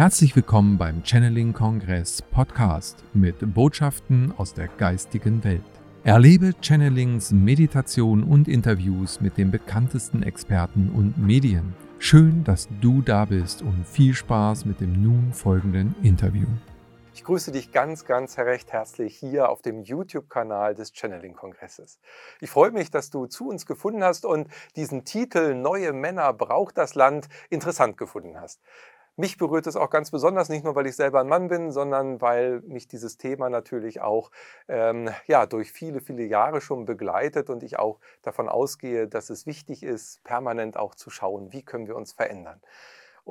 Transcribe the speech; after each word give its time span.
Herzlich 0.00 0.34
willkommen 0.34 0.78
beim 0.78 1.04
Channeling 1.04 1.52
Kongress 1.52 2.22
Podcast 2.22 3.04
mit 3.12 3.36
Botschaften 3.52 4.32
aus 4.38 4.54
der 4.54 4.68
geistigen 4.68 5.44
Welt. 5.44 5.60
Erlebe 6.04 6.54
Channelings, 6.62 7.32
Meditation 7.32 8.24
und 8.24 8.48
Interviews 8.48 9.20
mit 9.20 9.36
den 9.36 9.50
bekanntesten 9.50 10.22
Experten 10.22 10.88
und 10.88 11.18
Medien. 11.18 11.74
Schön, 11.98 12.44
dass 12.44 12.66
du 12.80 13.02
da 13.02 13.26
bist 13.26 13.60
und 13.60 13.86
viel 13.86 14.14
Spaß 14.14 14.64
mit 14.64 14.80
dem 14.80 15.02
nun 15.02 15.34
folgenden 15.34 15.94
Interview. 16.02 16.46
Ich 17.12 17.22
grüße 17.22 17.52
dich 17.52 17.70
ganz, 17.70 18.06
ganz 18.06 18.38
recht 18.38 18.72
herzlich 18.72 19.18
hier 19.18 19.50
auf 19.50 19.60
dem 19.60 19.82
YouTube-Kanal 19.82 20.74
des 20.74 20.92
Channeling-Kongresses. 20.94 22.00
Ich 22.40 22.48
freue 22.48 22.70
mich, 22.70 22.90
dass 22.90 23.10
du 23.10 23.26
zu 23.26 23.50
uns 23.50 23.66
gefunden 23.66 24.02
hast 24.02 24.24
und 24.24 24.48
diesen 24.76 25.04
Titel 25.04 25.52
Neue 25.52 25.92
Männer 25.92 26.32
braucht 26.32 26.78
das 26.78 26.94
Land 26.94 27.28
interessant 27.50 27.98
gefunden 27.98 28.40
hast. 28.40 28.62
Mich 29.20 29.36
berührt 29.36 29.66
es 29.66 29.76
auch 29.76 29.90
ganz 29.90 30.10
besonders, 30.10 30.48
nicht 30.48 30.64
nur, 30.64 30.74
weil 30.76 30.86
ich 30.86 30.96
selber 30.96 31.20
ein 31.20 31.28
Mann 31.28 31.48
bin, 31.48 31.72
sondern 31.72 32.22
weil 32.22 32.62
mich 32.62 32.88
dieses 32.88 33.18
Thema 33.18 33.50
natürlich 33.50 34.00
auch 34.00 34.30
ähm, 34.66 35.10
ja, 35.26 35.44
durch 35.44 35.72
viele, 35.72 36.00
viele 36.00 36.24
Jahre 36.24 36.62
schon 36.62 36.86
begleitet 36.86 37.50
und 37.50 37.62
ich 37.62 37.78
auch 37.78 37.98
davon 38.22 38.48
ausgehe, 38.48 39.08
dass 39.08 39.28
es 39.28 39.44
wichtig 39.44 39.82
ist, 39.82 40.24
permanent 40.24 40.78
auch 40.78 40.94
zu 40.94 41.10
schauen, 41.10 41.52
wie 41.52 41.62
können 41.62 41.86
wir 41.86 41.96
uns 41.96 42.14
verändern. 42.14 42.62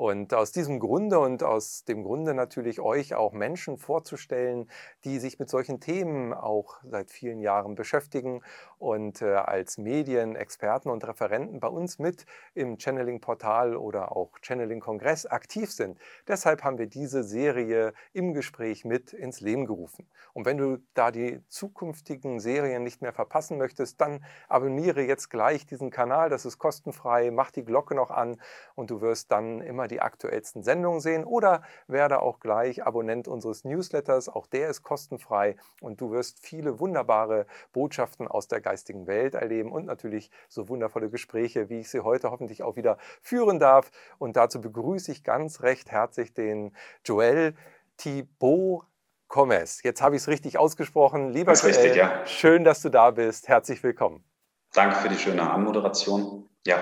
Und 0.00 0.32
aus 0.32 0.50
diesem 0.50 0.80
Grunde 0.80 1.18
und 1.18 1.42
aus 1.42 1.84
dem 1.84 2.04
Grunde 2.04 2.32
natürlich 2.32 2.80
euch 2.80 3.12
auch 3.14 3.34
Menschen 3.34 3.76
vorzustellen, 3.76 4.66
die 5.04 5.18
sich 5.18 5.38
mit 5.38 5.50
solchen 5.50 5.78
Themen 5.78 6.32
auch 6.32 6.78
seit 6.84 7.10
vielen 7.10 7.38
Jahren 7.38 7.74
beschäftigen 7.74 8.40
und 8.78 9.20
äh, 9.20 9.34
als 9.34 9.76
Medienexperten 9.76 10.90
und 10.90 11.06
Referenten 11.06 11.60
bei 11.60 11.68
uns 11.68 11.98
mit 11.98 12.24
im 12.54 12.78
Channeling-Portal 12.78 13.76
oder 13.76 14.16
auch 14.16 14.38
Channeling-Kongress 14.40 15.26
aktiv 15.26 15.70
sind. 15.70 15.98
Deshalb 16.26 16.64
haben 16.64 16.78
wir 16.78 16.86
diese 16.86 17.22
Serie 17.22 17.92
im 18.14 18.32
Gespräch 18.32 18.86
mit 18.86 19.12
ins 19.12 19.42
Leben 19.42 19.66
gerufen. 19.66 20.08
Und 20.32 20.46
wenn 20.46 20.56
du 20.56 20.78
da 20.94 21.10
die 21.10 21.42
zukünftigen 21.48 22.40
Serien 22.40 22.84
nicht 22.84 23.02
mehr 23.02 23.12
verpassen 23.12 23.58
möchtest, 23.58 24.00
dann 24.00 24.24
abonniere 24.48 25.02
jetzt 25.02 25.28
gleich 25.28 25.66
diesen 25.66 25.90
Kanal. 25.90 26.30
Das 26.30 26.46
ist 26.46 26.56
kostenfrei. 26.56 27.30
Mach 27.30 27.50
die 27.50 27.66
Glocke 27.66 27.94
noch 27.94 28.10
an 28.10 28.40
und 28.76 28.90
du 28.90 29.02
wirst 29.02 29.30
dann 29.30 29.60
immer 29.60 29.89
die 29.90 30.00
aktuellsten 30.00 30.62
Sendungen 30.62 31.00
sehen 31.00 31.24
oder 31.24 31.62
werde 31.86 32.22
auch 32.22 32.40
gleich 32.40 32.84
Abonnent 32.86 33.28
unseres 33.28 33.64
Newsletters. 33.64 34.28
Auch 34.28 34.46
der 34.46 34.68
ist 34.68 34.82
kostenfrei 34.82 35.56
und 35.80 36.00
du 36.00 36.10
wirst 36.10 36.40
viele 36.40 36.80
wunderbare 36.80 37.46
Botschaften 37.72 38.28
aus 38.28 38.48
der 38.48 38.60
geistigen 38.60 39.06
Welt 39.06 39.34
erleben 39.34 39.72
und 39.72 39.86
natürlich 39.86 40.30
so 40.48 40.68
wundervolle 40.68 41.10
Gespräche, 41.10 41.68
wie 41.68 41.80
ich 41.80 41.90
sie 41.90 42.00
heute 42.00 42.30
hoffentlich 42.30 42.62
auch 42.62 42.76
wieder 42.76 42.98
führen 43.20 43.58
darf. 43.58 43.90
Und 44.18 44.36
dazu 44.36 44.60
begrüße 44.60 45.12
ich 45.12 45.24
ganz 45.24 45.62
recht 45.62 45.90
herzlich 45.90 46.32
den 46.32 46.74
Joel 47.04 47.54
Thibault 47.96 48.84
Gomez. 49.28 49.82
Jetzt 49.82 50.02
habe 50.02 50.16
ich 50.16 50.22
es 50.22 50.28
richtig 50.28 50.58
ausgesprochen. 50.58 51.30
Lieber 51.30 51.52
Joel, 51.52 51.74
richtig, 51.74 51.96
ja. 51.96 52.26
schön, 52.26 52.64
dass 52.64 52.82
du 52.82 52.88
da 52.88 53.10
bist. 53.12 53.48
Herzlich 53.48 53.82
willkommen. 53.82 54.24
Danke 54.72 54.96
für 54.96 55.08
die 55.08 55.16
schöne 55.16 55.48
Anmoderation. 55.50 56.48
Ja, 56.66 56.78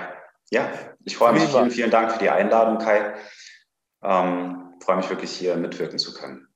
ja, 0.51 0.67
ich 1.05 1.17
freue 1.17 1.33
mich. 1.33 1.43
Vielen, 1.43 1.71
vielen 1.71 1.91
Dank 1.91 2.11
für 2.11 2.19
die 2.19 2.29
Einladung, 2.29 2.77
Kai. 2.77 3.13
Ähm, 4.03 4.73
freue 4.81 4.97
mich 4.97 5.09
wirklich 5.09 5.31
hier 5.31 5.55
mitwirken 5.57 5.99
zu 5.99 6.13
können. 6.13 6.49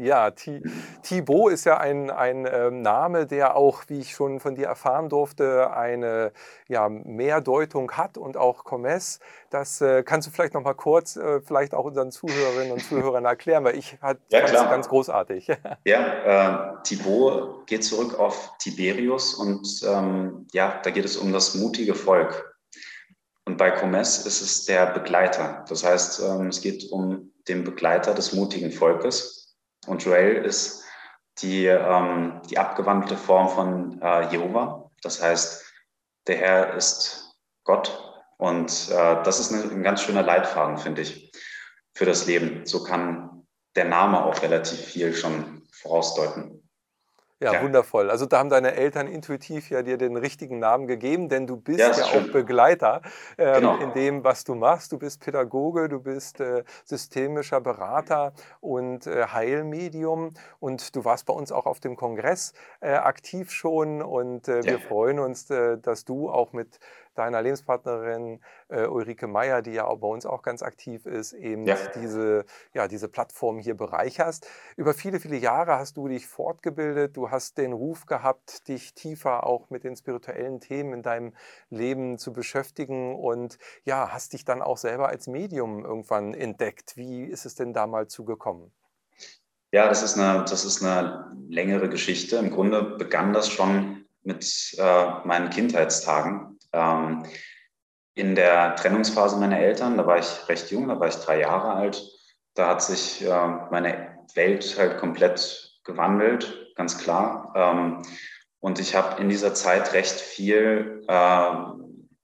Ja, 0.00 0.30
Thibaut 0.30 1.52
ist 1.52 1.64
ja 1.64 1.78
ein, 1.78 2.08
ein 2.08 2.46
ähm, 2.48 2.82
Name, 2.82 3.26
der 3.26 3.56
auch, 3.56 3.82
wie 3.88 3.98
ich 3.98 4.12
schon 4.12 4.38
von 4.38 4.54
dir 4.54 4.68
erfahren 4.68 5.08
durfte, 5.08 5.72
eine 5.72 6.30
ja, 6.68 6.88
Mehrdeutung 6.88 7.90
hat 7.90 8.16
und 8.16 8.36
auch 8.36 8.64
Commerce. 8.64 9.18
Das 9.50 9.80
äh, 9.80 10.04
kannst 10.04 10.28
du 10.28 10.30
vielleicht 10.30 10.54
noch 10.54 10.62
mal 10.62 10.74
kurz, 10.74 11.16
äh, 11.16 11.40
vielleicht 11.40 11.74
auch 11.74 11.84
unseren 11.84 12.12
Zuhörerinnen 12.12 12.70
und 12.70 12.84
Zuhörern 12.84 13.24
erklären, 13.24 13.64
weil 13.64 13.76
ich 13.76 13.98
halt 14.00 14.20
ja, 14.30 14.46
fand 14.46 14.54
es 14.54 14.70
ganz 14.70 14.88
großartig. 14.88 15.48
ja, 15.84 16.76
äh, 16.76 16.82
Thibaut 16.84 17.66
geht 17.66 17.82
zurück 17.82 18.20
auf 18.20 18.52
Tiberius 18.60 19.34
und 19.34 19.82
ähm, 19.84 20.46
ja, 20.52 20.80
da 20.84 20.90
geht 20.90 21.06
es 21.06 21.16
um 21.16 21.32
das 21.32 21.56
mutige 21.56 21.96
Volk. 21.96 22.56
Und 23.48 23.56
bei 23.56 23.70
Commerce 23.70 24.28
ist 24.28 24.42
es 24.42 24.66
der 24.66 24.84
Begleiter. 24.92 25.64
Das 25.70 25.82
heißt, 25.82 26.20
ähm, 26.20 26.48
es 26.48 26.60
geht 26.60 26.92
um 26.92 27.32
den 27.48 27.64
Begleiter 27.64 28.12
des 28.12 28.34
mutigen 28.34 28.70
Volkes. 28.70 29.56
Und 29.86 30.04
Joel 30.04 30.44
ist 30.44 30.84
die, 31.38 31.64
ähm, 31.64 32.42
die 32.50 32.58
abgewandelte 32.58 33.16
Form 33.16 33.48
von 33.48 34.02
äh, 34.02 34.30
Jehova. 34.30 34.90
Das 35.00 35.22
heißt, 35.22 35.64
der 36.26 36.36
Herr 36.36 36.74
ist 36.74 37.38
Gott. 37.64 38.20
Und 38.36 38.90
äh, 38.90 39.22
das 39.22 39.40
ist 39.40 39.50
ein 39.50 39.82
ganz 39.82 40.02
schöner 40.02 40.22
Leitfaden, 40.22 40.76
finde 40.76 41.00
ich, 41.00 41.32
für 41.94 42.04
das 42.04 42.26
Leben. 42.26 42.66
So 42.66 42.84
kann 42.84 43.46
der 43.76 43.86
Name 43.86 44.26
auch 44.26 44.42
relativ 44.42 44.78
viel 44.78 45.14
schon 45.14 45.66
vorausdeuten. 45.72 46.57
Ja, 47.40 47.52
ja, 47.52 47.62
wundervoll. 47.62 48.10
Also 48.10 48.26
da 48.26 48.38
haben 48.38 48.50
deine 48.50 48.74
Eltern 48.74 49.06
intuitiv 49.06 49.70
ja 49.70 49.82
dir 49.82 49.96
den 49.96 50.16
richtigen 50.16 50.58
Namen 50.58 50.88
gegeben, 50.88 51.28
denn 51.28 51.46
du 51.46 51.56
bist 51.56 51.78
ja, 51.78 51.92
ja 51.92 52.04
auch 52.04 52.32
Begleiter 52.32 53.00
ähm, 53.36 53.54
genau. 53.54 53.76
in 53.78 53.92
dem, 53.92 54.24
was 54.24 54.42
du 54.42 54.56
machst. 54.56 54.90
Du 54.90 54.98
bist 54.98 55.20
Pädagoge, 55.20 55.88
du 55.88 56.00
bist 56.00 56.40
äh, 56.40 56.64
systemischer 56.84 57.60
Berater 57.60 58.32
und 58.60 59.06
äh, 59.06 59.26
Heilmedium 59.26 60.34
und 60.58 60.96
du 60.96 61.04
warst 61.04 61.26
bei 61.26 61.32
uns 61.32 61.52
auch 61.52 61.66
auf 61.66 61.78
dem 61.78 61.94
Kongress 61.94 62.54
äh, 62.80 62.90
aktiv 62.90 63.52
schon 63.52 64.02
und 64.02 64.48
äh, 64.48 64.64
wir 64.64 64.80
freuen 64.80 65.20
uns, 65.20 65.48
äh, 65.48 65.78
dass 65.78 66.04
du 66.04 66.28
auch 66.30 66.52
mit 66.52 66.80
deiner 67.18 67.42
Lebenspartnerin 67.42 68.40
äh, 68.68 68.86
Ulrike 68.86 69.26
Meyer, 69.26 69.62
die 69.62 69.72
ja 69.72 69.86
auch 69.86 69.98
bei 69.98 70.08
uns 70.08 70.24
auch 70.26 70.42
ganz 70.42 70.62
aktiv 70.62 71.06
ist, 71.06 71.32
eben 71.32 71.66
ja. 71.66 71.76
diese, 71.94 72.44
ja, 72.72 72.88
diese 72.88 73.08
Plattform 73.08 73.58
hier 73.58 73.76
bereicherst. 73.76 74.46
Über 74.76 74.94
viele, 74.94 75.20
viele 75.20 75.36
Jahre 75.36 75.78
hast 75.78 75.96
du 75.96 76.08
dich 76.08 76.26
fortgebildet, 76.26 77.16
du 77.16 77.30
hast 77.30 77.58
den 77.58 77.72
Ruf 77.72 78.06
gehabt, 78.06 78.68
dich 78.68 78.94
tiefer 78.94 79.44
auch 79.44 79.70
mit 79.70 79.84
den 79.84 79.96
spirituellen 79.96 80.60
Themen 80.60 80.92
in 80.92 81.02
deinem 81.02 81.34
Leben 81.70 82.18
zu 82.18 82.32
beschäftigen 82.32 83.16
und 83.16 83.58
ja, 83.84 84.10
hast 84.12 84.32
dich 84.32 84.44
dann 84.44 84.62
auch 84.62 84.78
selber 84.78 85.08
als 85.08 85.26
Medium 85.26 85.84
irgendwann 85.84 86.34
entdeckt. 86.34 86.96
Wie 86.96 87.24
ist 87.24 87.46
es 87.46 87.54
denn 87.54 87.72
da 87.72 87.86
mal 87.86 88.06
zugekommen? 88.06 88.72
Ja, 89.70 89.88
das 89.88 90.02
ist 90.02 90.18
eine, 90.18 90.44
das 90.44 90.64
ist 90.64 90.82
eine 90.82 91.30
längere 91.48 91.88
Geschichte. 91.88 92.36
Im 92.36 92.50
Grunde 92.50 92.82
begann 92.82 93.32
das 93.32 93.48
schon 93.50 94.06
mit 94.22 94.74
äh, 94.78 95.10
meinen 95.24 95.50
Kindheitstagen. 95.50 96.57
Ähm, 96.72 97.26
in 98.14 98.34
der 98.34 98.74
Trennungsphase 98.76 99.36
meiner 99.36 99.58
Eltern, 99.58 99.96
da 99.96 100.06
war 100.06 100.18
ich 100.18 100.48
recht 100.48 100.70
jung, 100.70 100.88
da 100.88 100.98
war 100.98 101.08
ich 101.08 101.14
drei 101.16 101.40
Jahre 101.40 101.74
alt, 101.74 102.02
da 102.54 102.68
hat 102.68 102.82
sich 102.82 103.24
äh, 103.24 103.46
meine 103.70 104.18
Welt 104.34 104.76
halt 104.76 104.98
komplett 104.98 105.80
gewandelt, 105.84 106.74
ganz 106.74 106.98
klar. 106.98 107.52
Ähm, 107.54 108.02
und 108.60 108.80
ich 108.80 108.94
habe 108.96 109.20
in 109.22 109.28
dieser 109.28 109.54
Zeit 109.54 109.92
recht 109.92 110.20
viel 110.20 111.04
äh, 111.06 111.54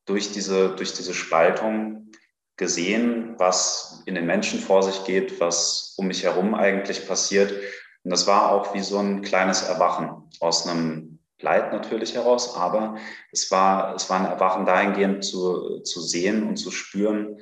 durch, 0.04 0.32
diese, 0.32 0.70
durch 0.70 0.94
diese 0.94 1.14
Spaltung 1.14 2.10
gesehen, 2.56 3.34
was 3.38 4.02
in 4.06 4.14
den 4.14 4.26
Menschen 4.26 4.60
vor 4.60 4.82
sich 4.82 5.04
geht, 5.04 5.40
was 5.40 5.94
um 5.96 6.08
mich 6.08 6.24
herum 6.24 6.54
eigentlich 6.54 7.06
passiert. 7.06 7.52
Und 8.02 8.10
das 8.10 8.26
war 8.26 8.52
auch 8.52 8.74
wie 8.74 8.80
so 8.80 8.98
ein 8.98 9.22
kleines 9.22 9.62
Erwachen 9.62 10.28
aus 10.40 10.66
einem 10.66 11.13
Leid 11.40 11.72
natürlich 11.72 12.14
heraus, 12.14 12.56
aber 12.56 12.96
es 13.32 13.50
war, 13.50 13.94
es 13.94 14.08
war 14.08 14.20
ein 14.20 14.26
Erwachen 14.26 14.66
dahingehend 14.66 15.24
zu, 15.24 15.80
zu 15.80 16.00
sehen 16.00 16.48
und 16.48 16.56
zu 16.56 16.70
spüren, 16.70 17.40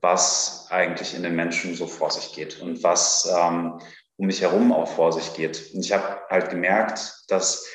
was 0.00 0.66
eigentlich 0.70 1.14
in 1.14 1.22
den 1.22 1.36
Menschen 1.36 1.74
so 1.74 1.86
vor 1.86 2.10
sich 2.10 2.32
geht 2.34 2.60
und 2.60 2.82
was 2.82 3.30
ähm, 3.34 3.80
um 4.16 4.26
mich 4.26 4.42
herum 4.42 4.72
auch 4.72 4.88
vor 4.88 5.12
sich 5.12 5.34
geht. 5.34 5.72
Und 5.74 5.84
ich 5.84 5.92
habe 5.92 6.20
halt 6.28 6.50
gemerkt, 6.50 7.24
dass 7.28 7.66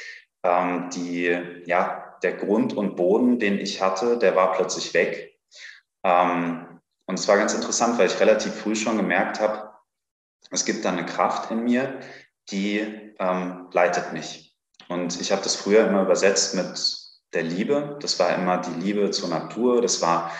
ähm, 0.44 0.90
die, 0.92 1.36
ja, 1.66 2.18
der 2.22 2.34
Grund 2.34 2.74
und 2.74 2.96
Boden, 2.96 3.40
den 3.40 3.60
ich 3.60 3.82
hatte, 3.82 4.18
der 4.18 4.36
war 4.36 4.54
plötzlich 4.54 4.94
weg. 4.94 5.38
Ähm, 6.04 6.82
und 7.08 7.20
es 7.20 7.28
war 7.28 7.38
ganz 7.38 7.54
interessant, 7.54 7.98
weil 7.98 8.08
ich 8.08 8.20
relativ 8.20 8.54
früh 8.54 8.76
schon 8.76 8.98
gemerkt 8.98 9.40
habe, 9.40 9.72
es 10.52 10.66
gibt 10.66 10.86
da 10.86 10.92
eine 10.92 11.06
Kraft 11.06 11.52
in 11.52 11.64
mir, 11.64 12.00
die 12.50 12.80
ähm, 13.20 13.68
leitet 13.72 14.14
mich. 14.14 14.45
Und 14.88 15.20
ich 15.20 15.32
habe 15.32 15.42
das 15.42 15.56
früher 15.56 15.88
immer 15.88 16.04
übersetzt 16.04 16.56
mit 16.56 16.96
der 17.34 17.44
Liebe. 17.44 17.98
Das 18.02 18.20
war 18.20 18.36
immer 18.36 18.58
die 18.58 18.80
Liebe 18.80 19.12
zur 19.12 19.30
Natur. 19.30 19.82
Das 19.82 20.02
war 20.02 20.32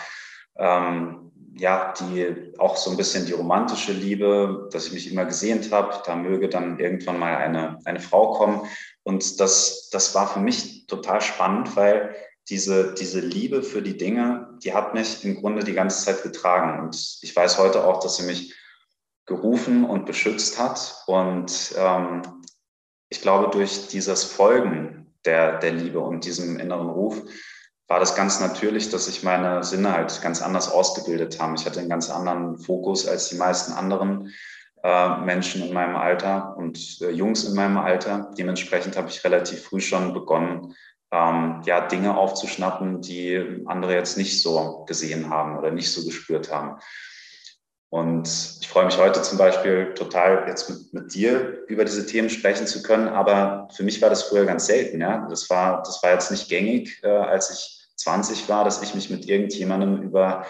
ähm, 0.58 1.32
ja 1.58 1.92
die 1.98 2.52
auch 2.58 2.76
so 2.76 2.90
ein 2.90 2.96
bisschen 2.96 3.26
die 3.26 3.32
romantische 3.32 3.92
Liebe, 3.92 4.68
dass 4.72 4.86
ich 4.86 4.92
mich 4.92 5.12
immer 5.12 5.24
gesehnt 5.24 5.72
habe. 5.72 6.02
Da 6.04 6.16
möge 6.16 6.48
dann 6.48 6.78
irgendwann 6.78 7.18
mal 7.18 7.36
eine, 7.36 7.78
eine 7.84 8.00
Frau 8.00 8.32
kommen. 8.32 8.62
Und 9.02 9.40
das, 9.40 9.88
das 9.90 10.14
war 10.14 10.28
für 10.28 10.40
mich 10.40 10.86
total 10.86 11.20
spannend, 11.20 11.76
weil 11.76 12.14
diese, 12.48 12.94
diese 12.94 13.20
Liebe 13.20 13.62
für 13.62 13.82
die 13.82 13.96
Dinge, 13.96 14.56
die 14.62 14.72
hat 14.72 14.94
mich 14.94 15.24
im 15.24 15.36
Grunde 15.40 15.64
die 15.64 15.74
ganze 15.74 16.04
Zeit 16.04 16.22
getragen. 16.22 16.80
Und 16.80 17.18
ich 17.22 17.34
weiß 17.34 17.58
heute 17.58 17.84
auch, 17.84 18.00
dass 18.00 18.16
sie 18.16 18.24
mich 18.24 18.54
gerufen 19.26 19.84
und 19.84 20.06
beschützt 20.06 20.58
hat. 20.58 21.02
Und 21.06 21.74
ähm, 21.76 22.22
ich 23.08 23.20
glaube, 23.20 23.50
durch 23.50 23.88
dieses 23.88 24.24
Folgen 24.24 25.12
der, 25.24 25.58
der 25.58 25.72
Liebe 25.72 26.00
und 26.00 26.24
diesem 26.24 26.58
inneren 26.58 26.88
Ruf 26.88 27.22
war 27.88 28.00
das 28.00 28.16
ganz 28.16 28.40
natürlich, 28.40 28.90
dass 28.90 29.06
sich 29.06 29.22
meine 29.22 29.62
Sinne 29.62 29.92
halt 29.92 30.20
ganz 30.20 30.42
anders 30.42 30.70
ausgebildet 30.70 31.40
haben. 31.40 31.54
Ich 31.54 31.66
hatte 31.66 31.78
einen 31.78 31.88
ganz 31.88 32.10
anderen 32.10 32.58
Fokus 32.58 33.06
als 33.06 33.28
die 33.28 33.36
meisten 33.36 33.72
anderen 33.72 34.32
äh, 34.82 35.18
Menschen 35.18 35.62
in 35.62 35.72
meinem 35.72 35.96
Alter 35.96 36.56
und 36.56 37.00
äh, 37.00 37.10
Jungs 37.10 37.44
in 37.44 37.54
meinem 37.54 37.78
Alter. 37.78 38.32
Dementsprechend 38.36 38.96
habe 38.96 39.08
ich 39.08 39.22
relativ 39.24 39.64
früh 39.64 39.80
schon 39.80 40.12
begonnen, 40.12 40.74
ähm, 41.12 41.62
ja, 41.64 41.86
Dinge 41.86 42.16
aufzuschnappen, 42.16 43.02
die 43.02 43.62
andere 43.66 43.94
jetzt 43.94 44.16
nicht 44.16 44.42
so 44.42 44.84
gesehen 44.86 45.30
haben 45.30 45.56
oder 45.56 45.70
nicht 45.70 45.92
so 45.92 46.04
gespürt 46.04 46.52
haben. 46.52 46.80
Und 47.88 48.28
ich 48.60 48.68
freue 48.68 48.86
mich 48.86 48.98
heute 48.98 49.22
zum 49.22 49.38
Beispiel 49.38 49.94
total, 49.94 50.46
jetzt 50.48 50.68
mit, 50.68 50.92
mit, 50.92 51.14
dir 51.14 51.64
über 51.68 51.84
diese 51.84 52.04
Themen 52.04 52.28
sprechen 52.28 52.66
zu 52.66 52.82
können. 52.82 53.08
Aber 53.08 53.68
für 53.74 53.84
mich 53.84 54.02
war 54.02 54.10
das 54.10 54.24
früher 54.24 54.44
ganz 54.44 54.66
selten. 54.66 55.00
Ja? 55.00 55.26
Das, 55.30 55.48
war, 55.50 55.82
das 55.84 56.02
war 56.02 56.12
jetzt 56.12 56.30
nicht 56.30 56.48
gängig, 56.48 57.00
äh, 57.04 57.08
als 57.08 57.50
ich 57.50 57.86
20 57.96 58.48
war, 58.48 58.64
dass 58.64 58.82
ich 58.82 58.94
mich 58.94 59.08
mit 59.08 59.28
irgendjemandem 59.28 60.02
über 60.02 60.44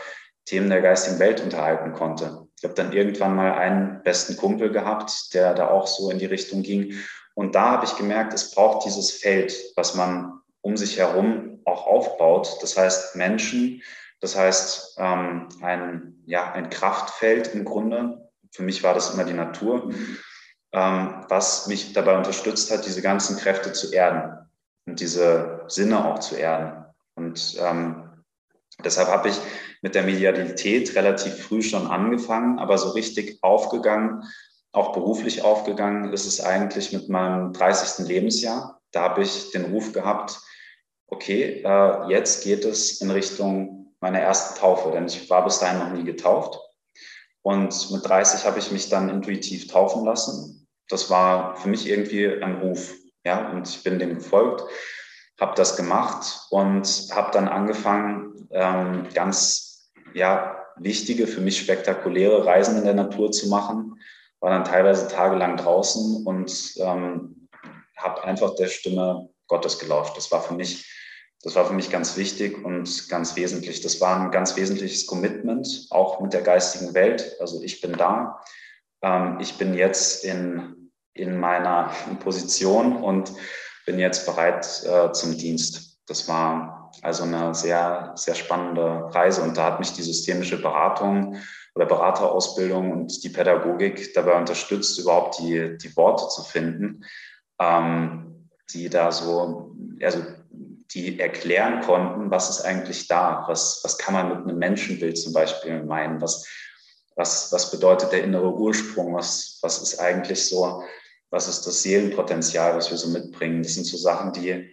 Themen 0.47 0.71
der 0.71 0.81
geistigen 0.81 1.19
Welt 1.19 1.41
unterhalten 1.41 1.93
konnte. 1.93 2.47
Ich 2.56 2.65
habe 2.65 2.75
dann 2.75 2.93
irgendwann 2.93 3.35
mal 3.35 3.53
einen 3.53 4.03
besten 4.03 4.37
Kumpel 4.37 4.71
gehabt, 4.71 5.35
der 5.35 5.55
da 5.55 5.69
auch 5.69 5.87
so 5.87 6.11
in 6.11 6.19
die 6.19 6.27
Richtung 6.27 6.62
ging. 6.62 6.94
Und 7.35 7.55
da 7.55 7.73
habe 7.73 7.85
ich 7.85 7.97
gemerkt, 7.97 8.33
es 8.33 8.53
braucht 8.53 8.87
dieses 8.87 9.11
Feld, 9.11 9.55
was 9.77 9.94
man 9.94 10.41
um 10.62 10.77
sich 10.77 10.99
herum 10.99 11.61
auch 11.67 11.87
aufbaut. 11.87 12.56
Das 12.62 12.77
heißt 12.77 13.17
Menschen, 13.17 13.83
das 14.21 14.37
heißt 14.37 14.97
ähm, 14.99 15.49
ein, 15.63 16.23
ja, 16.27 16.53
ein 16.53 16.71
Kraftfeld 16.71 17.55
im 17.55 17.65
Grunde. 17.65 18.31
Für 18.51 18.63
mich 18.63 18.83
war 18.83 18.95
das 18.95 19.13
immer 19.13 19.25
die 19.25 19.35
Natur, 19.35 19.93
ähm, 20.73 21.25
was 21.29 21.67
mich 21.67 21.93
dabei 21.93 22.17
unterstützt 22.17 22.71
hat, 22.71 22.87
diese 22.87 23.03
ganzen 23.03 23.37
Kräfte 23.37 23.73
zu 23.73 23.93
erden 23.93 24.49
und 24.87 25.01
diese 25.01 25.65
Sinne 25.69 26.05
auch 26.05 26.19
zu 26.21 26.37
erden. 26.37 26.85
Und 27.15 27.57
ähm, 27.61 28.25
deshalb 28.85 29.09
habe 29.09 29.29
ich 29.29 29.39
mit 29.83 29.95
der 29.95 30.03
Medialität 30.03 30.95
relativ 30.95 31.43
früh 31.43 31.62
schon 31.62 31.87
angefangen, 31.87 32.59
aber 32.59 32.79
so 32.79 32.91
richtig 32.91 33.39
aufgegangen, 33.43 34.23
auch 34.73 34.93
beruflich 34.93 35.43
aufgegangen 35.43 36.12
ist 36.12 36.27
es 36.27 36.41
eigentlich 36.41 36.93
mit 36.93 37.09
meinem 37.09 37.53
30. 37.53 38.07
Lebensjahr. 38.07 38.81
Da 38.93 39.03
habe 39.03 39.23
ich 39.23 39.51
den 39.51 39.67
Ruf 39.67 39.93
gehabt, 39.93 40.39
okay, 41.07 41.62
äh, 41.65 42.11
jetzt 42.11 42.45
geht 42.45 42.65
es 42.65 43.01
in 43.01 43.11
Richtung 43.11 43.86
meiner 44.01 44.21
ersten 44.21 44.59
Taufe, 44.59 44.91
denn 44.93 45.07
ich 45.07 45.29
war 45.31 45.45
bis 45.45 45.59
dahin 45.59 45.79
noch 45.79 45.91
nie 45.91 46.05
getauft. 46.05 46.59
Und 47.43 47.91
mit 47.93 48.05
30 48.05 48.45
habe 48.45 48.59
ich 48.59 48.73
mich 48.73 48.89
dann 48.89 49.09
intuitiv 49.09 49.69
taufen 49.69 50.05
lassen. 50.05 50.67
Das 50.89 51.11
war 51.11 51.57
für 51.57 51.69
mich 51.69 51.89
irgendwie 51.89 52.27
ein 52.27 52.61
Ruf. 52.61 52.93
Ja, 53.25 53.51
und 53.51 53.69
ich 53.69 53.83
bin 53.83 53.99
dem 53.99 54.15
gefolgt, 54.17 54.63
habe 55.41 55.55
das 55.57 55.77
gemacht 55.77 56.47
und 56.51 56.87
habe 57.13 57.31
dann 57.33 57.49
angefangen, 57.49 58.49
ähm, 58.51 59.09
ganz 59.15 59.91
ja, 60.15 60.57
wichtige, 60.77 61.27
für 61.27 61.41
mich 61.41 61.59
spektakuläre 61.59 62.47
Reisen 62.47 62.79
in 62.79 62.85
der 62.85 62.95
Natur 62.95 63.33
zu 63.33 63.49
machen. 63.49 64.01
War 64.41 64.51
dann 64.51 64.65
teilweise 64.65 65.09
tagelang 65.09 65.57
draußen 65.57 66.25
und 66.27 66.75
ähm, 66.79 67.49
habe 67.97 68.25
einfach 68.25 68.55
der 68.55 68.69
Stimme 68.69 69.29
Gottes 69.47 69.79
gelauscht. 69.79 70.17
Das 70.17 70.31
war 70.31 70.43
für 70.43 70.55
mich 70.55 70.85
das 71.43 71.55
war 71.55 71.67
für 71.67 71.75
mich 71.75 71.91
ganz 71.91 72.17
wichtig 72.17 72.65
und 72.65 73.09
ganz 73.09 73.37
wesentlich. 73.37 73.81
Das 73.81 74.00
war 74.00 74.21
ein 74.21 74.31
ganz 74.31 74.56
wesentliches 74.56 75.06
Commitment, 75.06 75.87
auch 75.91 76.21
mit 76.21 76.33
der 76.33 76.43
geistigen 76.43 76.94
Welt. 76.94 77.37
Also 77.41 77.62
ich 77.62 77.81
bin 77.81 77.93
da. 77.93 78.43
Ähm, 79.03 79.38
ich 79.41 79.56
bin 79.59 79.75
jetzt 79.75 80.25
in, 80.25 80.91
in 81.15 81.38
meiner 81.38 81.93
Position 82.21 82.97
und 82.97 83.33
bin 83.85 83.99
jetzt 83.99 84.27
bereit 84.27 84.83
äh, 84.85 85.12
zum 85.12 85.37
Dienst. 85.37 85.99
Das 86.06 86.29
war 86.29 86.91
also 87.03 87.25
eine 87.25 87.55
sehr, 87.55 88.12
sehr 88.17 88.35
spannende 88.35 89.15
Reise 89.15 89.43
und 89.43 89.56
da 89.56 89.65
hat 89.65 89.79
mich 89.79 89.93
die 89.93 90.03
systemische 90.03 90.61
Beratung 90.61 91.37
oder 91.75 91.87
Beraterausbildung 91.87 92.91
und 92.91 93.23
die 93.23 93.29
Pädagogik 93.29 94.15
dabei 94.15 94.38
unterstützt, 94.38 94.99
überhaupt 94.99 95.38
die, 95.38 95.77
die 95.79 95.94
Worte 95.97 96.27
zu 96.29 96.43
finden, 96.43 97.05
ähm, 97.61 98.49
die 98.73 98.88
da 98.88 99.12
so, 99.12 99.75
also 100.03 100.21
die 100.93 101.19
erklären 101.19 101.81
konnten, 101.81 102.31
was 102.31 102.50
ist 102.50 102.61
eigentlich 102.62 103.09
da, 103.09 103.44
was, 103.49 103.81
was 103.83 103.99
kann 103.99 104.15
man 104.15 104.29
mit 104.29 104.38
einem 104.38 104.59
Menschenbild 104.59 105.19
zum 105.19 105.33
Beispiel 105.33 105.83
meinen, 105.83 106.21
was, 106.21 106.47
was, 107.17 107.53
was 107.53 107.71
bedeutet 107.71 108.12
der 108.12 108.25
innere 108.25 108.53
Ursprung, 108.55 109.15
was, 109.15 109.59
was 109.62 109.83
ist 109.83 109.99
eigentlich 109.99 110.47
so, 110.47 110.83
was 111.31 111.49
ist 111.49 111.67
das 111.67 111.83
Seelenpotenzial, 111.83 112.77
was 112.77 112.91
wir 112.91 112.99
so 112.99 113.09
mitbringen. 113.09 113.62
Das 113.62 113.75
sind 113.75 113.85
so 113.85 113.97
Sachen, 113.97 114.33
die, 114.33 114.71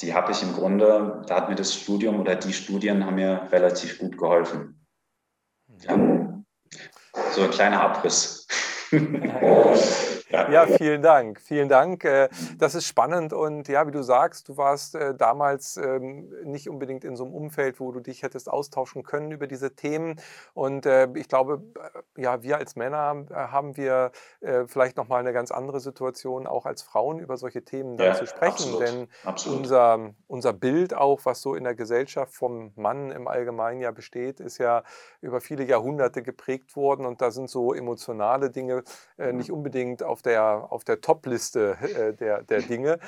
die 0.00 0.14
habe 0.14 0.32
ich 0.32 0.42
im 0.42 0.52
Grunde, 0.52 1.22
da 1.26 1.36
hat 1.36 1.48
mir 1.48 1.54
das 1.54 1.74
Studium 1.74 2.20
oder 2.20 2.34
die 2.34 2.52
Studien 2.52 3.06
haben 3.06 3.16
mir 3.16 3.48
relativ 3.52 3.98
gut 3.98 4.18
geholfen. 4.18 4.86
Ja. 5.80 6.42
So 7.32 7.42
ein 7.42 7.50
kleiner 7.50 7.80
Abriss. 7.82 8.46
Ja, 10.32 10.66
vielen 10.66 11.02
Dank. 11.02 11.40
Vielen 11.40 11.68
Dank. 11.68 12.04
Äh, 12.04 12.28
das 12.58 12.74
ist 12.74 12.86
spannend 12.86 13.32
und 13.32 13.68
ja, 13.68 13.86
wie 13.86 13.90
du 13.90 14.02
sagst, 14.02 14.48
du 14.48 14.56
warst 14.56 14.94
äh, 14.94 15.14
damals 15.14 15.76
ähm, 15.76 16.32
nicht 16.44 16.68
unbedingt 16.68 17.04
in 17.04 17.16
so 17.16 17.24
einem 17.24 17.34
Umfeld, 17.34 17.80
wo 17.80 17.92
du 17.92 18.00
dich 18.00 18.22
hättest 18.22 18.50
austauschen 18.50 19.02
können 19.02 19.30
über 19.30 19.46
diese 19.46 19.74
Themen. 19.74 20.20
Und 20.54 20.86
äh, 20.86 21.08
ich 21.14 21.28
glaube, 21.28 21.62
ja, 22.16 22.42
wir 22.42 22.56
als 22.56 22.76
Männer 22.76 23.26
haben 23.32 23.76
wir 23.76 24.12
vielleicht 24.66 24.96
nochmal 24.96 25.20
eine 25.20 25.32
ganz 25.32 25.50
andere 25.50 25.80
Situation, 25.80 26.46
auch 26.46 26.66
als 26.66 26.82
Frauen 26.82 27.18
über 27.18 27.36
solche 27.36 27.64
Themen 27.64 27.96
dann 27.96 28.08
ja, 28.08 28.14
zu 28.14 28.26
sprechen. 28.26 28.52
Absolut, 28.52 28.80
Denn 28.80 29.08
absolut. 29.24 29.58
Unser, 29.58 30.10
unser 30.28 30.52
Bild 30.52 30.94
auch, 30.94 31.20
was 31.24 31.40
so 31.42 31.54
in 31.54 31.64
der 31.64 31.74
Gesellschaft 31.74 32.34
vom 32.34 32.72
Mann 32.76 33.10
im 33.10 33.28
Allgemeinen 33.28 33.80
ja 33.80 33.90
besteht, 33.90 34.40
ist 34.40 34.58
ja 34.58 34.82
über 35.20 35.40
viele 35.40 35.64
Jahrhunderte 35.64 36.22
geprägt 36.22 36.76
worden 36.76 37.06
und 37.06 37.20
da 37.20 37.30
sind 37.30 37.50
so 37.50 37.74
emotionale 37.74 38.50
Dinge 38.50 38.84
nicht 39.32 39.50
unbedingt 39.50 40.02
auf 40.02 40.21
der, 40.26 40.66
auf 40.70 40.84
der 40.84 41.00
Top-Liste 41.00 41.76
äh, 41.80 42.14
der, 42.14 42.42
der 42.42 42.62
Dinge. 42.62 42.98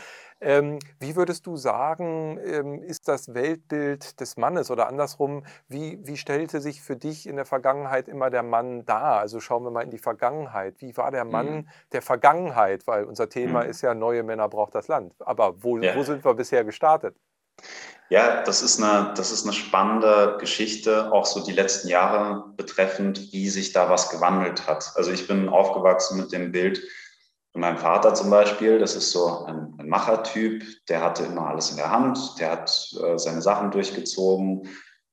Ähm, 0.40 0.78
wie 1.00 1.16
würdest 1.16 1.46
du 1.46 1.56
sagen, 1.56 2.38
ähm, 2.44 2.82
ist 2.82 3.08
das 3.08 3.32
Weltbild 3.32 4.20
des 4.20 4.36
Mannes 4.36 4.70
oder 4.70 4.88
andersrum, 4.88 5.44
wie, 5.68 5.98
wie 6.02 6.16
stellte 6.16 6.60
sich 6.60 6.82
für 6.82 6.96
dich 6.96 7.26
in 7.26 7.36
der 7.36 7.46
Vergangenheit 7.46 8.08
immer 8.08 8.28
der 8.28 8.42
Mann 8.42 8.84
dar? 8.84 9.20
Also 9.20 9.40
schauen 9.40 9.64
wir 9.64 9.70
mal 9.70 9.84
in 9.84 9.90
die 9.90 9.98
Vergangenheit. 9.98 10.74
Wie 10.80 10.96
war 10.96 11.10
der 11.10 11.24
Mann 11.24 11.54
mhm. 11.54 11.68
der 11.92 12.02
Vergangenheit? 12.02 12.86
Weil 12.86 13.04
unser 13.04 13.28
Thema 13.28 13.64
mhm. 13.64 13.70
ist 13.70 13.80
ja, 13.80 13.94
neue 13.94 14.22
Männer 14.22 14.48
braucht 14.48 14.74
das 14.74 14.88
Land. 14.88 15.14
Aber 15.20 15.62
wo, 15.62 15.78
ja. 15.78 15.96
wo 15.96 16.02
sind 16.02 16.24
wir 16.24 16.34
bisher 16.34 16.64
gestartet? 16.64 17.16
Ja, 18.10 18.42
das 18.42 18.62
ist, 18.62 18.82
eine, 18.82 19.14
das 19.16 19.32
ist 19.32 19.44
eine 19.44 19.54
spannende 19.54 20.36
Geschichte, 20.38 21.10
auch 21.10 21.24
so 21.24 21.42
die 21.42 21.52
letzten 21.52 21.88
Jahre 21.88 22.44
betreffend, 22.56 23.32
wie 23.32 23.48
sich 23.48 23.72
da 23.72 23.88
was 23.88 24.10
gewandelt 24.10 24.66
hat. 24.66 24.92
Also 24.94 25.10
ich 25.10 25.26
bin 25.26 25.48
aufgewachsen 25.48 26.18
mit 26.18 26.30
dem 26.30 26.52
Bild, 26.52 26.82
und 27.54 27.60
mein 27.60 27.78
Vater 27.78 28.14
zum 28.14 28.30
Beispiel, 28.30 28.80
das 28.80 28.96
ist 28.96 29.12
so 29.12 29.44
ein, 29.44 29.74
ein 29.78 29.88
Machertyp, 29.88 30.64
der 30.88 31.00
hatte 31.02 31.22
immer 31.24 31.46
alles 31.46 31.70
in 31.70 31.76
der 31.76 31.90
Hand, 31.90 32.18
der 32.40 32.50
hat 32.50 32.94
äh, 33.00 33.16
seine 33.16 33.42
Sachen 33.42 33.70
durchgezogen, 33.70 34.68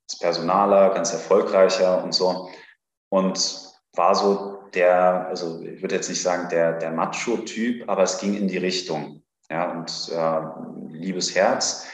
ist 0.09 0.19
Personaler, 0.19 0.89
ganz 0.89 1.13
erfolgreicher 1.13 2.03
und 2.03 2.15
so. 2.15 2.49
Und 3.09 3.71
war 3.93 4.15
so 4.15 4.59
der, 4.73 5.27
also 5.27 5.61
ich 5.61 5.83
würde 5.83 5.95
jetzt 5.95 6.09
nicht 6.09 6.21
sagen 6.21 6.49
der, 6.49 6.79
der 6.79 6.91
Macho-Typ, 6.91 7.87
aber 7.87 8.03
es 8.03 8.17
ging 8.17 8.35
in 8.35 8.47
die 8.47 8.57
Richtung. 8.57 9.21
Ja, 9.51 9.71
und 9.71 10.09
äh, 10.11 10.97
liebes 10.97 11.35
Herz, 11.35 11.85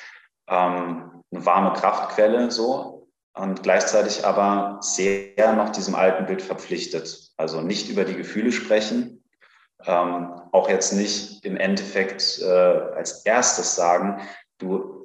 ähm, 0.48 1.24
eine 1.30 1.46
warme 1.46 1.74
Kraftquelle 1.74 2.52
so 2.52 3.10
und 3.36 3.64
gleichzeitig 3.64 4.26
aber 4.26 4.78
sehr 4.82 5.54
noch 5.54 5.72
diesem 5.72 5.96
alten 5.96 6.26
Bild 6.26 6.42
verpflichtet. 6.42 7.32
Also 7.36 7.60
nicht 7.62 7.90
über 7.90 8.06
die 8.06 8.16
Gefühle 8.16 8.54
sprechen, 8.54 9.17
ähm, 9.88 10.42
auch 10.52 10.70
jetzt 10.70 10.94
nicht 10.94 11.44
im 11.46 11.58
Endeffekt 11.58 12.40
äh, 12.40 12.46
als 12.46 13.26
erstes 13.26 13.76
sagen, 13.76 14.22
du, 14.60 14.98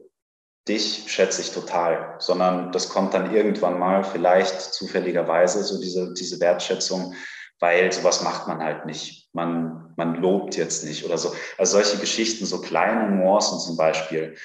dich 0.68 1.04
schätze 1.08 1.40
ich 1.40 1.52
total, 1.52 2.16
sondern 2.18 2.70
das 2.72 2.88
kommt 2.88 3.14
dann 3.14 3.34
irgendwann 3.34 3.78
mal 3.78 4.04
vielleicht 4.04 4.60
zufälligerweise, 4.60 5.64
so 5.64 5.80
diese, 5.80 6.14
diese 6.14 6.38
Wertschätzung, 6.40 7.14
weil 7.58 7.92
sowas 7.92 8.22
macht 8.22 8.48
man 8.48 8.62
halt 8.62 8.86
nicht. 8.86 9.28
Man, 9.32 9.92
man 9.96 10.16
lobt 10.16 10.56
jetzt 10.56 10.84
nicht 10.84 11.04
oder 11.04 11.18
so. 11.18 11.34
Also 11.58 11.80
solche 11.80 11.98
Geschichten, 11.98 12.44
so 12.44 12.60
kleine 12.60 13.10
Nuancen 13.10 13.58
zum 13.58 13.76
Beispiel, 13.76 14.36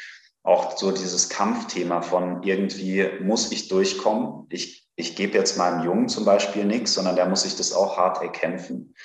auch 0.44 0.78
so 0.78 0.92
dieses 0.92 1.30
Kampfthema 1.30 2.02
von 2.02 2.42
irgendwie 2.44 3.10
muss 3.22 3.52
ich 3.52 3.68
durchkommen. 3.68 4.48
Ich, 4.50 4.88
ich 4.96 5.16
gebe 5.16 5.38
jetzt 5.38 5.58
meinem 5.58 5.84
Jungen 5.84 6.10
zum 6.10 6.26
Beispiel 6.26 6.64
nichts, 6.64 6.94
sondern 6.94 7.16
der 7.16 7.26
muss 7.26 7.42
sich 7.42 7.58
das 7.58 7.74
auch 7.74 7.98
hart 7.98 8.22
erkämpfen 8.22 8.96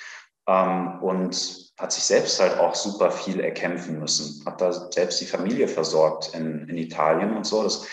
ähm, 0.47 1.01
und 1.01 1.71
hat 1.77 1.91
sich 1.91 2.03
selbst 2.03 2.39
halt 2.39 2.59
auch 2.59 2.75
super 2.75 3.11
viel 3.11 3.39
erkämpfen 3.39 3.99
müssen, 3.99 4.45
hat 4.45 4.61
da 4.61 4.71
selbst 4.71 5.19
die 5.21 5.25
Familie 5.25 5.67
versorgt 5.67 6.33
in, 6.33 6.67
in 6.69 6.77
Italien 6.77 7.35
und 7.35 7.45
so. 7.45 7.63
Das, 7.63 7.87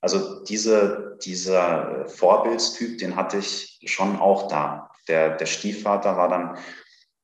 also 0.00 0.44
diese, 0.44 1.18
dieser 1.24 2.06
Vorbildstyp, 2.06 2.98
den 2.98 3.16
hatte 3.16 3.38
ich 3.38 3.80
schon 3.86 4.18
auch 4.18 4.48
da. 4.48 4.90
Der, 5.08 5.36
der 5.36 5.46
Stiefvater 5.46 6.16
war 6.16 6.28
dann 6.28 6.58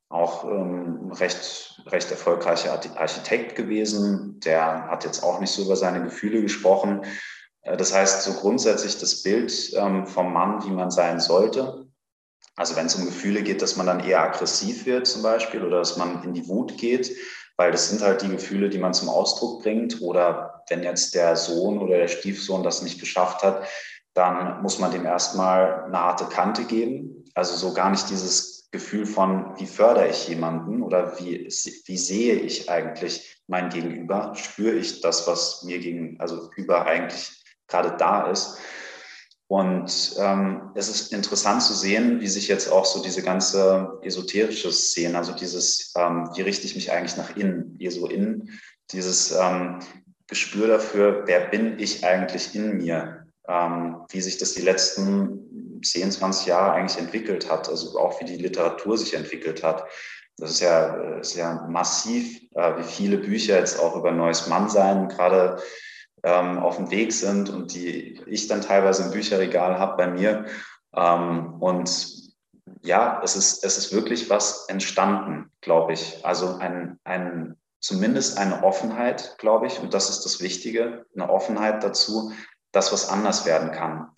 auch 0.09 0.45
ähm, 0.45 1.11
recht, 1.13 1.81
recht 1.87 2.11
erfolgreicher 2.11 2.79
Architekt 2.97 3.57
gewesen. 3.57 4.41
Der 4.41 4.89
hat 4.89 5.05
jetzt 5.05 5.23
auch 5.23 5.41
nicht 5.41 5.51
so 5.51 5.63
über 5.63 5.75
seine 5.75 6.03
Gefühle 6.03 6.43
gesprochen. 6.43 7.05
Äh, 7.63 7.77
das 7.77 7.95
heißt, 7.95 8.23
so 8.23 8.35
grundsätzlich 8.35 8.99
das 8.99 9.23
Bild 9.23 9.73
ähm, 9.75 10.07
vom 10.07 10.33
Mann, 10.33 10.63
wie 10.65 10.71
man 10.71 10.91
sein 10.91 11.19
sollte. 11.19 11.82
Also 12.57 12.77
wenn 12.77 12.87
es 12.87 12.95
um 12.95 13.07
Gefühle 13.07 13.43
geht, 13.43 13.63
dass 13.63 13.77
man 13.77 13.87
dann 13.87 14.01
eher 14.01 14.23
aggressiv 14.23 14.85
wird 14.85 15.07
zum 15.07 15.23
Beispiel 15.23 15.65
oder 15.65 15.79
dass 15.79 15.97
man 15.97 16.23
in 16.23 16.35
die 16.35 16.47
Wut 16.49 16.77
geht, 16.77 17.17
weil 17.57 17.73
das 17.73 17.89
sind 17.89 18.03
halt 18.03 18.23
die 18.23 18.29
Gefühle, 18.29 18.69
die 18.69 18.79
man 18.79 18.95
zum 18.95 19.09
Ausdruck 19.09 19.63
bringt. 19.63 20.01
Oder 20.01 20.63
wenn 20.69 20.83
jetzt 20.83 21.15
der 21.15 21.37
Sohn 21.37 21.79
oder 21.79 21.97
der 21.97 22.09
Stiefsohn 22.09 22.63
das 22.63 22.83
nicht 22.83 23.01
geschafft 23.01 23.43
hat, 23.43 23.67
dann 24.15 24.63
muss 24.63 24.79
man 24.79 24.91
dem 24.91 25.07
erstmal 25.07 25.85
eine 25.85 25.99
harte 25.99 26.27
Kante 26.27 26.65
geben. 26.65 27.25
Also 27.35 27.57
so 27.57 27.73
gar 27.73 27.91
nicht 27.91 28.11
dieses 28.11 28.69
Gefühl 28.71 29.07
von, 29.07 29.59
wie 29.59 29.67
fördere 29.67 30.09
ich 30.09 30.29
jemanden 30.29 30.83
oder 30.83 31.19
wie, 31.19 31.47
wie 31.87 31.99
sehe 31.99 32.35
ich 32.35 32.71
eigentlich 32.71 33.43
mein 33.47 33.69
Gegenüber? 33.69 34.33
Spüre 34.35 34.77
ich 34.77 35.01
das, 35.01 35.27
was 35.27 35.63
mir 35.63 35.81
also 36.19 36.51
über 36.57 36.87
eigentlich 36.87 37.45
gerade 37.69 37.97
da 37.97 38.31
ist. 38.31 38.59
Und 39.53 40.15
ähm, 40.19 40.71
es 40.75 40.89
ist 40.89 41.13
interessant 41.13 41.63
zu 41.63 41.75
sehen, 41.75 42.23
wie 42.23 42.27
sich 42.27 42.49
jetzt 42.49 42.73
auch 42.73 42.87
so 42.87 43.03
diese 43.03 43.21
ganze 43.21 43.99
esoterische 44.01 44.73
Szene, 44.73 45.19
also 45.19 45.35
dieses, 45.35 45.93
ähm, 45.95 46.31
wie 46.35 46.41
richte 46.41 46.65
ich 46.65 46.75
mich 46.75 46.91
eigentlich 46.91 47.19
nach 47.19 47.37
innen, 47.37 47.79
so 47.91 48.07
innen, 48.07 48.59
dieses 48.93 49.31
ähm, 49.31 49.81
Gespür 50.27 50.69
dafür, 50.69 51.25
wer 51.27 51.51
bin 51.51 51.79
ich 51.79 52.03
eigentlich 52.03 52.55
in 52.55 52.79
mir, 52.79 53.27
ähm, 53.47 53.97
wie 54.09 54.23
sich 54.23 54.39
das 54.39 54.55
die 54.55 54.63
letzten 54.63 55.83
10, 55.85 56.13
20 56.13 56.47
Jahre 56.47 56.73
eigentlich 56.73 56.99
entwickelt 56.99 57.51
hat, 57.51 57.69
also 57.69 57.99
auch 57.99 58.19
wie 58.23 58.25
die 58.25 58.37
Literatur 58.37 58.97
sich 58.97 59.13
entwickelt 59.13 59.63
hat. 59.63 59.85
Das 60.39 60.53
ist 60.53 60.61
ja, 60.61 61.19
ist 61.19 61.37
ja 61.37 61.67
massiv, 61.69 62.41
äh, 62.55 62.79
wie 62.79 62.85
viele 62.85 63.19
Bücher 63.19 63.59
jetzt 63.59 63.79
auch 63.79 63.97
über 63.97 64.13
neues 64.13 64.47
Mannsein 64.47 65.09
gerade 65.09 65.61
ähm, 66.23 66.59
auf 66.59 66.77
dem 66.77 66.91
Weg 66.91 67.13
sind 67.13 67.51
und 67.51 67.75
die 67.75 68.21
ich 68.27 68.49
dann 68.49 68.61
teilweise 68.61 69.05
im 69.05 69.11
Bücherregal 69.11 69.79
habe 69.79 69.97
bei 69.97 70.07
mir. 70.09 70.47
Ähm, 70.95 71.55
und 71.61 72.23
ja, 72.83 73.21
es 73.23 73.37
ist, 73.37 73.65
es 73.65 73.79
ist 73.79 73.93
wirklich 73.93 74.31
was 74.31 74.69
entstanden, 74.69 75.51
glaube 75.61 75.93
ich. 75.93 76.25
Also 76.25 76.57
ein, 76.57 76.99
ein, 77.05 77.57
zumindest 77.81 78.39
eine 78.39 78.63
Offenheit, 78.63 79.37
glaube 79.39 79.67
ich, 79.67 79.81
und 79.81 79.95
das 79.95 80.11
ist 80.11 80.25
das 80.25 80.41
Wichtige, 80.41 81.07
eine 81.15 81.31
Offenheit 81.31 81.83
dazu, 81.83 82.33
dass 82.73 82.93
was 82.93 83.09
anders 83.09 83.45
werden 83.45 83.73
kann. 83.73 84.11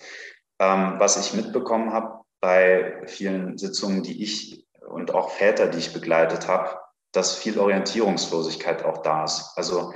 Ähm, 0.59 0.95
was 0.99 1.17
ich 1.17 1.35
mitbekommen 1.35 1.93
habe 1.93 2.21
bei 2.41 3.03
vielen 3.07 3.59
Sitzungen, 3.59 4.03
die 4.03 4.23
ich 4.23 4.67
und 4.87 5.15
auch 5.15 5.31
Väter, 5.31 5.69
die 5.69 5.79
ich 5.79 5.93
begleitet 5.93 6.47
habe, 6.47 6.79
dass 7.13 7.37
viel 7.37 7.59
Orientierungslosigkeit 7.59 8.85
auch 8.85 8.99
da 8.99 9.25
ist. 9.25 9.53
Also 9.57 9.95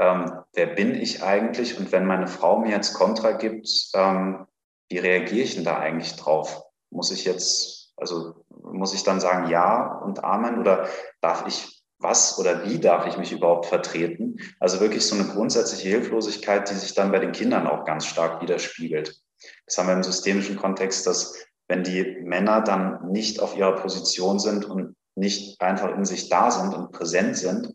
ähm, 0.00 0.32
wer 0.54 0.66
bin 0.66 0.94
ich 0.94 1.22
eigentlich? 1.22 1.78
Und 1.78 1.92
wenn 1.92 2.06
meine 2.06 2.26
Frau 2.26 2.58
mir 2.58 2.70
jetzt 2.70 2.94
Kontra 2.94 3.32
gibt, 3.32 3.68
ähm, 3.94 4.46
wie 4.88 4.98
reagiere 4.98 5.44
ich 5.44 5.56
denn 5.56 5.64
da 5.64 5.78
eigentlich 5.78 6.16
drauf? 6.16 6.62
Muss 6.90 7.12
ich 7.12 7.26
jetzt, 7.26 7.92
also 7.98 8.44
muss 8.48 8.94
ich 8.94 9.04
dann 9.04 9.20
sagen 9.20 9.50
Ja 9.50 9.98
und 9.98 10.24
Amen 10.24 10.58
oder 10.58 10.88
darf 11.20 11.44
ich 11.46 11.84
was 11.98 12.38
oder 12.38 12.64
wie 12.64 12.78
darf 12.78 13.06
ich 13.06 13.18
mich 13.18 13.30
überhaupt 13.30 13.66
vertreten? 13.66 14.38
Also 14.58 14.80
wirklich 14.80 15.06
so 15.06 15.14
eine 15.14 15.28
grundsätzliche 15.28 15.90
Hilflosigkeit, 15.90 16.70
die 16.70 16.74
sich 16.74 16.94
dann 16.94 17.12
bei 17.12 17.18
den 17.18 17.32
Kindern 17.32 17.66
auch 17.66 17.84
ganz 17.84 18.06
stark 18.06 18.40
widerspiegelt. 18.40 19.20
Das 19.66 19.76
haben 19.76 19.88
wir 19.88 19.94
im 19.94 20.02
systemischen 20.02 20.56
Kontext, 20.56 21.06
dass 21.06 21.36
wenn 21.68 21.84
die 21.84 22.16
Männer 22.22 22.62
dann 22.62 23.10
nicht 23.10 23.40
auf 23.40 23.54
ihrer 23.54 23.76
Position 23.76 24.38
sind 24.38 24.64
und 24.64 24.96
nicht 25.14 25.60
einfach 25.60 25.94
in 25.94 26.06
sich 26.06 26.30
da 26.30 26.50
sind 26.50 26.74
und 26.74 26.90
präsent 26.90 27.36
sind, 27.36 27.74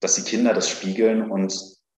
dass 0.00 0.14
die 0.14 0.22
Kinder 0.22 0.54
das 0.54 0.68
spiegeln 0.68 1.30
und 1.30 1.52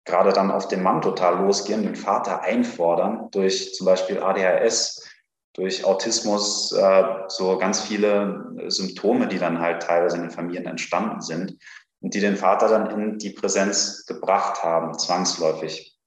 gerade 0.05 0.33
dann 0.33 0.51
auf 0.51 0.69
den 0.69 0.83
Mann 0.83 1.03
total 1.03 1.45
losgehen, 1.45 1.83
den 1.83 1.97
Vater 1.97 2.43
einfordern 2.43 3.29
durch 3.31 3.75
zum 3.75 3.87
Beispiel 3.87 4.21
ADHS, 4.21 5.07
durch 5.55 5.85
Autismus, 5.85 6.73
äh, 6.73 7.05
so 7.29 7.59
ganz 7.59 7.81
viele 7.81 8.55
Symptome, 8.69 9.29
die 9.29 9.39
dann 9.39 9.61
halt 9.61 9.83
teilweise 9.83 10.17
in 10.17 10.23
den 10.23 10.31
Familien 10.31 10.67
entstanden 10.67 11.21
sind 11.21 11.59
und 12.01 12.15
die 12.15 12.21
den 12.21 12.37
Vater 12.37 12.69
dann 12.69 12.91
in 12.91 13.19
die 13.19 13.31
Präsenz 13.31 14.07
gebracht 14.07 14.63
haben, 14.63 14.99
zwangsläufig, 14.99 15.99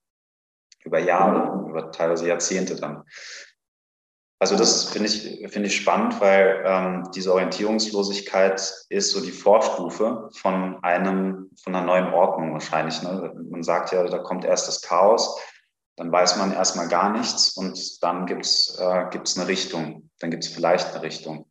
über 0.84 0.98
Jahre, 0.98 1.68
über 1.68 1.90
teilweise 1.92 2.28
Jahrzehnte 2.28 2.76
dann. 2.76 3.04
Also 4.40 4.56
das 4.56 4.86
finde 4.86 5.08
ich, 5.08 5.50
finde 5.50 5.68
ich 5.68 5.76
spannend, 5.76 6.20
weil 6.20 6.62
ähm, 6.66 7.08
diese 7.14 7.32
Orientierungslosigkeit 7.32 8.60
ist 8.88 9.10
so 9.10 9.20
die 9.20 9.32
Vorstufe 9.32 10.28
von 10.36 10.82
einem, 10.82 11.50
von 11.62 11.74
einer 11.74 11.86
neuen 11.86 12.12
Ordnung 12.12 12.52
wahrscheinlich. 12.52 13.00
Ne? 13.02 13.32
Man 13.50 13.62
sagt 13.62 13.92
ja, 13.92 14.04
da 14.04 14.18
kommt 14.18 14.44
erst 14.44 14.68
das 14.68 14.82
Chaos, 14.82 15.40
dann 15.96 16.10
weiß 16.10 16.36
man 16.36 16.52
erstmal 16.52 16.88
gar 16.88 17.10
nichts 17.10 17.56
und 17.56 18.02
dann 18.02 18.26
gibt 18.26 18.44
es 18.44 18.76
äh, 18.80 19.04
gibt's 19.10 19.38
eine 19.38 19.46
Richtung, 19.46 20.10
dann 20.18 20.30
gibt 20.30 20.44
es 20.44 20.52
vielleicht 20.52 20.92
eine 20.92 21.02
Richtung. 21.02 21.46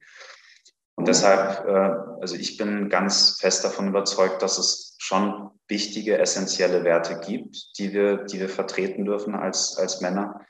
Und 0.96 1.08
deshalb, 1.08 1.66
äh, 1.66 2.22
also 2.22 2.36
ich 2.36 2.58
bin 2.58 2.90
ganz 2.90 3.38
fest 3.40 3.64
davon 3.64 3.88
überzeugt, 3.88 4.42
dass 4.42 4.58
es 4.58 4.96
schon 5.00 5.50
wichtige, 5.68 6.18
essentielle 6.18 6.84
Werte 6.84 7.20
gibt, 7.20 7.78
die 7.80 7.94
wir, 7.94 8.26
die 8.26 8.40
wir 8.40 8.50
vertreten 8.50 9.06
dürfen 9.06 9.34
als, 9.34 9.78
als 9.78 10.02
Männer 10.02 10.42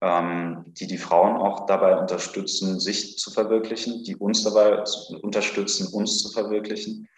ähm, 0.00 0.64
die 0.66 0.86
die 0.86 0.98
Frauen 0.98 1.36
auch 1.36 1.66
dabei 1.66 1.98
unterstützen, 1.98 2.80
sich 2.80 3.18
zu 3.18 3.30
verwirklichen, 3.30 4.02
die 4.04 4.16
uns 4.16 4.44
dabei 4.44 4.82
unterstützen, 5.22 5.92
uns 5.92 6.22
zu 6.22 6.30
verwirklichen 6.30 7.08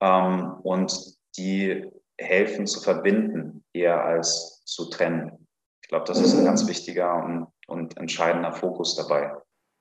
ähm, 0.00 0.54
und 0.62 1.16
die 1.36 1.90
helfen 2.18 2.66
zu 2.66 2.80
verbinden, 2.80 3.64
eher 3.72 4.02
als 4.02 4.62
zu 4.64 4.88
trennen. 4.88 5.46
Ich 5.82 5.88
glaube, 5.88 6.06
das 6.06 6.20
ist 6.20 6.36
ein 6.36 6.44
ganz 6.44 6.66
wichtiger 6.66 7.22
und, 7.22 7.48
und 7.66 7.96
entscheidender 7.96 8.52
Fokus 8.52 8.96
dabei. 8.96 9.32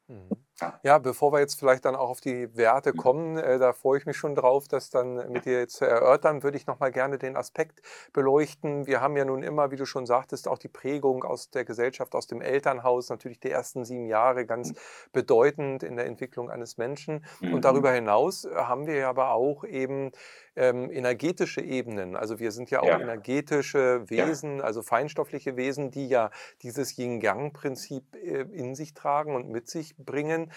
Mhm. 0.07 0.40
Ja. 0.83 0.97
bevor 0.99 1.31
wir 1.33 1.39
jetzt 1.39 1.59
vielleicht 1.59 1.85
dann 1.85 1.95
auch 1.95 2.09
auf 2.09 2.21
die 2.21 2.55
Werte 2.55 2.93
mhm. 2.93 2.97
kommen, 2.97 3.37
äh, 3.37 3.59
da 3.59 3.73
freue 3.73 3.97
ich 3.97 4.05
mich 4.05 4.17
schon 4.17 4.35
drauf, 4.35 4.67
das 4.67 4.89
dann 4.89 5.31
mit 5.31 5.45
dir 5.45 5.59
jetzt 5.59 5.77
zu 5.77 5.85
erörtern, 5.85 6.43
würde 6.43 6.57
ich 6.57 6.67
nochmal 6.67 6.91
gerne 6.91 7.17
den 7.17 7.35
Aspekt 7.35 7.81
beleuchten. 8.13 8.87
Wir 8.87 9.01
haben 9.01 9.17
ja 9.17 9.25
nun 9.25 9.43
immer, 9.43 9.71
wie 9.71 9.75
du 9.75 9.85
schon 9.85 10.05
sagtest, 10.05 10.47
auch 10.47 10.57
die 10.57 10.67
Prägung 10.67 11.23
aus 11.23 11.49
der 11.49 11.65
Gesellschaft, 11.65 12.15
aus 12.15 12.27
dem 12.27 12.41
Elternhaus, 12.41 13.09
natürlich 13.09 13.39
die 13.39 13.51
ersten 13.51 13.85
sieben 13.85 14.07
Jahre 14.07 14.45
ganz 14.45 14.71
mhm. 14.71 14.75
bedeutend 15.13 15.83
in 15.83 15.95
der 15.95 16.05
Entwicklung 16.05 16.49
eines 16.49 16.77
Menschen. 16.77 17.25
Und 17.41 17.51
mhm. 17.51 17.61
darüber 17.61 17.91
hinaus 17.91 18.47
haben 18.55 18.87
wir 18.87 19.07
aber 19.07 19.31
auch 19.31 19.63
eben 19.63 20.11
ähm, 20.55 20.91
energetische 20.91 21.61
Ebenen. 21.61 22.15
Also 22.15 22.39
wir 22.39 22.51
sind 22.51 22.69
ja 22.69 22.81
auch 22.81 22.87
ja. 22.87 22.99
energetische 22.99 24.09
Wesen, 24.09 24.57
ja. 24.57 24.63
also 24.63 24.81
feinstoffliche 24.81 25.55
Wesen, 25.55 25.91
die 25.91 26.07
ja 26.07 26.29
dieses 26.61 26.97
Yin-Yang-Prinzip 26.97 28.15
äh, 28.15 28.41
in 28.51 28.75
sich 28.75 28.93
tragen 28.93 29.35
und 29.35 29.49
mit 29.49 29.69
sich 29.69 29.95
bringen 29.97 30.51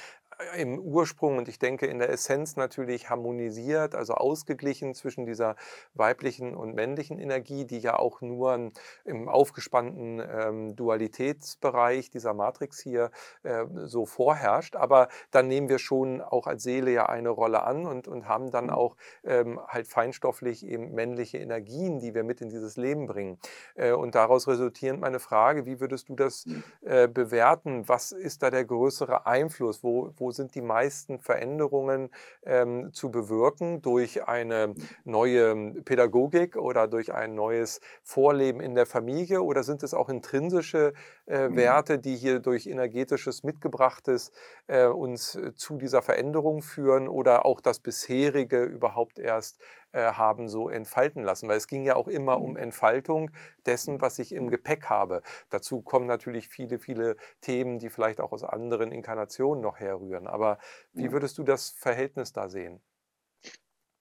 im 0.57 0.79
Ursprung 0.79 1.39
und 1.39 1.49
ich 1.49 1.59
denke 1.59 1.87
in 1.87 1.99
der 1.99 2.11
Essenz 2.11 2.57
natürlich 2.57 3.11
harmonisiert, 3.11 3.95
also 3.95 4.15
ausgeglichen 4.15 4.95
zwischen 4.95 5.27
dieser 5.27 5.57
weiblichen 5.95 6.55
und 6.55 6.75
männlichen 6.75 7.19
Energie, 7.19 7.65
die 7.65 7.79
ja 7.79 7.99
auch 7.99 8.21
nur 8.21 8.71
im 9.05 9.29
aufgespannten 9.29 10.21
ähm, 10.21 10.77
Dualitätsbereich 10.77 12.11
dieser 12.11 12.35
Matrix 12.35 12.81
hier 12.81 13.11
äh, 13.43 13.65
so 13.85 14.07
vorherrscht. 14.07 14.77
Aber 14.77 15.09
dann 15.31 15.49
nehmen 15.49 15.69
wir 15.69 15.79
schon 15.79 16.21
auch 16.21 16.47
als 16.47 16.63
Seele 16.63 16.91
ja 16.91 17.07
eine 17.07 17.31
Rolle 17.31 17.63
an 17.65 17.87
und, 17.87 18.09
und 18.09 18.29
haben 18.29 18.51
dann 18.51 18.67
mhm. 18.67 18.71
auch 18.71 18.97
ähm, 19.25 19.61
halt 19.67 19.87
feinstofflich 19.87 20.67
eben 20.67 20.93
männliche 20.95 21.39
Energien, 21.39 21.99
die 21.99 22.15
wir 22.15 22.25
mit 22.25 22.41
in 22.41 22.49
dieses 22.49 22.77
Leben 22.77 23.07
bringen. 23.07 23.39
Äh, 23.75 23.93
und 23.93 24.15
daraus 24.15 24.49
resultierend 24.49 25.01
meine 25.01 25.21
Frage, 25.21 25.67
wie 25.67 25.81
würdest 25.81 26.09
du 26.09 26.15
das 26.15 26.47
mhm. 26.47 26.65
äh, 26.83 27.09
bewerten? 27.09 27.89
Was 27.89 28.13
ist 28.13 28.43
da 28.43 28.51
der 28.51 28.65
größere 28.65 29.27
Einfluss? 29.27 29.83
Wo, 29.83 30.13
wo 30.17 30.24
wo 30.25 30.31
sind 30.31 30.55
die 30.55 30.63
meisten 30.63 31.19
Veränderungen 31.19 32.09
ähm, 32.47 32.95
zu 32.95 33.11
bewirken? 33.11 33.83
Durch 33.83 34.27
eine 34.27 34.75
neue 35.05 35.83
Pädagogik 35.83 36.57
oder 36.57 36.89
durch 36.89 37.13
ein 37.13 37.35
neues 37.35 37.83
Vorleben 38.03 38.61
in 38.61 38.75
der 38.75 38.87
Familie? 38.87 39.43
Oder 39.43 39.63
sind 39.65 39.83
es 39.83 39.93
auch 39.93 40.09
intrinsische 40.09 40.95
äh, 41.27 41.49
mhm. 41.49 41.57
Werte, 41.57 41.99
die 41.99 42.17
hier 42.17 42.41
durch 42.41 42.67
energetisches 42.67 43.43
Mitgebrachtes 43.43 44.33
äh, 44.67 44.87
uns 44.87 45.35
äh, 45.35 45.55
zu 45.55 45.77
dieser 45.77 46.01
Veränderung 46.01 46.63
führen? 46.63 47.07
Oder 47.07 47.45
auch 47.45 47.61
das 47.61 47.81
bisherige 47.81 48.63
überhaupt 48.63 49.19
erst 49.19 49.61
haben 50.01 50.49
so 50.49 50.69
entfalten 50.69 51.23
lassen, 51.23 51.49
weil 51.49 51.57
es 51.57 51.69
ging 51.69 51.85
ja 51.85 51.97
auch 51.97 52.09
immer 52.09 52.41
um 52.41 52.53
mhm. 52.53 52.57
Entfaltung 52.57 53.31
dessen, 53.67 54.01
was 54.01 54.19
ich 54.19 54.33
im 54.33 54.51
Gepäck 54.51 54.87
habe. 54.87 55.23
Dazu 55.51 55.83
kommen 55.83 56.07
natürlich 56.07 56.49
viele, 56.49 56.79
viele 56.79 57.17
Themen, 57.41 57.79
die 57.79 57.91
vielleicht 57.91 58.21
auch 58.21 58.33
aus 58.33 58.45
anderen 58.45 58.93
Inkarnationen 58.93 59.63
noch 59.63 59.79
herrühren. 59.79 60.27
Aber 60.27 60.59
wie 60.93 61.13
würdest 61.13 61.39
du 61.39 61.45
das 61.45 61.71
Verhältnis 61.71 62.33
da 62.33 62.49
sehen? 62.49 62.81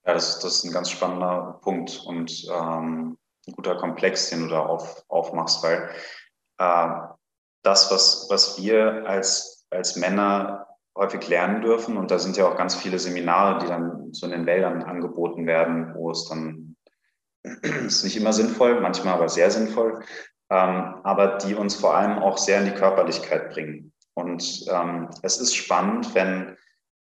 Ja, 0.06 0.14
das, 0.14 0.40
das 0.40 0.56
ist 0.56 0.64
ein 0.66 0.74
ganz 0.74 0.90
spannender 0.90 1.60
Punkt 1.62 2.04
und 2.06 2.46
ähm, 2.52 3.18
ein 3.48 3.54
guter 3.54 3.78
Komplex, 3.78 4.30
den 4.30 4.44
du 4.44 4.50
da 4.50 4.66
auf, 4.66 5.06
aufmachst, 5.08 5.64
weil 5.64 5.90
äh, 6.58 6.90
das, 7.64 7.92
was, 7.92 8.28
was 8.30 8.58
wir 8.58 9.06
als, 9.08 9.66
als 9.70 9.96
Männer 9.96 10.68
häufig 10.96 11.28
lernen 11.28 11.62
dürfen. 11.62 11.98
Und 11.98 12.12
da 12.12 12.20
sind 12.20 12.38
ja 12.38 12.48
auch 12.48 12.58
ganz 12.58 12.76
viele 12.76 13.00
Seminare, 13.00 13.60
die 13.60 13.68
dann 13.68 14.14
so 14.14 14.26
in 14.26 14.32
den 14.32 14.46
Wäldern 14.46 14.84
angeboten 14.84 15.48
werden, 15.48 15.94
wo 15.96 16.12
es 16.12 16.28
dann 16.28 16.76
ist 17.62 18.04
nicht 18.04 18.18
immer 18.18 18.34
sinnvoll, 18.34 18.80
manchmal 18.80 19.16
aber 19.16 19.30
sehr 19.30 19.52
sinnvoll, 19.52 20.04
ähm, 20.50 20.96
aber 21.04 21.38
die 21.38 21.56
uns 21.56 21.76
vor 21.76 21.96
allem 21.96 22.20
auch 22.20 22.38
sehr 22.38 22.60
in 22.60 22.66
die 22.66 22.78
Körperlichkeit 22.78 23.52
bringen. 23.52 23.92
Und 24.14 24.66
ähm, 24.70 25.10
es 25.24 25.40
ist 25.40 25.56
spannend, 25.56 26.14
wenn, 26.14 26.56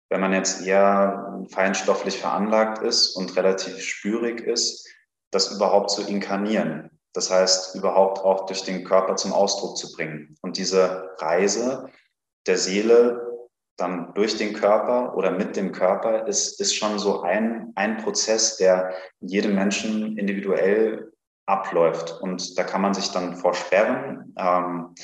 wenn 0.09 0.20
man 0.20 0.32
jetzt 0.32 0.64
eher 0.64 1.44
feinstofflich 1.50 2.18
veranlagt 2.18 2.82
ist 2.82 3.16
und 3.16 3.37
relativ 3.37 3.80
spürig 3.80 4.40
ist, 4.40 4.88
das 5.32 5.52
überhaupt 5.52 5.90
zu 5.90 6.02
inkarnieren. 6.02 6.90
Das 7.12 7.30
heißt, 7.30 7.75
überhaupt 7.75 8.20
auch 8.20 8.47
durch 8.47 8.62
den 8.62 8.85
Körper 8.85 9.16
zum 9.16 9.32
Ausdruck 9.32 9.76
zu 9.76 9.92
bringen. 9.92 10.37
Und 10.42 10.56
diese 10.56 11.11
Reise 11.18 11.88
der 12.47 12.56
Seele 12.56 13.29
dann 13.80 14.12
durch 14.14 14.37
den 14.37 14.52
Körper 14.52 15.16
oder 15.16 15.30
mit 15.30 15.56
dem 15.56 15.72
Körper 15.72 16.26
ist, 16.26 16.60
ist 16.60 16.75
schon 16.75 16.99
so 16.99 17.22
ein, 17.22 17.72
ein 17.75 17.99
Prozess, 17.99 18.56
der 18.56 18.92
jedem 19.20 19.54
Menschen 19.54 20.18
individuell 20.18 21.12
abläuft. 21.46 22.20
Und 22.20 22.58
da 22.58 22.64
kann 22.64 22.82
man 22.82 22.94
sich 22.94 23.08
dann 23.08 23.37
vorsperren. 23.37 24.34
Ähm, 24.38 24.94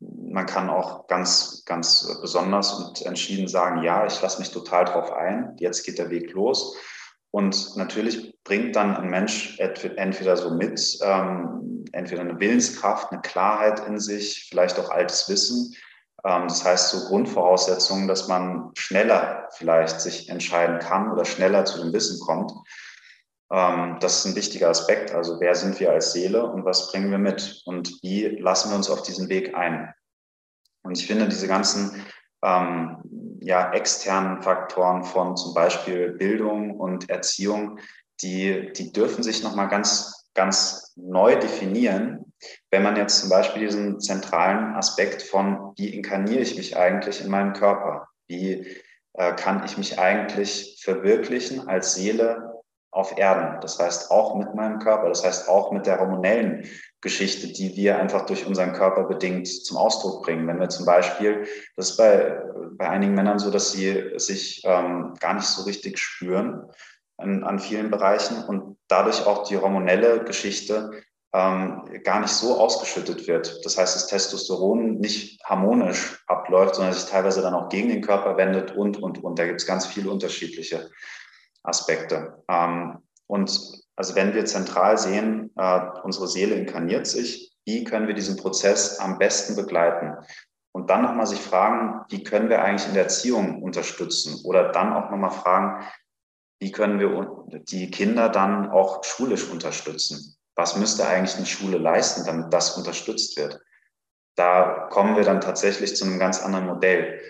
man 0.00 0.46
kann 0.46 0.70
auch 0.70 1.06
ganz, 1.06 1.64
ganz 1.64 2.18
besonders 2.20 2.72
und 2.74 3.06
entschieden 3.06 3.48
sagen, 3.48 3.82
ja, 3.82 4.06
ich 4.06 4.20
lasse 4.20 4.38
mich 4.38 4.50
total 4.50 4.84
drauf 4.84 5.12
ein, 5.12 5.56
jetzt 5.58 5.84
geht 5.84 5.98
der 5.98 6.10
Weg 6.10 6.32
los. 6.32 6.76
Und 7.30 7.76
natürlich 7.76 8.38
bringt 8.44 8.76
dann 8.76 8.96
ein 8.96 9.08
Mensch 9.08 9.58
entweder 9.58 10.36
so 10.36 10.50
mit, 10.50 10.98
ähm, 11.02 11.84
entweder 11.92 12.20
eine 12.20 12.38
Willenskraft, 12.38 13.10
eine 13.10 13.22
Klarheit 13.22 13.86
in 13.88 13.98
sich, 13.98 14.46
vielleicht 14.48 14.78
auch 14.78 14.90
altes 14.90 15.28
Wissen. 15.28 15.74
Ähm, 16.24 16.48
das 16.48 16.64
heißt, 16.64 16.90
so 16.90 17.08
Grundvoraussetzungen, 17.08 18.08
dass 18.08 18.28
man 18.28 18.70
schneller 18.74 19.48
vielleicht 19.52 20.00
sich 20.00 20.28
entscheiden 20.28 20.78
kann 20.78 21.12
oder 21.12 21.24
schneller 21.24 21.64
zu 21.64 21.82
dem 21.82 21.92
Wissen 21.92 22.18
kommt. 22.24 22.52
Ähm, 23.52 23.98
das 24.00 24.18
ist 24.18 24.24
ein 24.26 24.36
wichtiger 24.36 24.70
Aspekt. 24.70 25.12
Also 25.12 25.38
wer 25.40 25.54
sind 25.54 25.78
wir 25.78 25.92
als 25.92 26.12
Seele 26.12 26.44
und 26.44 26.64
was 26.64 26.90
bringen 26.90 27.10
wir 27.10 27.18
mit 27.18 27.62
und 27.66 28.02
wie 28.02 28.26
lassen 28.26 28.70
wir 28.70 28.76
uns 28.76 28.90
auf 28.90 29.02
diesen 29.02 29.28
Weg 29.28 29.54
ein? 29.54 29.92
Und 30.82 30.98
ich 30.98 31.06
finde, 31.06 31.28
diese 31.28 31.46
ganzen 31.46 32.04
ähm, 32.42 33.38
ja, 33.40 33.72
externen 33.72 34.42
Faktoren 34.42 35.04
von 35.04 35.36
zum 35.36 35.54
Beispiel 35.54 36.12
Bildung 36.12 36.78
und 36.78 37.10
Erziehung, 37.10 37.78
die, 38.22 38.72
die 38.72 38.92
dürfen 38.92 39.22
sich 39.22 39.42
nochmal 39.42 39.68
ganz, 39.68 40.28
ganz 40.34 40.92
neu 40.96 41.36
definieren, 41.36 42.23
wenn 42.70 42.82
man 42.82 42.96
jetzt 42.96 43.20
zum 43.20 43.30
Beispiel 43.30 43.66
diesen 43.66 44.00
zentralen 44.00 44.74
Aspekt 44.74 45.22
von, 45.22 45.72
wie 45.76 45.94
inkarniere 45.94 46.40
ich 46.40 46.56
mich 46.56 46.76
eigentlich 46.76 47.20
in 47.20 47.30
meinem 47.30 47.52
Körper? 47.52 48.08
Wie 48.26 48.66
äh, 49.14 49.32
kann 49.34 49.64
ich 49.64 49.78
mich 49.78 49.98
eigentlich 49.98 50.80
verwirklichen 50.82 51.68
als 51.68 51.94
Seele 51.94 52.54
auf 52.94 53.18
Erden. 53.18 53.60
Das 53.60 53.78
heißt 53.78 54.10
auch 54.10 54.36
mit 54.36 54.54
meinem 54.54 54.78
Körper, 54.78 55.08
das 55.08 55.24
heißt 55.24 55.48
auch 55.48 55.72
mit 55.72 55.86
der 55.86 55.98
hormonellen 55.98 56.68
Geschichte, 57.00 57.48
die 57.48 57.76
wir 57.76 57.98
einfach 57.98 58.24
durch 58.26 58.46
unseren 58.46 58.72
Körper 58.72 59.04
bedingt 59.04 59.48
zum 59.48 59.76
Ausdruck 59.76 60.24
bringen. 60.24 60.46
Wenn 60.46 60.60
wir 60.60 60.68
zum 60.68 60.86
Beispiel, 60.86 61.46
das 61.76 61.90
ist 61.90 61.96
bei, 61.96 62.40
bei 62.72 62.88
einigen 62.88 63.14
Männern 63.14 63.38
so, 63.38 63.50
dass 63.50 63.72
sie 63.72 64.12
sich 64.16 64.62
ähm, 64.64 65.14
gar 65.20 65.34
nicht 65.34 65.46
so 65.46 65.64
richtig 65.64 65.98
spüren 65.98 66.70
an, 67.18 67.42
an 67.42 67.58
vielen 67.58 67.90
Bereichen 67.90 68.44
und 68.44 68.78
dadurch 68.88 69.26
auch 69.26 69.46
die 69.46 69.58
hormonelle 69.58 70.24
Geschichte 70.24 71.02
ähm, 71.34 71.82
gar 72.04 72.20
nicht 72.20 72.32
so 72.32 72.60
ausgeschüttet 72.60 73.26
wird. 73.26 73.64
Das 73.64 73.76
heißt, 73.76 73.96
das 73.96 74.06
Testosteron 74.06 74.98
nicht 74.98 75.44
harmonisch 75.44 76.22
abläuft, 76.28 76.76
sondern 76.76 76.94
sich 76.94 77.06
teilweise 77.06 77.42
dann 77.42 77.54
auch 77.54 77.68
gegen 77.68 77.88
den 77.88 78.02
Körper 78.02 78.36
wendet 78.36 78.70
und, 78.76 79.02
und, 79.02 79.22
und. 79.22 79.36
Da 79.38 79.44
gibt 79.44 79.60
es 79.60 79.66
ganz 79.66 79.84
viele 79.84 80.10
unterschiedliche 80.10 80.88
Aspekte. 81.64 82.44
Ähm, 82.48 82.98
und 83.26 83.50
also 83.96 84.14
wenn 84.14 84.32
wir 84.32 84.44
zentral 84.44 84.96
sehen, 84.96 85.50
äh, 85.56 85.80
unsere 86.04 86.28
Seele 86.28 86.54
inkarniert 86.54 87.08
sich, 87.08 87.52
wie 87.64 87.82
können 87.82 88.06
wir 88.06 88.14
diesen 88.14 88.36
Prozess 88.36 89.00
am 89.00 89.18
besten 89.18 89.56
begleiten? 89.56 90.14
Und 90.70 90.88
dann 90.90 91.02
nochmal 91.02 91.26
sich 91.26 91.40
fragen, 91.40 92.04
wie 92.10 92.22
können 92.22 92.48
wir 92.48 92.62
eigentlich 92.62 92.86
in 92.86 92.94
der 92.94 93.04
Erziehung 93.04 93.60
unterstützen? 93.60 94.40
Oder 94.44 94.70
dann 94.70 94.92
auch 94.92 95.10
nochmal 95.10 95.32
fragen, 95.32 95.84
wie 96.60 96.70
können 96.70 97.00
wir 97.00 97.62
die 97.64 97.90
Kinder 97.90 98.28
dann 98.28 98.70
auch 98.70 99.02
schulisch 99.02 99.50
unterstützen? 99.50 100.36
Was 100.56 100.76
müsste 100.76 101.06
eigentlich 101.06 101.36
eine 101.36 101.46
Schule 101.46 101.78
leisten, 101.78 102.24
damit 102.24 102.52
das 102.52 102.76
unterstützt 102.76 103.36
wird? 103.36 103.60
Da 104.36 104.88
kommen 104.90 105.16
wir 105.16 105.24
dann 105.24 105.40
tatsächlich 105.40 105.96
zu 105.96 106.04
einem 106.04 106.18
ganz 106.18 106.42
anderen 106.42 106.66
Modell. 106.66 107.20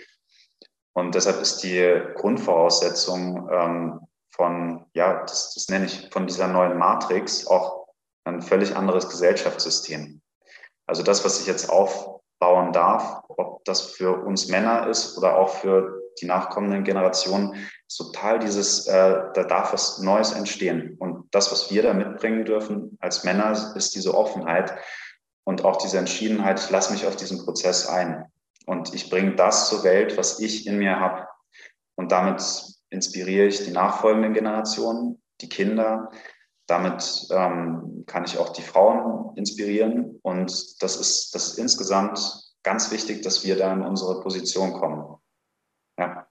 Und 0.93 1.13
deshalb 1.13 1.41
ist 1.41 1.59
die 1.59 2.01
Grundvoraussetzung 2.15 3.49
ähm, 3.51 3.99
von, 4.31 4.85
ja, 4.93 5.21
das, 5.21 5.53
das 5.53 5.67
nenne 5.69 5.85
ich 5.85 6.09
von 6.11 6.27
dieser 6.27 6.47
neuen 6.47 6.77
Matrix 6.77 7.47
auch 7.47 7.87
ein 8.25 8.41
völlig 8.41 8.75
anderes 8.75 9.09
Gesellschaftssystem. 9.09 10.21
Also 10.87 11.03
das, 11.03 11.23
was 11.25 11.39
ich 11.39 11.47
jetzt 11.47 11.69
aufbauen 11.69 12.71
darf, 12.73 13.23
ob 13.27 13.63
das 13.65 13.81
für 13.91 14.23
uns 14.25 14.47
Männer 14.47 14.87
ist 14.87 15.17
oder 15.17 15.37
auch 15.37 15.49
für 15.49 16.01
die 16.21 16.25
nachkommenden 16.25 16.83
Generationen, 16.83 17.67
ist 17.87 17.97
total 17.97 18.39
dieses, 18.39 18.87
äh, 18.87 19.23
da 19.33 19.43
darf 19.43 19.73
was 19.73 19.99
Neues 19.99 20.31
entstehen. 20.31 20.95
Und 20.99 21.27
das, 21.31 21.51
was 21.51 21.71
wir 21.71 21.83
da 21.83 21.93
mitbringen 21.93 22.45
dürfen 22.45 22.97
als 22.99 23.23
Männer, 23.23 23.75
ist 23.75 23.95
diese 23.95 24.13
Offenheit 24.15 24.75
und 25.43 25.63
auch 25.63 25.77
diese 25.77 25.99
Entschiedenheit, 25.99 26.59
ich 26.59 26.69
lasse 26.69 26.91
mich 26.91 27.05
auf 27.05 27.15
diesen 27.15 27.45
Prozess 27.45 27.87
ein. 27.87 28.25
Und 28.65 28.93
ich 28.95 29.09
bringe 29.09 29.35
das 29.35 29.69
zur 29.69 29.83
Welt, 29.83 30.17
was 30.17 30.39
ich 30.39 30.65
in 30.65 30.79
mir 30.79 30.99
habe. 30.99 31.27
Und 31.95 32.11
damit 32.11 32.43
inspiriere 32.89 33.47
ich 33.47 33.63
die 33.63 33.71
nachfolgenden 33.71 34.33
Generationen, 34.33 35.21
die 35.41 35.49
Kinder. 35.49 36.09
Damit 36.67 37.27
ähm, 37.29 38.03
kann 38.07 38.25
ich 38.25 38.39
auch 38.39 38.49
die 38.49 38.63
Frauen 38.63 39.37
inspirieren. 39.37 40.19
Und 40.23 40.81
das 40.81 40.95
ist, 40.95 41.35
das 41.35 41.49
ist 41.49 41.59
insgesamt 41.59 42.19
ganz 42.63 42.91
wichtig, 42.91 43.21
dass 43.21 43.45
wir 43.45 43.55
da 43.55 43.71
in 43.71 43.83
unsere 43.83 44.21
Position 44.21 44.73
kommen. 44.73 45.15
Ja. 45.99 46.27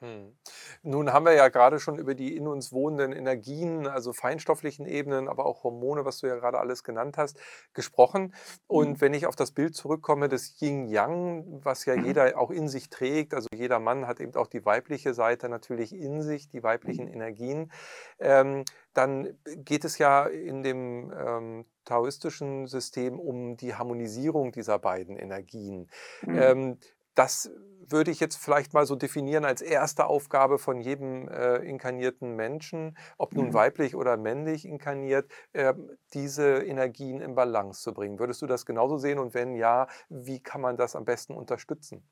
Hm. 0.00 0.36
Nun 0.84 1.12
haben 1.12 1.26
wir 1.26 1.34
ja 1.34 1.48
gerade 1.48 1.78
schon 1.78 1.96
über 1.96 2.14
die 2.14 2.36
in 2.36 2.48
uns 2.48 2.72
wohnenden 2.72 3.12
Energien, 3.12 3.86
also 3.86 4.12
feinstofflichen 4.12 4.84
Ebenen, 4.84 5.28
aber 5.28 5.46
auch 5.46 5.62
Hormone, 5.62 6.04
was 6.04 6.18
du 6.18 6.26
ja 6.26 6.34
gerade 6.34 6.58
alles 6.58 6.82
genannt 6.82 7.16
hast, 7.18 7.38
gesprochen. 7.72 8.34
Und 8.66 8.90
mhm. 8.90 9.00
wenn 9.00 9.14
ich 9.14 9.26
auf 9.26 9.36
das 9.36 9.52
Bild 9.52 9.76
zurückkomme 9.76 10.28
des 10.28 10.60
Yin-Yang, 10.60 11.64
was 11.64 11.84
ja 11.84 11.96
mhm. 11.96 12.04
jeder 12.04 12.38
auch 12.38 12.50
in 12.50 12.68
sich 12.68 12.90
trägt, 12.90 13.32
also 13.32 13.48
jeder 13.54 13.78
Mann 13.78 14.08
hat 14.08 14.20
eben 14.20 14.34
auch 14.34 14.48
die 14.48 14.64
weibliche 14.64 15.14
Seite 15.14 15.48
natürlich 15.48 15.94
in 15.94 16.20
sich, 16.22 16.48
die 16.48 16.64
weiblichen 16.64 17.06
mhm. 17.06 17.14
Energien, 17.14 17.72
ähm, 18.18 18.64
dann 18.92 19.38
geht 19.44 19.84
es 19.84 19.98
ja 19.98 20.26
in 20.26 20.62
dem 20.62 21.12
ähm, 21.16 21.64
taoistischen 21.84 22.66
System 22.66 23.18
um 23.18 23.56
die 23.56 23.74
Harmonisierung 23.74 24.52
dieser 24.52 24.78
beiden 24.78 25.16
Energien. 25.16 25.88
Mhm. 26.22 26.38
Ähm, 26.38 26.78
das 27.14 27.50
würde 27.92 28.10
ich 28.10 28.20
jetzt 28.20 28.36
vielleicht 28.36 28.74
mal 28.74 28.86
so 28.86 28.96
definieren 28.96 29.44
als 29.44 29.60
erste 29.60 30.06
Aufgabe 30.06 30.58
von 30.58 30.80
jedem 30.80 31.28
äh, 31.28 31.56
inkarnierten 31.56 32.34
Menschen, 32.34 32.96
ob 33.18 33.34
nun 33.34 33.48
mhm. 33.48 33.54
weiblich 33.54 33.94
oder 33.94 34.16
männlich 34.16 34.64
inkarniert, 34.64 35.30
äh, 35.52 35.74
diese 36.14 36.58
Energien 36.58 37.20
in 37.20 37.34
Balance 37.34 37.82
zu 37.82 37.92
bringen. 37.92 38.18
Würdest 38.18 38.42
du 38.42 38.46
das 38.46 38.66
genauso 38.66 38.98
sehen? 38.98 39.18
Und 39.18 39.34
wenn 39.34 39.54
ja, 39.54 39.86
wie 40.08 40.40
kann 40.40 40.60
man 40.60 40.76
das 40.76 40.96
am 40.96 41.04
besten 41.04 41.34
unterstützen? 41.34 42.08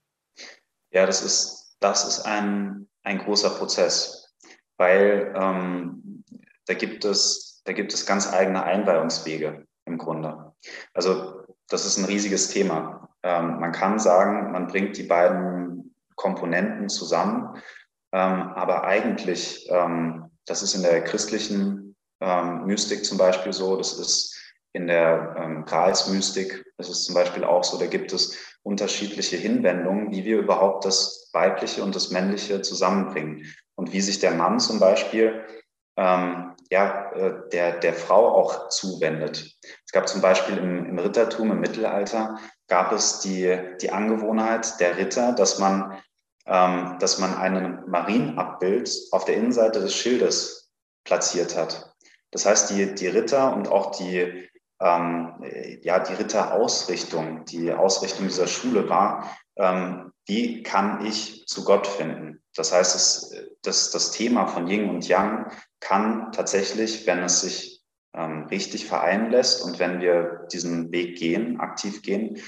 Ja, 0.90 1.06
das 1.06 1.22
ist, 1.22 1.76
das 1.80 2.06
ist 2.06 2.20
ein, 2.26 2.88
ein 3.02 3.18
großer 3.18 3.50
Prozess, 3.50 4.34
weil 4.76 5.32
ähm, 5.36 6.24
da, 6.66 6.74
gibt 6.74 7.04
es, 7.04 7.62
da 7.64 7.72
gibt 7.72 7.92
es 7.94 8.06
ganz 8.06 8.32
eigene 8.32 8.62
Einweihungswege 8.62 9.66
im 9.86 9.98
Grunde. 9.98 10.52
Also 10.94 11.44
das 11.68 11.86
ist 11.86 11.96
ein 11.96 12.04
riesiges 12.04 12.48
Thema. 12.48 13.09
Ähm, 13.22 13.60
man 13.60 13.72
kann 13.72 13.98
sagen, 13.98 14.52
man 14.52 14.66
bringt 14.66 14.96
die 14.96 15.04
beiden 15.04 15.94
Komponenten 16.14 16.88
zusammen, 16.88 17.56
ähm, 18.12 18.42
aber 18.54 18.84
eigentlich, 18.84 19.68
ähm, 19.70 20.30
das 20.46 20.62
ist 20.62 20.74
in 20.74 20.82
der 20.82 21.02
christlichen 21.04 21.96
ähm, 22.20 22.66
Mystik 22.66 23.04
zum 23.04 23.18
Beispiel 23.18 23.52
so, 23.52 23.76
das 23.76 23.98
ist 23.98 24.36
in 24.72 24.86
der 24.86 25.34
ähm, 25.38 25.64
Gralsmystik, 25.64 26.64
das 26.76 26.88
ist 26.88 27.04
zum 27.04 27.14
Beispiel 27.14 27.44
auch 27.44 27.64
so, 27.64 27.78
da 27.78 27.86
gibt 27.86 28.12
es 28.12 28.36
unterschiedliche 28.62 29.36
Hinwendungen, 29.36 30.10
wie 30.10 30.24
wir 30.24 30.38
überhaupt 30.38 30.84
das 30.84 31.30
Weibliche 31.32 31.82
und 31.82 31.94
das 31.94 32.10
Männliche 32.10 32.62
zusammenbringen. 32.62 33.46
Und 33.74 33.92
wie 33.92 34.00
sich 34.00 34.18
der 34.18 34.32
Mann 34.32 34.60
zum 34.60 34.78
Beispiel 34.78 35.44
ähm, 36.00 36.56
ja, 36.70 37.12
äh, 37.12 37.48
der, 37.52 37.78
der 37.78 37.92
Frau 37.92 38.34
auch 38.34 38.70
zuwendet. 38.70 39.54
Es 39.84 39.92
gab 39.92 40.08
zum 40.08 40.22
Beispiel 40.22 40.56
im, 40.56 40.86
im 40.86 40.98
Rittertum 40.98 41.50
im 41.50 41.60
Mittelalter 41.60 42.38
gab 42.68 42.92
es 42.92 43.20
die, 43.20 43.58
die 43.82 43.90
Angewohnheit 43.90 44.80
der 44.80 44.96
Ritter, 44.96 45.32
dass 45.32 45.58
man, 45.58 46.00
ähm, 46.46 46.96
dass 47.00 47.18
man 47.18 47.36
ein 47.36 47.84
Marienabbild 47.86 48.90
auf 49.10 49.26
der 49.26 49.36
Innenseite 49.36 49.80
des 49.80 49.94
Schildes 49.94 50.72
platziert 51.04 51.54
hat. 51.54 51.92
Das 52.30 52.46
heißt, 52.46 52.70
die, 52.70 52.94
die 52.94 53.08
Ritter 53.08 53.54
und 53.54 53.68
auch 53.68 53.90
die, 53.96 54.48
ähm, 54.80 55.44
ja, 55.82 55.98
die 55.98 56.14
Ritterausrichtung, 56.14 57.44
die 57.44 57.72
Ausrichtung 57.72 58.26
dieser 58.26 58.46
Schule 58.46 58.88
war, 58.88 59.36
ähm, 59.56 60.12
wie 60.26 60.62
kann 60.62 61.04
ich 61.04 61.44
zu 61.46 61.64
Gott 61.64 61.86
finden? 61.86 62.39
Das 62.60 62.72
heißt, 62.72 62.94
es, 62.94 63.34
das, 63.62 63.90
das 63.90 64.10
Thema 64.10 64.46
von 64.46 64.68
Yin 64.68 64.90
und 64.90 65.08
Yang 65.08 65.50
kann 65.80 66.30
tatsächlich, 66.30 67.06
wenn 67.06 67.22
es 67.22 67.40
sich 67.40 67.82
ähm, 68.14 68.48
richtig 68.50 68.86
vereinen 68.86 69.30
lässt 69.30 69.62
und 69.62 69.78
wenn 69.78 70.02
wir 70.02 70.46
diesen 70.52 70.92
Weg 70.92 71.16
gehen, 71.16 71.58
aktiv 71.58 72.02
gehen, 72.02 72.38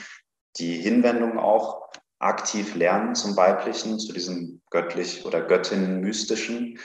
die 0.59 0.75
Hinwendung 0.75 1.38
auch 1.38 1.88
aktiv 2.18 2.75
lernen 2.75 3.14
zum 3.14 3.38
Weiblichen, 3.38 3.98
zu 3.98 4.12
diesem 4.12 4.61
göttlich 4.68 5.25
oder 5.25 5.40
Göttin-mystischen 5.40 6.79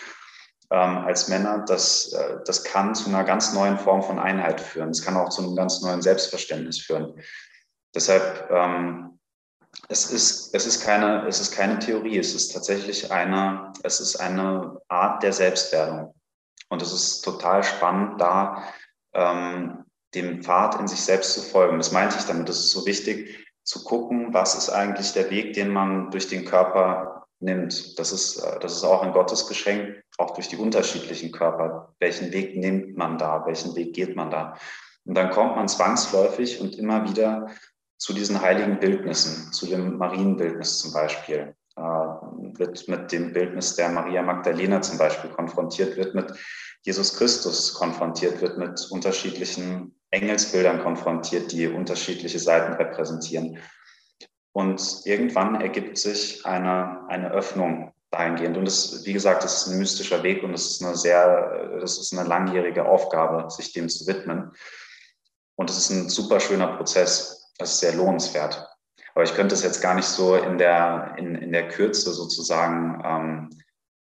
ähm, 0.71 0.97
als 0.97 1.27
Männer, 1.27 1.65
das, 1.67 2.13
äh, 2.13 2.37
das 2.45 2.63
kann 2.63 2.95
zu 2.95 3.09
einer 3.09 3.25
ganz 3.25 3.51
neuen 3.51 3.77
Form 3.77 4.03
von 4.03 4.19
Einheit 4.19 4.61
führen. 4.61 4.91
Es 4.91 5.03
kann 5.03 5.17
auch 5.17 5.27
zu 5.27 5.41
einem 5.41 5.57
ganz 5.57 5.81
neuen 5.81 6.01
Selbstverständnis 6.01 6.79
führen. 6.79 7.21
Deshalb, 7.93 8.49
ähm, 8.51 9.16
es, 9.89 10.11
ist, 10.11 10.53
es, 10.53 10.65
ist 10.65 10.83
keine, 10.83 11.25
es 11.27 11.39
ist 11.39 11.51
keine 11.51 11.79
Theorie, 11.79 12.17
es 12.17 12.33
ist 12.33 12.53
tatsächlich 12.53 13.11
eine, 13.11 13.73
es 13.83 13.99
ist 13.99 14.17
eine 14.17 14.79
Art 14.87 15.23
der 15.23 15.33
Selbstwerdung. 15.33 16.13
Und 16.69 16.81
es 16.81 16.91
ist 16.91 17.21
total 17.21 17.63
spannend, 17.63 18.19
da 18.19 18.63
ähm, 19.13 19.85
dem 20.13 20.43
Pfad 20.43 20.79
in 20.79 20.87
sich 20.87 21.01
selbst 21.01 21.33
zu 21.33 21.41
folgen. 21.41 21.77
Das 21.77 21.91
meinte 21.91 22.17
ich 22.17 22.25
damit. 22.25 22.49
Es 22.49 22.59
ist 22.59 22.71
so 22.71 22.85
wichtig 22.85 23.47
zu 23.63 23.83
gucken, 23.83 24.33
was 24.33 24.55
ist 24.55 24.69
eigentlich 24.69 25.13
der 25.13 25.29
Weg, 25.29 25.53
den 25.53 25.69
man 25.69 26.11
durch 26.11 26.27
den 26.27 26.45
Körper 26.45 27.25
nimmt. 27.39 27.97
Das 27.99 28.11
ist, 28.11 28.37
äh, 28.37 28.59
das 28.59 28.73
ist 28.73 28.83
auch 28.83 29.03
ein 29.03 29.13
Gottesgeschenk, 29.13 30.03
auch 30.17 30.31
durch 30.31 30.47
die 30.47 30.57
unterschiedlichen 30.57 31.31
Körper. 31.31 31.93
Welchen 31.99 32.31
Weg 32.31 32.57
nimmt 32.57 32.97
man 32.97 33.17
da? 33.17 33.45
Welchen 33.45 33.75
Weg 33.75 33.93
geht 33.93 34.15
man 34.15 34.31
da? 34.31 34.57
Und 35.05 35.15
dann 35.15 35.29
kommt 35.29 35.55
man 35.55 35.67
zwangsläufig 35.67 36.59
und 36.59 36.77
immer 36.77 37.07
wieder 37.07 37.47
zu 37.97 38.13
diesen 38.13 38.41
heiligen 38.41 38.79
Bildnissen, 38.79 39.51
zu 39.51 39.65
dem 39.65 39.97
Marienbildnis 39.97 40.79
zum 40.79 40.93
Beispiel, 40.93 41.55
äh, 41.75 41.81
wird 41.81 42.87
mit 42.87 43.11
dem 43.11 43.33
Bildnis 43.33 43.75
der 43.75 43.89
Maria 43.89 44.21
Magdalena 44.21 44.81
zum 44.81 44.97
Beispiel 44.97 45.29
konfrontiert, 45.29 45.97
wird 45.97 46.15
mit 46.15 46.31
Jesus 46.83 47.17
Christus 47.17 47.73
konfrontiert, 47.73 48.41
wird 48.41 48.57
mit 48.57 48.87
unterschiedlichen 48.91 49.95
Engelsbildern 50.11 50.81
konfrontiert, 50.81 51.51
die 51.51 51.67
unterschiedliche 51.67 52.39
Seiten 52.39 52.73
repräsentieren. 52.73 53.59
Und 54.53 55.01
irgendwann 55.05 55.61
ergibt 55.61 55.97
sich 55.97 56.45
eine, 56.45 57.05
eine 57.09 57.31
Öffnung 57.31 57.93
dahingehend. 58.09 58.57
Und 58.57 58.65
das, 58.65 59.05
wie 59.05 59.13
gesagt, 59.13 59.43
das 59.43 59.61
ist 59.61 59.67
ein 59.67 59.77
mystischer 59.77 60.23
Weg 60.23 60.43
und 60.43 60.53
es 60.53 60.71
ist 60.71 60.83
eine 60.83 60.95
sehr, 60.95 61.77
das 61.79 61.99
ist 61.99 62.13
eine 62.13 62.27
langjährige 62.27 62.85
Aufgabe, 62.85 63.49
sich 63.51 63.73
dem 63.73 63.89
zu 63.89 64.07
widmen. 64.07 64.51
Und 65.55 65.69
es 65.69 65.77
ist 65.77 65.89
ein 65.89 66.09
super 66.09 66.39
schöner 66.39 66.77
Prozess. 66.77 67.36
Das 67.57 67.73
ist 67.73 67.79
sehr 67.79 67.95
lohnenswert. 67.95 68.67
Aber 69.13 69.23
ich 69.23 69.33
könnte 69.33 69.55
es 69.55 69.63
jetzt 69.63 69.81
gar 69.81 69.95
nicht 69.95 70.05
so 70.05 70.35
in 70.35 70.57
der, 70.57 71.15
in, 71.17 71.35
in 71.35 71.51
der 71.51 71.67
Kürze 71.69 72.13
sozusagen 72.13 73.01
ähm, 73.03 73.49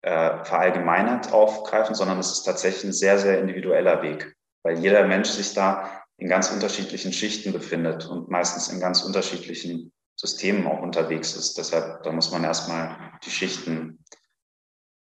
äh, 0.04 0.44
verallgemeinert 0.46 1.34
aufgreifen, 1.34 1.96
sondern 1.96 2.20
es 2.20 2.32
ist 2.32 2.44
tatsächlich 2.44 2.86
ein 2.86 2.94
sehr, 2.94 3.20
sehr 3.20 3.40
individueller 3.40 4.02
Weg, 4.02 4.36
weil 4.64 4.80
jeder 4.80 5.06
Mensch 5.06 5.30
sich 5.30 5.54
da 5.54 6.02
in 6.18 6.30
ganz 6.30 6.52
unterschiedlichen 6.52 7.12
Schichten 7.12 7.52
befindet 7.52 8.08
und 8.08 8.30
meistens 8.30 8.70
in 8.70 8.80
ganz 8.80 9.04
unterschiedlichen 9.04 9.92
Systemen 10.16 10.68
auch 10.68 10.82
unterwegs 10.82 11.36
ist. 11.36 11.58
Deshalb, 11.58 12.04
da 12.04 12.12
muss 12.12 12.32
man 12.32 12.44
erstmal 12.44 12.96
die 13.24 13.32
Schichten 13.32 14.06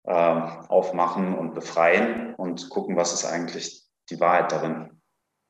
äh, 0.04 0.12
aufmachen 0.12 1.36
und 1.36 1.54
befreien 1.54 2.34
und 2.34 2.70
gucken, 2.70 2.96
was 2.96 3.12
ist 3.12 3.24
eigentlich 3.24 3.86
die 4.10 4.20
Wahrheit 4.20 4.52
darin. 4.52 5.02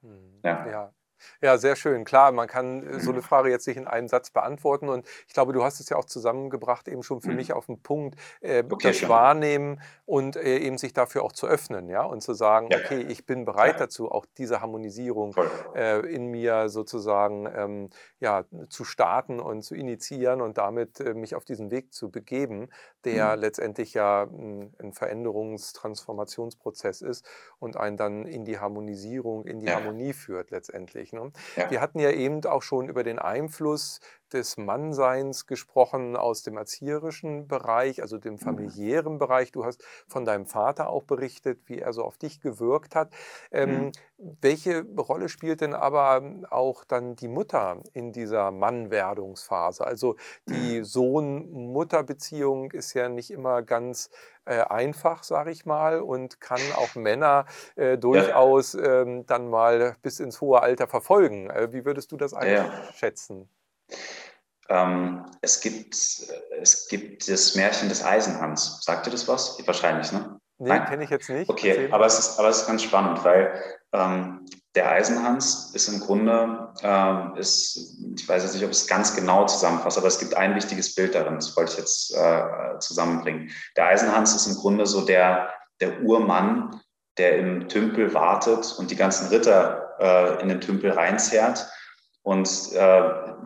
Hm. 0.02 0.40
Ja. 0.44 0.66
ja. 0.68 0.94
Ja, 1.40 1.58
sehr 1.58 1.76
schön. 1.76 2.04
Klar, 2.04 2.32
man 2.32 2.48
kann 2.48 2.84
äh, 2.84 3.00
so 3.00 3.12
eine. 3.12 3.22
Frage 3.28 3.50
jetzt 3.50 3.66
nicht 3.66 3.76
in 3.76 3.86
einem 3.86 4.08
Satz 4.08 4.30
beantworten. 4.30 4.88
Und 4.88 5.06
ich 5.26 5.34
glaube, 5.34 5.52
du 5.52 5.62
hast 5.62 5.80
es 5.80 5.88
ja 5.88 5.96
auch 5.96 6.06
zusammengebracht, 6.06 6.88
eben 6.88 7.02
schon 7.02 7.20
für 7.20 7.30
mhm. 7.30 7.36
mich 7.36 7.52
auf 7.52 7.66
den 7.66 7.80
Punkt, 7.80 8.18
äh, 8.40 8.64
okay, 8.68 8.88
das 8.88 8.98
schon. 8.98 9.08
Wahrnehmen 9.08 9.80
und 10.06 10.36
äh, 10.36 10.58
eben 10.58 10.78
sich 10.78 10.94
dafür 10.94 11.22
auch 11.22 11.32
zu 11.32 11.46
öffnen, 11.46 11.88
ja, 11.88 12.02
und 12.02 12.22
zu 12.22 12.32
sagen, 12.32 12.68
ja. 12.70 12.78
okay, 12.78 13.00
ich 13.00 13.26
bin 13.26 13.44
bereit 13.44 13.74
ja. 13.74 13.80
dazu, 13.80 14.10
auch 14.10 14.26
diese 14.38 14.60
Harmonisierung 14.60 15.34
äh, 15.74 16.00
in 16.00 16.26
mir 16.26 16.68
sozusagen 16.68 17.46
ähm, 17.54 17.90
ja, 18.20 18.44
zu 18.68 18.84
starten 18.84 19.40
und 19.40 19.62
zu 19.62 19.74
initiieren 19.74 20.40
und 20.40 20.58
damit 20.58 21.00
äh, 21.00 21.14
mich 21.14 21.34
auf 21.34 21.44
diesen 21.44 21.70
Weg 21.70 21.92
zu 21.92 22.10
begeben, 22.10 22.70
der 23.04 23.36
mhm. 23.36 23.42
letztendlich 23.42 23.94
ja 23.94 24.22
ein, 24.22 24.74
ein 24.78 24.92
Veränderungs-, 24.92 25.74
Transformationsprozess 25.74 27.02
ist 27.02 27.28
und 27.58 27.76
einen 27.76 27.96
dann 27.96 28.24
in 28.24 28.44
die 28.44 28.58
Harmonisierung, 28.58 29.46
in 29.46 29.60
die 29.60 29.66
ja. 29.66 29.74
Harmonie 29.74 30.12
führt 30.12 30.50
letztendlich. 30.50 31.07
Ne? 31.12 31.32
Ja. 31.56 31.70
Wir 31.70 31.80
hatten 31.80 31.98
ja 31.98 32.10
eben 32.10 32.44
auch 32.44 32.62
schon 32.62 32.88
über 32.88 33.04
den 33.04 33.18
Einfluss 33.18 34.00
des 34.32 34.56
Mannseins 34.56 35.46
gesprochen 35.46 36.16
aus 36.16 36.42
dem 36.42 36.56
erzieherischen 36.56 37.48
Bereich, 37.48 38.02
also 38.02 38.18
dem 38.18 38.38
familiären 38.38 39.18
Bereich. 39.18 39.52
Du 39.52 39.64
hast 39.64 39.84
von 40.06 40.24
deinem 40.24 40.46
Vater 40.46 40.90
auch 40.90 41.04
berichtet, 41.04 41.60
wie 41.66 41.78
er 41.78 41.92
so 41.92 42.02
auf 42.02 42.18
dich 42.18 42.40
gewirkt 42.40 42.94
hat. 42.94 43.12
Ähm, 43.50 43.86
mhm. 43.86 43.92
Welche 44.40 44.84
Rolle 44.96 45.28
spielt 45.28 45.60
denn 45.60 45.74
aber 45.74 46.22
auch 46.50 46.84
dann 46.84 47.14
die 47.14 47.28
Mutter 47.28 47.80
in 47.92 48.12
dieser 48.12 48.50
Mannwerdungsphase? 48.50 49.86
Also 49.86 50.16
die. 50.48 50.82
Sohn-Mutter-Beziehung 50.88 52.72
ist 52.72 52.94
ja 52.94 53.08
nicht 53.08 53.30
immer 53.30 53.62
ganz 53.62 54.10
äh, 54.44 54.60
einfach, 54.62 55.22
sage 55.22 55.50
ich 55.50 55.66
mal, 55.66 56.00
und 56.00 56.40
kann 56.40 56.60
auch 56.76 56.94
Männer 56.94 57.46
äh, 57.76 57.98
durchaus 57.98 58.72
ja. 58.72 59.02
ähm, 59.02 59.26
dann 59.26 59.48
mal 59.48 59.96
bis 60.02 60.20
ins 60.20 60.40
hohe 60.40 60.62
Alter 60.62 60.88
verfolgen. 60.88 61.50
Äh, 61.50 61.72
wie 61.72 61.84
würdest 61.84 62.12
du 62.12 62.16
das 62.16 62.34
einschätzen? 62.34 63.40
Ja. 63.42 63.57
Ähm, 64.68 65.24
es, 65.40 65.60
gibt, 65.60 65.94
es 66.60 66.88
gibt 66.88 67.28
das 67.28 67.54
Märchen 67.54 67.88
des 67.88 68.04
Eisenhans. 68.04 68.80
Sagt 68.82 69.06
ihr 69.06 69.10
das 69.10 69.26
was? 69.26 69.58
Wahrscheinlich, 69.66 70.12
ne? 70.12 70.38
Nee, 70.58 70.80
kenne 70.80 71.04
ich 71.04 71.10
jetzt 71.10 71.30
nicht. 71.30 71.48
Okay, 71.48 71.88
aber 71.92 72.06
es, 72.06 72.18
ist, 72.18 72.38
aber 72.38 72.48
es 72.48 72.62
ist 72.62 72.66
ganz 72.66 72.82
spannend, 72.82 73.22
weil 73.24 73.62
ähm, 73.92 74.44
der 74.74 74.90
Eisenhans 74.90 75.70
ist 75.72 75.88
im 75.88 76.00
Grunde, 76.00 76.72
ähm, 76.82 77.34
ist, 77.36 77.96
ich 78.16 78.28
weiß 78.28 78.42
jetzt 78.42 78.54
nicht, 78.54 78.64
ob 78.64 78.72
es 78.72 78.86
ganz 78.86 79.14
genau 79.14 79.46
zusammenfasst, 79.46 79.98
aber 79.98 80.08
es 80.08 80.18
gibt 80.18 80.34
ein 80.34 80.56
wichtiges 80.56 80.94
Bild 80.94 81.14
darin, 81.14 81.36
das 81.36 81.56
wollte 81.56 81.72
ich 81.72 81.78
jetzt 81.78 82.14
äh, 82.14 82.78
zusammenbringen. 82.80 83.50
Der 83.76 83.86
Eisenhans 83.86 84.34
ist 84.34 84.46
im 84.48 84.56
Grunde 84.56 84.86
so 84.86 85.02
der, 85.02 85.48
der 85.80 86.02
Urmann, 86.02 86.80
der 87.18 87.38
im 87.38 87.68
Tümpel 87.68 88.12
wartet 88.12 88.74
und 88.78 88.90
die 88.90 88.96
ganzen 88.96 89.28
Ritter 89.28 89.94
äh, 90.00 90.42
in 90.42 90.48
den 90.48 90.60
Tümpel 90.60 90.90
reinzerrt 90.90 91.68
und 92.28 92.72
äh, 92.74 93.02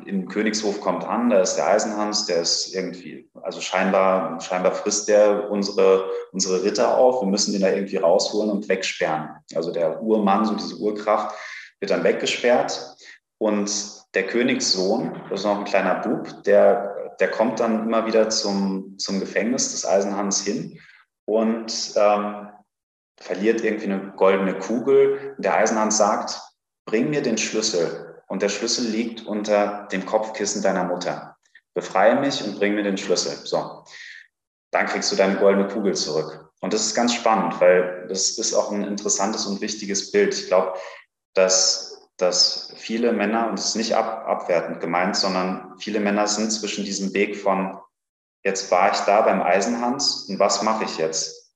im 0.06 0.26
Königshof 0.26 0.80
kommt 0.80 1.04
an, 1.04 1.30
da 1.30 1.38
ist 1.38 1.54
der 1.54 1.68
Eisenhans, 1.68 2.26
der 2.26 2.42
ist 2.42 2.74
irgendwie, 2.74 3.30
also 3.40 3.60
scheinbar, 3.60 4.40
scheinbar 4.40 4.72
frisst 4.72 5.06
der 5.06 5.48
unsere, 5.52 6.10
unsere 6.32 6.64
Ritter 6.64 6.98
auf. 6.98 7.22
Wir 7.22 7.28
müssen 7.28 7.52
den 7.52 7.62
da 7.62 7.68
irgendwie 7.68 7.98
rausholen 7.98 8.50
und 8.50 8.68
wegsperren. 8.68 9.36
Also 9.54 9.70
der 9.70 10.02
Urmann, 10.02 10.44
so 10.44 10.56
diese 10.56 10.78
Urkraft, 10.78 11.32
wird 11.78 11.92
dann 11.92 12.02
weggesperrt. 12.02 12.96
Und 13.38 13.70
der 14.14 14.26
Königssohn, 14.26 15.14
das 15.30 15.40
ist 15.40 15.46
noch 15.46 15.58
ein 15.60 15.64
kleiner 15.64 16.00
Bub, 16.00 16.42
der, 16.42 17.14
der 17.20 17.30
kommt 17.30 17.60
dann 17.60 17.86
immer 17.86 18.04
wieder 18.04 18.30
zum, 18.30 18.98
zum 18.98 19.20
Gefängnis 19.20 19.70
des 19.70 19.86
Eisenhans 19.86 20.40
hin 20.40 20.80
und 21.24 21.92
ähm, 21.94 22.48
verliert 23.20 23.62
irgendwie 23.62 23.92
eine 23.92 24.12
goldene 24.16 24.58
Kugel. 24.58 25.36
Der 25.38 25.54
Eisenhans 25.54 25.98
sagt, 25.98 26.40
bring 26.84 27.10
mir 27.10 27.22
den 27.22 27.38
Schlüssel 27.38 28.11
und 28.32 28.40
der 28.40 28.48
Schlüssel 28.48 28.86
liegt 28.86 29.26
unter 29.26 29.86
dem 29.92 30.06
Kopfkissen 30.06 30.62
deiner 30.62 30.84
Mutter. 30.84 31.36
Befreie 31.74 32.18
mich 32.18 32.42
und 32.42 32.58
bring 32.58 32.74
mir 32.74 32.82
den 32.82 32.96
Schlüssel. 32.96 33.36
So, 33.44 33.84
dann 34.70 34.86
kriegst 34.86 35.12
du 35.12 35.16
deine 35.16 35.36
goldene 35.36 35.68
Kugel 35.68 35.94
zurück. 35.94 36.50
Und 36.62 36.72
das 36.72 36.86
ist 36.86 36.94
ganz 36.94 37.12
spannend, 37.12 37.60
weil 37.60 38.06
das 38.08 38.38
ist 38.38 38.54
auch 38.54 38.72
ein 38.72 38.84
interessantes 38.84 39.44
und 39.44 39.60
wichtiges 39.60 40.12
Bild. 40.12 40.32
Ich 40.32 40.46
glaube, 40.46 40.78
dass, 41.34 42.08
dass 42.16 42.72
viele 42.78 43.12
Männer, 43.12 43.50
und 43.50 43.58
das 43.58 43.66
ist 43.66 43.76
nicht 43.76 43.94
ab, 43.94 44.24
abwertend 44.26 44.80
gemeint, 44.80 45.14
sondern 45.14 45.78
viele 45.78 46.00
Männer 46.00 46.26
sind 46.26 46.52
zwischen 46.52 46.86
diesem 46.86 47.12
Weg 47.12 47.36
von, 47.36 47.78
jetzt 48.44 48.70
war 48.70 48.92
ich 48.92 48.98
da 49.00 49.20
beim 49.20 49.42
Eisenhans 49.42 50.24
und 50.30 50.38
was 50.38 50.62
mache 50.62 50.84
ich 50.84 50.96
jetzt? 50.96 51.52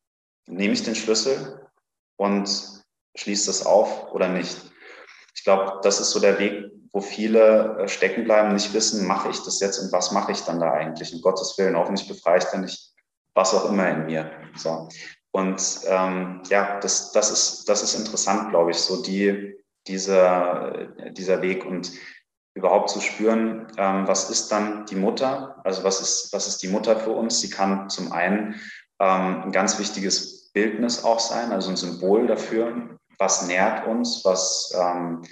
Nehme 0.46 0.74
ich 0.74 0.82
den 0.82 0.94
Schlüssel 0.94 1.70
und 2.16 2.84
schließe 3.14 3.46
das 3.46 3.64
auf 3.64 4.12
oder 4.12 4.28
nicht? 4.28 4.75
Ich 5.36 5.44
glaube, 5.44 5.80
das 5.82 6.00
ist 6.00 6.10
so 6.10 6.18
der 6.18 6.38
Weg, 6.38 6.70
wo 6.92 7.00
viele 7.00 7.78
äh, 7.78 7.88
stecken 7.88 8.24
bleiben, 8.24 8.54
nicht 8.54 8.72
wissen, 8.72 9.06
mache 9.06 9.28
ich 9.28 9.38
das 9.40 9.60
jetzt 9.60 9.78
und 9.78 9.92
was 9.92 10.12
mache 10.12 10.32
ich 10.32 10.40
dann 10.40 10.58
da 10.58 10.72
eigentlich? 10.72 11.12
Um 11.12 11.20
Gottes 11.20 11.56
Willen, 11.58 11.76
hoffentlich 11.76 12.08
befreie 12.08 12.38
ich 12.38 12.44
dann 12.44 12.62
nicht 12.62 12.94
was 13.34 13.52
auch 13.54 13.70
immer 13.70 13.88
in 13.90 14.06
mir. 14.06 14.30
So. 14.56 14.88
Und 15.30 15.60
ähm, 15.86 16.42
ja, 16.48 16.80
das, 16.80 17.12
das, 17.12 17.30
ist, 17.30 17.68
das 17.68 17.82
ist 17.82 17.94
interessant, 17.94 18.48
glaube 18.48 18.70
ich, 18.70 18.78
so 18.78 19.02
die, 19.02 19.54
dieser, 19.86 20.88
dieser 21.12 21.42
Weg 21.42 21.66
und 21.66 21.92
überhaupt 22.54 22.88
zu 22.88 23.02
spüren, 23.02 23.66
ähm, 23.76 24.08
was 24.08 24.30
ist 24.30 24.50
dann 24.50 24.86
die 24.86 24.96
Mutter? 24.96 25.60
Also 25.64 25.84
was 25.84 26.00
ist, 26.00 26.32
was 26.32 26.48
ist 26.48 26.62
die 26.62 26.68
Mutter 26.68 26.96
für 26.96 27.12
uns? 27.12 27.40
Sie 27.40 27.50
kann 27.50 27.90
zum 27.90 28.12
einen 28.12 28.54
ähm, 28.98 29.42
ein 29.42 29.52
ganz 29.52 29.78
wichtiges 29.78 30.50
Bildnis 30.52 31.04
auch 31.04 31.20
sein, 31.20 31.52
also 31.52 31.68
ein 31.68 31.76
Symbol 31.76 32.26
dafür, 32.26 32.98
was 33.18 33.46
nährt 33.46 33.86
uns, 33.86 34.24
was, 34.24 34.72
ähm, 34.78 35.22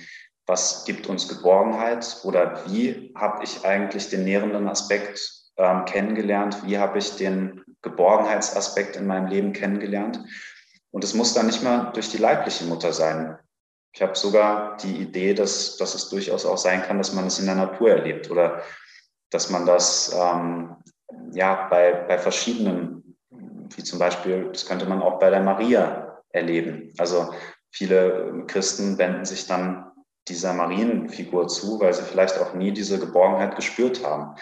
was 0.46 0.84
gibt 0.84 1.06
uns 1.06 1.28
Geborgenheit 1.28 2.18
oder 2.24 2.62
wie 2.66 3.12
habe 3.16 3.44
ich 3.44 3.64
eigentlich 3.64 4.08
den 4.10 4.24
nährenden 4.24 4.68
Aspekt 4.68 5.20
ähm, 5.56 5.84
kennengelernt, 5.84 6.66
wie 6.66 6.78
habe 6.78 6.98
ich 6.98 7.16
den 7.16 7.62
Geborgenheitsaspekt 7.82 8.96
in 8.96 9.06
meinem 9.06 9.26
Leben 9.26 9.52
kennengelernt. 9.52 10.20
Und 10.90 11.04
es 11.04 11.14
muss 11.14 11.34
dann 11.34 11.46
nicht 11.46 11.62
mal 11.62 11.92
durch 11.92 12.10
die 12.10 12.18
leibliche 12.18 12.64
Mutter 12.64 12.92
sein. 12.92 13.38
Ich 13.92 14.02
habe 14.02 14.16
sogar 14.16 14.76
die 14.78 14.96
Idee, 14.96 15.34
dass, 15.34 15.76
dass 15.76 15.94
es 15.94 16.08
durchaus 16.08 16.44
auch 16.44 16.58
sein 16.58 16.82
kann, 16.82 16.98
dass 16.98 17.12
man 17.12 17.26
es 17.26 17.38
in 17.38 17.46
der 17.46 17.54
Natur 17.54 17.90
erlebt 17.90 18.30
oder 18.30 18.62
dass 19.30 19.50
man 19.50 19.66
das 19.66 20.14
ähm, 20.14 20.76
ja, 21.32 21.66
bei, 21.68 21.92
bei 21.92 22.18
verschiedenen, 22.18 23.16
wie 23.30 23.82
zum 23.82 23.98
Beispiel, 23.98 24.50
das 24.52 24.66
könnte 24.66 24.86
man 24.86 25.02
auch 25.02 25.18
bei 25.18 25.30
der 25.30 25.42
Maria 25.42 26.22
erleben. 26.30 26.92
Also 26.98 27.32
viele 27.74 28.44
Christen 28.46 28.98
wenden 28.98 29.24
sich 29.24 29.46
dann 29.48 29.90
dieser 30.28 30.54
Marienfigur 30.54 31.48
zu, 31.48 31.80
weil 31.80 31.92
sie 31.92 32.02
vielleicht 32.02 32.38
auch 32.38 32.54
nie 32.54 32.72
diese 32.72 33.00
Geborgenheit 33.00 33.56
gespürt 33.56 34.04
haben. 34.04 34.36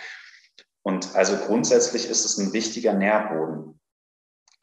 Und 0.83 1.15
also 1.17 1.37
grundsätzlich 1.37 2.09
ist 2.09 2.25
es 2.25 2.37
ein 2.39 2.53
wichtiger 2.53 2.93
Nährboden. 2.93 3.81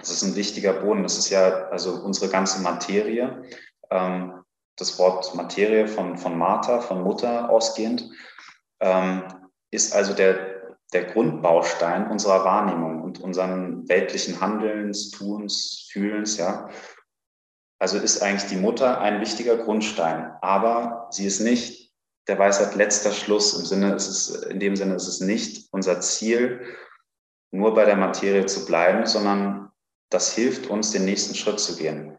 Es 0.02 0.12
ist 0.12 0.22
ein 0.22 0.36
wichtiger 0.36 0.74
Boden. 0.74 1.04
Das 1.04 1.18
ist 1.18 1.30
ja 1.30 1.68
also 1.70 1.94
unsere 2.04 2.30
ganze 2.30 2.62
Materie. 2.62 3.44
Ähm, 3.90 4.44
das 4.78 5.00
Wort 5.00 5.34
Materie 5.36 5.88
von, 5.88 6.18
von 6.18 6.38
Martha, 6.38 6.80
von 6.80 7.02
Mutter 7.02 7.50
ausgehend, 7.50 8.10
ähm, 8.80 9.24
ist 9.72 9.94
also 9.96 10.14
der, 10.14 10.76
der 10.94 11.06
Grundbaustein 11.06 12.10
unserer 12.10 12.46
Wahrnehmung 12.46 13.02
und 13.02 13.20
unseren 13.20 13.90
weltlichen 13.90 14.40
Handelns, 14.40 15.10
Tuns, 15.12 15.90
Fühlens, 15.92 16.38
ja. 16.38 16.70
Also 17.80 17.98
ist 17.98 18.22
eigentlich 18.22 18.50
die 18.50 18.58
Mutter 18.58 19.00
ein 19.00 19.22
wichtiger 19.22 19.56
Grundstein, 19.56 20.34
aber 20.42 21.08
sie 21.12 21.26
ist 21.26 21.40
nicht 21.40 21.94
der 22.28 22.38
Weisheit 22.38 22.76
letzter 22.76 23.12
Schluss. 23.12 23.58
Im 23.58 23.66
Sinne 23.66 23.96
ist 23.96 24.08
es, 24.08 24.30
in 24.44 24.60
dem 24.60 24.76
Sinne 24.76 24.96
ist 24.96 25.08
es 25.08 25.22
nicht 25.22 25.70
unser 25.72 26.02
Ziel, 26.02 26.62
nur 27.52 27.74
bei 27.74 27.86
der 27.86 27.96
Materie 27.96 28.46
zu 28.46 28.66
bleiben, 28.66 29.06
sondern 29.06 29.72
das 30.10 30.34
hilft 30.34 30.68
uns, 30.68 30.92
den 30.92 31.06
nächsten 31.06 31.36
Schritt 31.36 31.60
zu 31.60 31.78
gehen. 31.78 32.18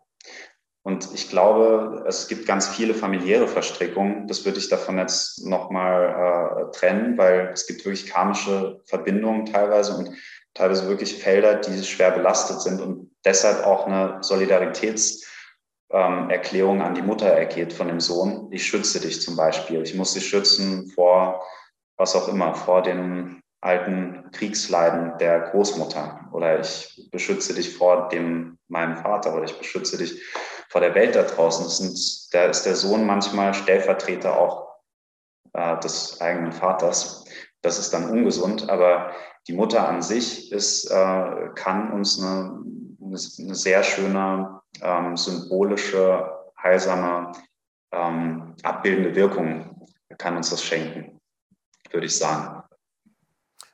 Und 0.82 1.10
ich 1.12 1.28
glaube, 1.28 2.04
es 2.08 2.26
gibt 2.26 2.46
ganz 2.46 2.66
viele 2.68 2.94
familiäre 2.94 3.46
Verstrickungen. 3.46 4.26
Das 4.26 4.46
würde 4.46 4.58
ich 4.58 4.70
davon 4.70 4.96
jetzt 4.96 5.44
nochmal 5.44 6.68
äh, 6.68 6.76
trennen, 6.76 7.18
weil 7.18 7.50
es 7.52 7.66
gibt 7.66 7.84
wirklich 7.84 8.06
karmische 8.06 8.80
Verbindungen 8.86 9.44
teilweise 9.44 9.94
und 9.94 10.10
teilweise 10.54 10.88
wirklich 10.88 11.22
Felder, 11.22 11.56
die 11.56 11.84
schwer 11.84 12.12
belastet 12.12 12.62
sind 12.62 12.80
und 12.80 13.10
deshalb 13.26 13.66
auch 13.66 13.86
eine 13.86 14.22
Solidaritätserklärung 14.22 15.29
ähm, 15.92 16.80
an 16.80 16.94
die 16.94 17.02
Mutter 17.02 17.26
ergeht 17.26 17.72
von 17.72 17.88
dem 17.88 18.00
Sohn. 18.00 18.48
Ich 18.50 18.66
schütze 18.66 19.00
dich 19.00 19.20
zum 19.20 19.36
Beispiel. 19.36 19.82
Ich 19.82 19.94
muss 19.94 20.14
dich 20.14 20.28
schützen 20.28 20.90
vor 20.94 21.42
was 22.00 22.16
auch 22.16 22.28
immer, 22.28 22.54
vor 22.54 22.82
den 22.82 23.42
alten 23.60 24.30
Kriegsleiden 24.32 25.18
der 25.18 25.50
Großmutter 25.50 26.30
oder 26.32 26.58
ich 26.58 27.10
beschütze 27.12 27.52
dich 27.52 27.76
vor 27.76 28.08
dem 28.08 28.58
meinem 28.68 28.96
Vater 28.96 29.34
oder 29.34 29.44
ich 29.44 29.58
beschütze 29.58 29.98
dich 29.98 30.18
vor 30.70 30.80
der 30.80 30.94
Welt 30.94 31.14
da 31.14 31.24
draußen. 31.24 31.68
Sind, 31.68 32.32
da 32.32 32.44
ist 32.44 32.64
der 32.64 32.74
Sohn 32.74 33.04
manchmal 33.04 33.52
Stellvertreter 33.52 34.38
auch 34.38 34.76
äh, 35.52 35.78
des 35.80 36.22
eigenen 36.22 36.52
Vaters. 36.52 37.26
Das 37.60 37.78
ist 37.78 37.92
dann 37.92 38.08
ungesund, 38.08 38.70
aber 38.70 39.12
die 39.46 39.52
Mutter 39.52 39.86
an 39.86 40.00
sich 40.00 40.50
ist, 40.52 40.90
äh, 40.90 41.48
kann 41.54 41.92
uns 41.92 42.18
eine, 42.18 42.64
eine 43.02 43.54
sehr 43.54 43.82
schöne 43.82 44.59
ähm, 44.82 45.16
symbolische, 45.16 46.30
heilsame, 46.62 47.32
ähm, 47.92 48.54
abbildende 48.62 49.14
Wirkung 49.14 49.86
kann 50.18 50.36
uns 50.36 50.50
das 50.50 50.62
schenken, 50.62 51.20
würde 51.90 52.06
ich 52.06 52.16
sagen. 52.16 52.59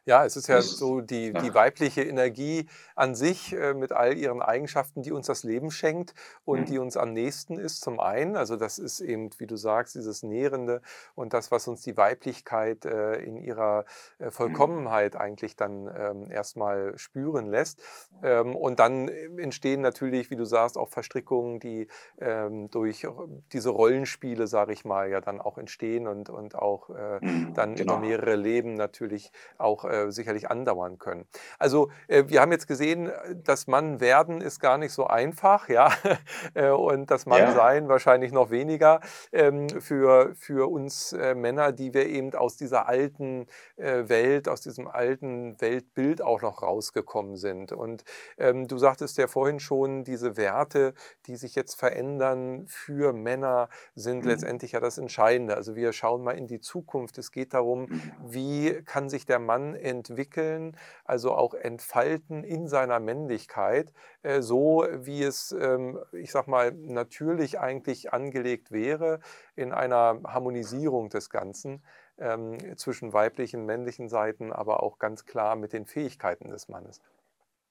Ja, 0.06 0.24
es 0.24 0.36
ist 0.36 0.46
ja 0.46 0.62
so 0.62 1.00
die, 1.00 1.32
die 1.32 1.52
weibliche 1.52 2.04
Energie 2.04 2.68
an 2.94 3.16
sich 3.16 3.52
äh, 3.52 3.74
mit 3.74 3.90
all 3.90 4.16
ihren 4.16 4.40
Eigenschaften, 4.40 5.02
die 5.02 5.10
uns 5.10 5.26
das 5.26 5.42
Leben 5.42 5.72
schenkt 5.72 6.14
und 6.44 6.60
mhm. 6.60 6.64
die 6.66 6.78
uns 6.78 6.96
am 6.96 7.12
nächsten 7.12 7.58
ist, 7.58 7.80
zum 7.80 7.98
einen. 7.98 8.36
Also 8.36 8.54
das 8.54 8.78
ist 8.78 9.00
eben, 9.00 9.30
wie 9.38 9.48
du 9.48 9.56
sagst, 9.56 9.96
dieses 9.96 10.22
Nährende 10.22 10.80
und 11.16 11.34
das, 11.34 11.50
was 11.50 11.66
uns 11.66 11.82
die 11.82 11.96
Weiblichkeit 11.96 12.84
äh, 12.84 13.16
in 13.16 13.36
ihrer 13.36 13.84
äh, 14.20 14.26
mhm. 14.26 14.30
Vollkommenheit 14.30 15.16
eigentlich 15.16 15.56
dann 15.56 15.90
ähm, 15.92 16.30
erstmal 16.30 16.96
spüren 16.96 17.48
lässt. 17.48 17.82
Ähm, 18.22 18.54
und 18.54 18.78
dann 18.78 19.08
entstehen 19.08 19.80
natürlich, 19.80 20.30
wie 20.30 20.36
du 20.36 20.44
sagst, 20.44 20.78
auch 20.78 20.88
Verstrickungen, 20.88 21.58
die 21.58 21.88
ähm, 22.20 22.70
durch 22.70 23.08
diese 23.52 23.70
Rollenspiele, 23.70 24.46
sage 24.46 24.72
ich 24.72 24.84
mal, 24.84 25.10
ja 25.10 25.20
dann 25.20 25.40
auch 25.40 25.58
entstehen 25.58 26.06
und, 26.06 26.30
und 26.30 26.54
auch 26.54 26.90
äh, 26.90 27.18
mhm, 27.20 27.54
dann 27.54 27.74
genau. 27.74 27.94
über 27.94 28.06
mehrere 28.06 28.36
Leben 28.36 28.74
natürlich 28.74 29.32
auch 29.58 29.84
äh, 29.96 30.06
äh, 30.06 30.12
sicherlich 30.12 30.50
andauern 30.50 30.98
können. 30.98 31.26
Also 31.58 31.90
äh, 32.08 32.24
wir 32.28 32.40
haben 32.40 32.52
jetzt 32.52 32.66
gesehen, 32.66 33.10
das 33.44 33.66
Mann 33.66 34.00
werden 34.00 34.40
ist 34.40 34.60
gar 34.60 34.78
nicht 34.78 34.92
so 34.92 35.06
einfach, 35.06 35.68
ja, 35.68 35.90
äh, 36.54 36.70
und 36.70 37.10
das 37.10 37.26
Mann 37.26 37.54
sein 37.54 37.84
ja. 37.84 37.88
wahrscheinlich 37.88 38.32
noch 38.32 38.50
weniger 38.50 39.00
ähm, 39.32 39.68
für, 39.68 40.34
für 40.34 40.70
uns 40.70 41.12
äh, 41.12 41.34
Männer, 41.34 41.72
die 41.72 41.94
wir 41.94 42.06
eben 42.06 42.34
aus 42.34 42.56
dieser 42.56 42.88
alten 42.88 43.46
äh, 43.76 44.08
Welt, 44.08 44.48
aus 44.48 44.60
diesem 44.60 44.88
alten 44.88 45.60
Weltbild 45.60 46.22
auch 46.22 46.42
noch 46.42 46.62
rausgekommen 46.62 47.36
sind. 47.36 47.72
Und 47.72 48.04
ähm, 48.38 48.68
du 48.68 48.78
sagtest 48.78 49.18
ja 49.18 49.26
vorhin 49.26 49.60
schon, 49.60 50.04
diese 50.04 50.36
Werte, 50.36 50.94
die 51.26 51.36
sich 51.36 51.54
jetzt 51.54 51.74
verändern 51.74 52.64
für 52.66 53.12
Männer, 53.12 53.68
sind 53.94 54.24
mhm. 54.24 54.30
letztendlich 54.30 54.72
ja 54.72 54.80
das 54.80 54.98
Entscheidende. 54.98 55.56
Also 55.56 55.76
wir 55.76 55.92
schauen 55.92 56.22
mal 56.22 56.36
in 56.36 56.46
die 56.46 56.60
Zukunft. 56.60 57.18
Es 57.18 57.32
geht 57.32 57.54
darum, 57.54 57.82
mhm. 57.82 58.12
wie 58.24 58.82
kann 58.84 59.08
sich 59.08 59.26
der 59.26 59.38
Mann 59.38 59.74
entwickeln, 59.86 60.76
also 61.04 61.32
auch 61.32 61.54
entfalten 61.54 62.44
in 62.44 62.68
seiner 62.68 63.00
Männlichkeit, 63.00 63.92
äh, 64.22 64.42
so 64.42 64.86
wie 64.92 65.22
es, 65.22 65.52
ähm, 65.52 65.98
ich 66.12 66.32
sag 66.32 66.48
mal, 66.48 66.72
natürlich 66.72 67.60
eigentlich 67.60 68.12
angelegt 68.12 68.72
wäre 68.72 69.20
in 69.54 69.72
einer 69.72 70.20
Harmonisierung 70.26 71.08
des 71.08 71.30
Ganzen 71.30 71.82
ähm, 72.18 72.58
zwischen 72.76 73.12
weiblichen, 73.12 73.64
männlichen 73.64 74.08
Seiten, 74.08 74.52
aber 74.52 74.82
auch 74.82 74.98
ganz 74.98 75.24
klar 75.24 75.54
mit 75.56 75.72
den 75.72 75.86
Fähigkeiten 75.86 76.50
des 76.50 76.68
Mannes. 76.68 77.00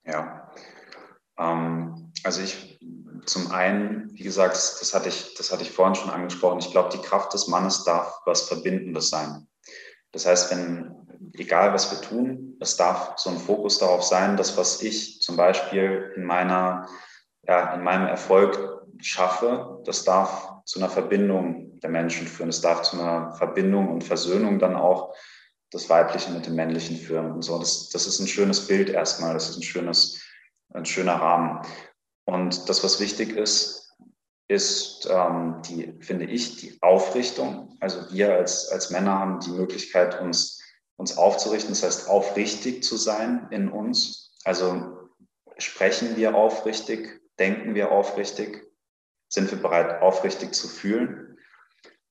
Ja, 0.06 0.50
ähm, 1.38 2.14
also 2.24 2.42
ich 2.42 2.80
zum 3.26 3.52
einen, 3.52 4.14
wie 4.14 4.24
gesagt, 4.24 4.56
das 4.56 4.94
hatte 4.94 5.10
ich, 5.10 5.34
das 5.36 5.52
hatte 5.52 5.64
ich 5.64 5.72
vorhin 5.72 5.96
schon 5.96 6.12
angesprochen. 6.12 6.60
Ich 6.60 6.72
glaube, 6.72 6.90
die 6.90 7.02
Kraft 7.02 7.34
des 7.34 7.48
Mannes 7.48 7.84
darf 7.84 8.22
was 8.26 8.48
Verbindendes 8.48 9.10
sein. 9.10 9.48
Das 10.12 10.26
heißt, 10.26 10.52
wenn 10.52 11.05
egal 11.34 11.74
was 11.74 11.92
wir 11.92 12.02
tun, 12.02 12.58
es 12.60 12.78
darf 12.78 13.14
so 13.18 13.30
ein 13.30 13.38
Fokus 13.38 13.80
darauf 13.80 14.04
sein, 14.04 14.38
dass 14.38 14.58
was 14.58 14.82
ich 14.82 15.22
zum 15.22 15.38
Beispiel 15.38 16.14
in 16.16 16.24
meiner, 16.24 16.88
ja, 17.48 17.74
in 17.74 17.84
meinem 17.84 18.08
Erfolg 18.08 18.86
schaffe, 19.02 19.82
das 19.86 20.04
darf 20.04 20.54
zu 20.66 20.80
einer 20.80 20.90
Verbindung 20.90 21.80
der 21.80 21.90
Menschen 21.90 22.28
führen. 22.28 22.50
Es 22.50 22.62
darf 22.62 22.82
zu 22.82 23.00
einer 23.00 23.34
Verbindung 23.36 23.90
und 23.90 24.04
Versöhnung 24.04 24.60
dann 24.60 24.76
auch 24.76 25.14
das 25.72 25.90
Weibliche 25.90 26.32
mit 26.32 26.46
dem 26.46 26.56
Männlichen 26.56 26.98
führen 26.98 27.32
und 27.32 27.42
so. 27.42 27.60
Das, 27.60 27.90
das 27.90 28.08
ist 28.08 28.20
ein 28.20 28.28
schönes 28.28 28.68
Bild 28.68 28.90
erstmal. 28.90 29.34
Das 29.34 29.50
ist 29.50 29.58
ein 29.58 29.64
schönes, 29.64 30.22
ein 30.74 30.86
schöner 30.86 31.16
Rahmen. 31.16 31.62
Und 32.26 32.70
das, 32.70 32.84
was 32.84 33.00
wichtig 33.00 33.36
ist, 33.36 33.94
ist 34.48 35.08
ähm, 35.12 35.62
die, 35.66 35.94
finde 36.02 36.26
ich, 36.26 36.58
die 36.58 36.78
Aufrichtung. 36.82 37.78
Also 37.80 38.12
wir 38.12 38.36
als, 38.36 38.70
als 38.70 38.92
Männer 38.92 39.20
haben 39.20 39.40
die 39.40 39.52
Möglichkeit, 39.52 40.22
uns 40.22 40.62
uns 40.98 41.18
aufzurichten, 41.18 41.72
das 41.72 41.84
heißt 41.84 42.10
aufrichtig 42.10 42.84
zu 42.84 42.98
sein 42.98 43.48
in 43.52 43.70
uns. 43.70 44.34
Also 44.44 45.10
sprechen 45.58 46.16
wir 46.16 46.36
aufrichtig, 46.36 47.22
denken 47.40 47.76
wir 47.76 47.92
aufrichtig, 47.92 48.66
sind 49.30 49.52
wir 49.52 49.62
bereit, 49.62 50.02
aufrichtig 50.02 50.54
zu 50.54 50.68
fühlen. 50.68 51.38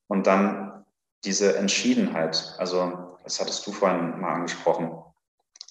Und 0.09 0.27
dann 0.27 0.85
diese 1.25 1.57
Entschiedenheit, 1.57 2.55
also 2.59 3.19
das 3.25 3.41
hattest 3.41 3.67
du 3.67 3.73
vorhin 3.73 4.21
mal 4.21 4.35
angesprochen, 4.35 4.93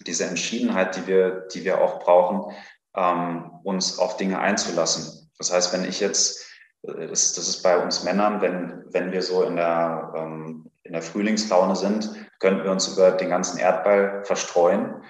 diese 0.01 0.25
Entschiedenheit, 0.25 0.95
die 0.95 1.07
wir, 1.07 1.47
die 1.53 1.63
wir 1.63 1.81
auch 1.81 1.99
brauchen, 1.99 2.55
ähm, 2.95 3.51
uns 3.63 3.99
auf 3.99 4.17
Dinge 4.17 4.39
einzulassen. 4.39 5.31
Das 5.37 5.53
heißt, 5.53 5.73
wenn 5.73 5.85
ich 5.85 5.99
jetzt, 5.99 6.45
das, 6.81 7.33
das 7.33 7.47
ist 7.47 7.61
bei 7.61 7.77
uns 7.77 8.03
Männern, 8.03 8.41
wenn, 8.41 8.83
wenn 8.91 9.11
wir 9.11 9.21
so 9.21 9.43
in 9.43 9.55
der, 9.55 10.13
ähm, 10.15 10.71
in 10.83 10.93
der 10.93 11.01
Frühlingslaune 11.01 11.75
sind, 11.75 12.09
könnten 12.43 12.65
wir 12.65 12.71
uns 12.71 12.89
über 12.89 13.11
den 13.11 13.29
ganzen 13.29 13.57
Erdball 13.57 14.25
verstreuen. 14.25 15.01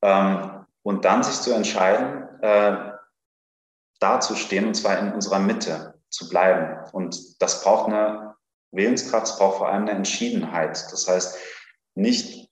Ähm, 0.00 0.64
und 0.82 1.04
dann 1.04 1.22
sich 1.22 1.36
zu 1.42 1.52
entscheiden, 1.52 2.26
äh, 2.40 2.92
da 4.00 4.20
zu 4.20 4.34
stehen, 4.34 4.66
und 4.66 4.74
zwar 4.74 4.98
in 4.98 5.12
unserer 5.12 5.38
Mitte 5.38 6.00
zu 6.08 6.30
bleiben. 6.30 6.78
Und 6.92 7.42
das 7.42 7.62
braucht 7.62 7.88
eine 7.88 8.36
Willenskraft, 8.72 9.26
es 9.26 9.36
braucht 9.36 9.58
vor 9.58 9.68
allem 9.68 9.82
eine 9.82 9.92
Entschiedenheit. 9.92 10.82
Das 10.90 11.06
heißt, 11.06 11.36
nicht 11.94 12.48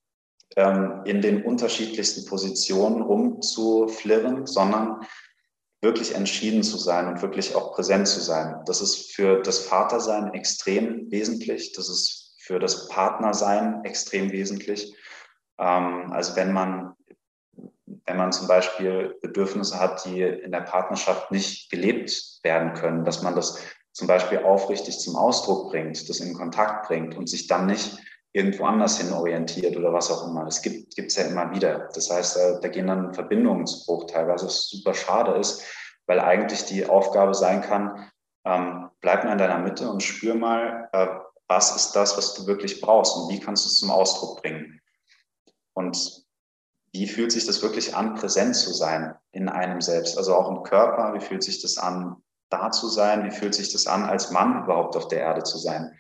ähm, 0.57 1.01
in 1.07 1.23
den 1.23 1.43
unterschiedlichsten 1.43 2.27
Positionen 2.27 3.01
rumzuflirren, 3.01 4.47
sondern 4.47 5.01
wirklich 5.81 6.15
entschieden 6.15 6.63
zu 6.63 6.77
sein 6.77 7.09
und 7.09 7.23
wirklich 7.23 7.55
auch 7.55 7.73
präsent 7.73 8.07
zu 8.07 8.21
sein. 8.21 8.61
Das 8.67 8.83
ist 8.83 9.15
für 9.15 9.41
das 9.41 9.61
Vatersein 9.61 10.35
extrem 10.35 11.11
wesentlich. 11.11 11.73
Das 11.73 11.89
ist 11.89 12.26
für 12.47 12.61
das 12.61 12.89
Partnersein 12.89 13.85
extrem 13.85 14.31
wesentlich. 14.31 14.95
Ähm, 15.59 16.13
also 16.13 16.37
wenn 16.37 16.53
man, 16.53 16.95
wenn 18.07 18.17
man 18.17 18.31
zum 18.31 18.47
Beispiel 18.47 19.17
Bedürfnisse 19.21 19.81
hat, 19.81 20.05
die 20.05 20.23
in 20.23 20.53
der 20.53 20.61
Partnerschaft 20.61 21.33
nicht 21.33 21.71
gelebt 21.71 22.39
werden 22.45 22.75
können, 22.75 23.05
dass 23.05 23.23
man 23.23 23.35
das 23.35 23.59
zum 23.93 24.07
Beispiel 24.07 24.39
aufrichtig 24.39 25.01
zum 25.01 25.17
Ausdruck 25.17 25.71
bringt, 25.71 26.09
das 26.09 26.21
in 26.21 26.35
Kontakt 26.35 26.87
bringt 26.87 27.17
und 27.17 27.29
sich 27.29 27.49
dann 27.49 27.67
nicht 27.67 27.99
irgendwo 28.33 28.65
anders 28.65 29.01
hin 29.01 29.13
orientiert 29.13 29.77
oder 29.77 29.93
was 29.93 30.11
auch 30.11 30.29
immer. 30.29 30.45
Das 30.45 30.63
gibt 30.63 30.97
es 30.97 31.17
ja 31.17 31.25
immer 31.25 31.51
wieder. 31.53 31.89
Das 31.95 32.11
heißt, 32.11 32.37
da, 32.37 32.61
da 32.61 32.69
gehen 32.69 32.87
dann 32.87 33.15
Verbindungen 33.15 33.67
zu 33.67 33.85
Bruch 33.87 34.07
teilweise, 34.07 34.47
was 34.47 34.69
super 34.69 34.95
schade 34.95 35.33
ist, 35.33 35.65
weil 36.07 36.21
eigentlich 36.21 36.65
die 36.67 36.87
Aufgabe 36.87 37.35
sein 37.35 37.63
kann, 37.63 38.09
ähm, 38.45 38.91
bleib 39.01 39.25
mal 39.25 39.33
in 39.33 39.39
deiner 39.39 39.59
Mitte 39.59 39.91
und 39.91 40.03
spür 40.03 40.35
mal, 40.35 40.89
äh, 40.93 41.07
was 41.49 41.75
ist 41.77 41.93
das, 41.93 42.17
was 42.17 42.35
du 42.35 42.47
wirklich 42.47 42.81
brauchst 42.81 43.17
und 43.17 43.29
wie 43.31 43.41
kannst 43.41 43.65
du 43.65 43.69
es 43.69 43.79
zum 43.79 43.91
Ausdruck 43.91 44.43
bringen. 44.43 44.81
Und 45.75 46.27
wie 46.93 47.07
fühlt 47.07 47.33
sich 47.33 47.47
das 47.47 47.63
wirklich 47.63 47.95
an, 47.95 48.15
präsent 48.15 48.57
zu 48.57 48.73
sein 48.73 49.15
in 49.33 49.49
einem 49.49 49.81
selbst, 49.81 50.17
also 50.17 50.35
auch 50.35 50.49
im 50.49 50.63
Körper, 50.63 51.15
wie 51.15 51.21
fühlt 51.21 51.43
sich 51.43 51.61
das 51.61 51.77
an, 51.79 52.17
da 52.49 52.71
zu 52.71 52.89
sein, 52.89 53.25
wie 53.25 53.31
fühlt 53.31 53.55
sich 53.55 53.73
das 53.73 53.87
an, 53.87 54.05
als 54.05 54.31
Mann 54.31 54.65
überhaupt 54.65 54.97
auf 54.97 55.09
der 55.09 55.21
Erde 55.21 55.43
zu 55.43 55.59
sein. 55.59 55.97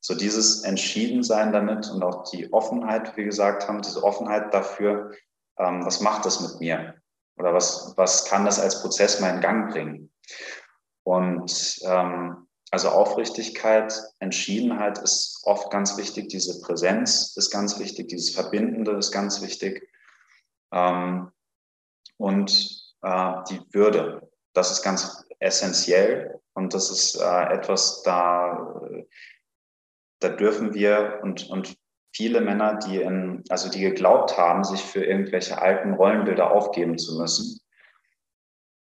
So 0.00 0.14
dieses 0.14 0.62
Entschiedensein 0.62 1.52
damit 1.52 1.90
und 1.90 2.02
auch 2.02 2.30
die 2.30 2.52
Offenheit, 2.52 3.12
wie 3.12 3.18
wir 3.18 3.24
gesagt 3.24 3.66
haben, 3.66 3.82
diese 3.82 4.04
Offenheit 4.04 4.54
dafür, 4.54 5.12
ähm, 5.58 5.84
was 5.84 6.00
macht 6.00 6.24
das 6.24 6.40
mit 6.40 6.60
mir? 6.60 6.94
Oder 7.38 7.52
was, 7.52 7.94
was 7.96 8.24
kann 8.26 8.44
das 8.44 8.60
als 8.60 8.80
Prozess 8.82 9.20
mal 9.20 9.34
in 9.34 9.40
Gang 9.40 9.72
bringen? 9.72 10.12
Und 11.02 11.80
ähm, 11.84 12.45
also 12.70 12.88
Aufrichtigkeit, 12.90 13.94
Entschiedenheit 14.18 14.98
ist 14.98 15.40
oft 15.44 15.70
ganz 15.70 15.96
wichtig, 15.96 16.28
diese 16.28 16.60
Präsenz 16.60 17.36
ist 17.36 17.50
ganz 17.50 17.78
wichtig, 17.78 18.08
dieses 18.08 18.34
Verbindende 18.34 18.92
ist 18.92 19.12
ganz 19.12 19.40
wichtig. 19.40 19.88
Ähm, 20.72 21.30
und 22.16 22.50
äh, 23.02 23.32
die 23.50 23.60
Würde, 23.72 24.28
das 24.52 24.72
ist 24.72 24.82
ganz 24.82 25.24
essentiell 25.38 26.40
und 26.54 26.74
das 26.74 26.90
ist 26.90 27.16
äh, 27.20 27.42
etwas, 27.52 28.02
da, 28.02 28.80
da 30.20 30.28
dürfen 30.30 30.74
wir 30.74 31.20
und, 31.22 31.48
und 31.48 31.76
viele 32.12 32.40
Männer, 32.40 32.78
die, 32.78 33.00
in, 33.00 33.44
also 33.50 33.70
die 33.70 33.80
geglaubt 33.80 34.36
haben, 34.38 34.64
sich 34.64 34.82
für 34.82 35.04
irgendwelche 35.04 35.60
alten 35.60 35.94
Rollenbilder 35.94 36.50
aufgeben 36.50 36.98
zu 36.98 37.18
müssen, 37.18 37.60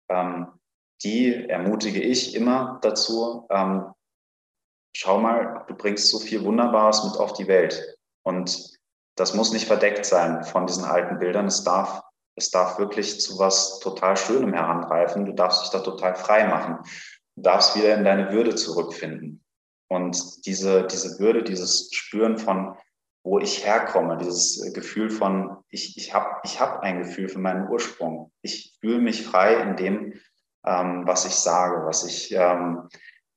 ähm, 0.10 0.47
die 1.03 1.49
ermutige 1.49 2.01
ich 2.01 2.35
immer 2.35 2.79
dazu, 2.81 3.47
ähm, 3.49 3.91
schau 4.95 5.19
mal, 5.19 5.65
du 5.67 5.75
bringst 5.75 6.09
so 6.09 6.19
viel 6.19 6.43
Wunderbares 6.43 7.03
mit 7.03 7.17
auf 7.17 7.33
die 7.33 7.47
Welt. 7.47 7.97
Und 8.23 8.79
das 9.15 9.33
muss 9.33 9.51
nicht 9.51 9.65
verdeckt 9.65 10.05
sein 10.05 10.43
von 10.43 10.67
diesen 10.67 10.85
alten 10.85 11.19
Bildern. 11.19 11.47
Es 11.47 11.63
darf, 11.63 12.01
es 12.35 12.49
darf 12.51 12.77
wirklich 12.79 13.19
zu 13.19 13.39
was 13.39 13.79
total 13.79 14.15
Schönem 14.17 14.53
heranreifen. 14.53 15.25
Du 15.25 15.33
darfst 15.33 15.63
dich 15.63 15.69
da 15.71 15.79
total 15.79 16.15
frei 16.15 16.47
machen. 16.47 16.77
Du 17.35 17.41
darfst 17.41 17.75
wieder 17.75 17.95
in 17.95 18.03
deine 18.03 18.31
Würde 18.31 18.55
zurückfinden. 18.55 19.43
Und 19.89 20.45
diese, 20.45 20.87
diese 20.87 21.19
Würde, 21.19 21.43
dieses 21.43 21.89
Spüren 21.91 22.37
von, 22.37 22.77
wo 23.23 23.39
ich 23.39 23.65
herkomme, 23.65 24.17
dieses 24.17 24.73
Gefühl 24.73 25.09
von, 25.09 25.57
ich, 25.69 25.97
ich 25.97 26.13
habe 26.13 26.39
ich 26.43 26.59
hab 26.59 26.81
ein 26.81 26.99
Gefühl 26.99 27.27
für 27.27 27.39
meinen 27.39 27.69
Ursprung. 27.69 28.31
Ich 28.41 28.77
fühle 28.79 28.99
mich 28.99 29.25
frei 29.25 29.55
in 29.55 29.75
dem, 29.75 30.13
ähm, 30.65 31.04
was 31.06 31.26
ich 31.26 31.36
sage, 31.36 31.86
was 31.86 32.04
ich, 32.04 32.32
ähm, 32.32 32.88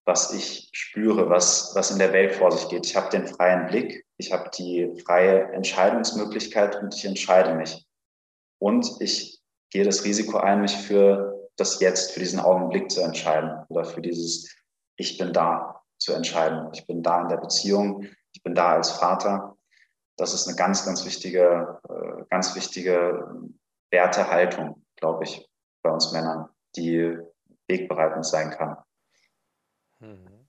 was 0.05 0.33
ich 0.33 0.69
spüre, 0.73 1.31
was, 1.31 1.73
was 1.75 1.91
in 1.91 1.99
der 1.99 2.13
Welt 2.13 2.35
vor 2.35 2.53
sich 2.53 2.69
geht. 2.69 2.87
Ich 2.87 2.97
habe 2.97 3.09
den 3.11 3.27
freien 3.27 3.67
Blick, 3.67 4.05
ich 4.19 4.33
habe 4.33 4.51
die 4.51 5.03
freie 5.05 5.53
Entscheidungsmöglichkeit 5.53 6.77
und 6.77 6.95
ich 6.95 7.05
entscheide 7.05 7.55
mich. 7.55 7.87
Und 8.59 9.01
ich 9.01 9.43
gehe 9.71 9.85
das 9.85 10.05
Risiko 10.05 10.39
ein, 10.39 10.61
mich 10.61 10.77
für 10.77 11.49
das 11.57 11.81
Jetzt, 11.81 12.13
für 12.13 12.21
diesen 12.21 12.41
Augenblick 12.41 12.91
zu 12.91 13.01
entscheiden 13.01 13.65
oder 13.69 13.85
für 13.85 14.03
dieses 14.03 14.55
Ich 14.97 15.19
bin 15.19 15.33
da 15.33 15.83
zu 15.99 16.13
entscheiden. 16.13 16.69
Ich 16.75 16.87
bin 16.87 17.03
da 17.03 17.23
in 17.23 17.29
der 17.29 17.39
Beziehung, 17.39 18.07
ich 18.33 18.43
bin 18.43 18.55
da 18.55 18.75
als 18.75 18.91
Vater. 18.91 19.57
Das 20.17 20.35
ist 20.35 20.47
eine 20.47 20.57
ganz, 20.57 20.85
ganz 20.85 21.05
wichtige, 21.05 21.81
äh, 21.89 22.25
ganz 22.31 22.55
wichtige 22.55 23.27
Wertehaltung, 23.91 24.85
glaube 24.97 25.25
ich, 25.25 25.49
bei 25.83 25.91
uns 25.91 26.13
Männern 26.13 26.49
die 26.77 27.19
wegbereitend 27.69 28.27
sein 28.27 28.51
kann. 28.51 28.77
Mhm. 30.01 30.47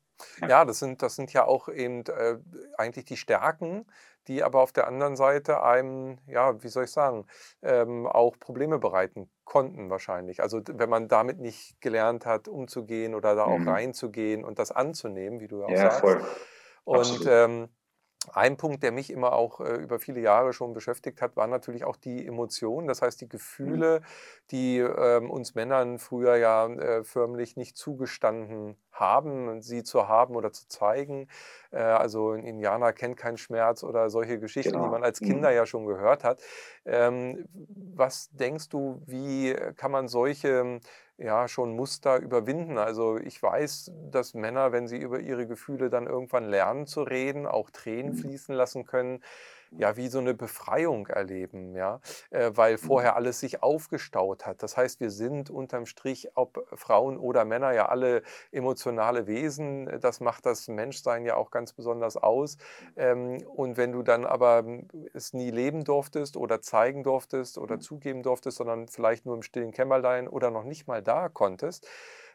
Ja, 0.48 0.66
das 0.66 0.80
sind, 0.80 1.02
das 1.02 1.16
sind 1.16 1.34
ja 1.34 1.46
auch 1.46 1.70
eben 1.70 2.06
äh, 2.06 2.38
eigentlich 2.78 3.06
die 3.06 3.18
Stärken, 3.18 3.86
die 4.28 4.44
aber 4.44 4.62
auf 4.62 4.72
der 4.72 4.88
anderen 4.88 5.16
Seite 5.16 5.64
einem, 5.64 6.18
ja, 6.26 6.62
wie 6.64 6.68
soll 6.68 6.86
ich 6.86 6.92
sagen, 6.92 7.28
ähm, 7.62 8.08
auch 8.08 8.40
Probleme 8.40 8.80
bereiten 8.80 9.30
konnten 9.44 9.90
wahrscheinlich. 9.90 10.42
Also 10.42 10.62
wenn 10.68 10.90
man 10.90 11.08
damit 11.08 11.40
nicht 11.40 11.80
gelernt 11.82 12.26
hat, 12.26 12.48
umzugehen 12.48 13.14
oder 13.14 13.36
da 13.36 13.44
auch 13.44 13.60
mhm. 13.60 13.70
reinzugehen 13.70 14.44
und 14.44 14.58
das 14.58 14.72
anzunehmen, 14.72 15.40
wie 15.40 15.48
du 15.48 15.64
auch 15.64 15.70
ja, 15.70 15.78
sagst. 15.78 16.00
Voll. 16.00 16.26
Und 16.86 17.26
ähm, 17.28 17.70
ein 18.30 18.58
Punkt, 18.58 18.84
der 18.84 18.92
mich 18.92 19.12
immer 19.12 19.34
auch 19.34 19.62
äh, 19.62 19.76
über 19.76 20.00
viele 20.00 20.20
Jahre 20.20 20.54
schon 20.54 20.74
beschäftigt 20.74 21.22
hat, 21.22 21.36
war 21.36 21.48
natürlich 21.48 21.84
auch 21.84 21.96
die 21.96 22.26
Emotionen, 22.26 22.88
das 22.88 23.02
heißt 23.02 23.22
die 23.22 23.26
mhm. 23.26 23.30
Gefühle, 23.30 24.02
die 24.52 24.80
ähm, 24.80 25.30
uns 25.30 25.56
Männern 25.56 26.00
früher 26.00 26.36
ja 26.36 26.68
äh, 26.68 27.04
förmlich 27.04 27.58
nicht 27.58 27.78
zugestanden 27.78 28.78
haben, 28.96 29.62
sie 29.62 29.84
zu 29.84 30.08
haben 30.08 30.36
oder 30.36 30.52
zu 30.52 30.68
zeigen. 30.68 31.28
Äh, 31.72 31.78
also 31.78 32.32
ein 32.32 32.44
Indianer 32.44 32.94
kennt 32.94 33.18
keinen 33.18 33.38
Schmerz 33.38 33.84
oder 33.84 34.10
solche 34.10 34.40
Geschichten, 34.40 34.74
genau. 34.74 34.86
die 34.86 34.92
man 34.92 35.04
als 35.04 35.20
Kinder 35.20 35.50
mhm. 35.50 35.56
ja 35.56 35.66
schon 35.66 35.86
gehört 35.86 36.24
hat. 36.24 36.42
Ähm, 36.86 37.46
was 37.96 38.30
denkst 38.32 38.70
du, 38.70 39.02
wie 39.06 39.54
kann 39.76 39.92
man 39.92 40.08
solche 40.08 40.80
ja 41.18 41.48
schon 41.48 41.76
Muster 41.76 42.18
überwinden. 42.18 42.78
Also 42.78 43.18
ich 43.18 43.42
weiß, 43.42 43.92
dass 44.12 44.34
Männer, 44.34 44.72
wenn 44.72 44.88
sie 44.88 44.98
über 44.98 45.20
ihre 45.20 45.48
Gefühle 45.48 45.90
dann 45.90 46.08
irgendwann 46.08 46.46
lernen 46.46 46.88
zu 46.88 47.04
reden, 47.04 47.46
auch 47.46 47.70
Tränen 47.70 48.14
mhm. 48.14 48.18
fließen 48.18 48.54
lassen 48.54 48.86
können, 48.86 49.24
ja 49.78 49.98
wie 49.98 50.08
so 50.08 50.20
eine 50.20 50.34
Befreiung 50.34 51.08
erleben, 51.08 51.76
ja, 51.76 52.00
äh, 52.30 52.52
weil 52.54 52.78
vorher 52.78 53.12
mhm. 53.12 53.18
alles 53.18 53.40
sich 53.40 53.64
aufgestaut 53.64 54.46
hat. 54.46 54.64
Das 54.64 54.78
heißt, 54.78 55.00
wir 55.00 55.10
sind 55.10 55.50
unterm 55.50 55.86
Strich, 55.86 56.30
ob 56.36 56.68
Frauen 56.74 57.18
oder 57.18 57.46
Männer, 57.46 57.74
ja 57.74 57.88
alle 57.88 58.24
emotionale 58.52 59.28
Wesen. 59.28 60.00
Das 60.02 60.20
macht 60.20 60.46
das 60.46 60.68
Menschsein 60.68 61.26
ja 61.26 61.36
auch 61.36 61.52
ganz 61.52 61.74
besonders 61.74 62.18
aus. 62.18 62.58
Ähm, 62.96 63.44
und 63.48 63.78
wenn 63.78 63.92
du 63.92 64.04
dann 64.04 64.26
aber 64.26 64.60
hm, 64.60 64.88
es 65.14 65.34
nie 65.34 65.52
leben 65.52 65.84
durftest 65.84 66.38
oder 66.38 66.62
zeigen 66.62 67.04
durftest 67.04 67.58
oder 67.58 67.76
mhm. 67.76 67.82
zugeben 67.82 68.24
durftest, 68.24 68.58
sondern 68.58 68.88
vielleicht 68.88 69.26
nur 69.26 69.36
im 69.36 69.42
stillen 69.42 69.72
Kämmerlein 69.72 70.28
oder 70.28 70.52
noch 70.52 70.64
nicht 70.64 70.88
mal 70.88 71.02
da 71.02 71.30
konntest, 71.30 71.88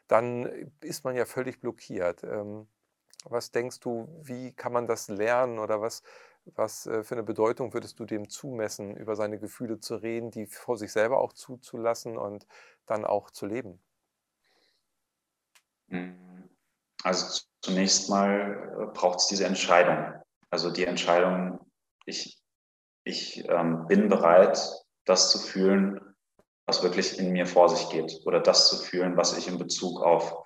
dann 0.09 0.73
ist 0.81 1.05
man 1.05 1.15
ja 1.15 1.25
völlig 1.25 1.61
blockiert. 1.61 2.25
Ähm, 2.25 2.67
was 3.25 3.51
denkst 3.51 3.81
du, 3.81 4.09
wie 4.23 4.53
kann 4.53 4.73
man 4.73 4.87
das 4.87 5.09
lernen 5.09 5.59
oder 5.59 5.81
was, 5.81 6.03
was 6.45 6.87
äh, 6.87 7.03
für 7.03 7.15
eine 7.15 7.23
Bedeutung 7.23 7.73
würdest 7.75 7.99
du 8.01 8.05
dem 8.05 8.29
zumessen, 8.29 8.97
über 8.97 9.17
seine 9.17 9.39
Gefühle 9.39 9.81
zu 9.81 9.97
reden, 9.97 10.31
die 10.31 10.47
vor 10.47 10.77
sich 10.77 10.93
selber 10.93 11.19
auch 11.19 11.33
zuzulassen 11.33 12.17
und 12.17 12.47
dann 12.87 13.05
auch 13.05 13.31
zu 13.31 13.47
leben? 13.47 13.81
Hm, 15.89 16.49
also 17.03 17.43
zunächst 17.63 18.09
mal 18.09 18.79
äh, 18.81 18.87
braucht 18.93 19.21
es 19.21 19.27
diese 19.27 19.45
Entscheidung. 19.45 20.15
Also 20.51 20.71
die 20.71 20.85
Entscheidung, 20.85 21.61
ich, 22.07 22.43
ich 23.05 23.49
ähm, 23.49 23.87
bin 23.87 24.09
bereit, 24.09 24.61
das 25.05 25.31
zu 25.31 25.39
fühlen, 25.39 26.01
was 26.67 26.83
wirklich 26.83 27.19
in 27.19 27.33
mir 27.33 27.47
vor 27.47 27.69
sich 27.69 27.89
geht. 27.91 28.21
Oder 28.27 28.41
das 28.41 28.69
zu 28.69 28.77
fühlen, 28.77 29.17
was 29.17 29.37
ich 29.37 29.49
in 29.49 29.59
Bezug 29.59 30.01
auf, 30.03 30.45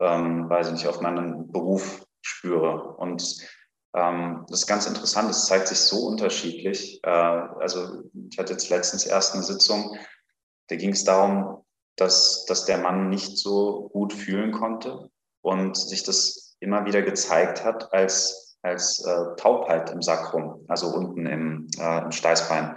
ähm, 0.00 0.48
weiß 0.48 0.68
ich 0.68 0.72
nicht, 0.74 0.86
auf 0.86 1.00
meinen 1.00 1.50
Beruf 1.50 2.06
spüre. 2.20 2.94
Und 2.96 3.44
ähm, 3.94 4.44
das 4.48 4.60
ist 4.60 4.66
ganz 4.66 4.86
interessant, 4.86 5.30
es 5.30 5.46
zeigt 5.46 5.68
sich 5.68 5.78
so 5.78 6.06
unterschiedlich. 6.06 7.00
Äh, 7.04 7.10
also 7.10 8.02
ich 8.30 8.38
hatte 8.38 8.52
jetzt 8.52 8.70
letztens 8.70 9.04
erst 9.04 9.34
eine 9.34 9.42
Sitzung, 9.42 9.96
da 10.68 10.76
ging 10.76 10.92
es 10.92 11.04
darum, 11.04 11.64
dass, 11.96 12.46
dass 12.46 12.64
der 12.64 12.78
Mann 12.78 13.10
nicht 13.10 13.36
so 13.36 13.90
gut 13.92 14.12
fühlen 14.12 14.52
konnte 14.52 15.10
und 15.42 15.76
sich 15.76 16.02
das 16.02 16.56
immer 16.60 16.86
wieder 16.86 17.02
gezeigt 17.02 17.64
hat 17.64 17.92
als, 17.92 18.56
als 18.62 19.04
äh, 19.04 19.36
Taubheit 19.36 19.90
im 19.90 20.00
Sakrum, 20.00 20.64
also 20.68 20.88
unten 20.88 21.26
im, 21.26 21.68
äh, 21.78 21.98
im 22.04 22.12
Steißbein. 22.12 22.76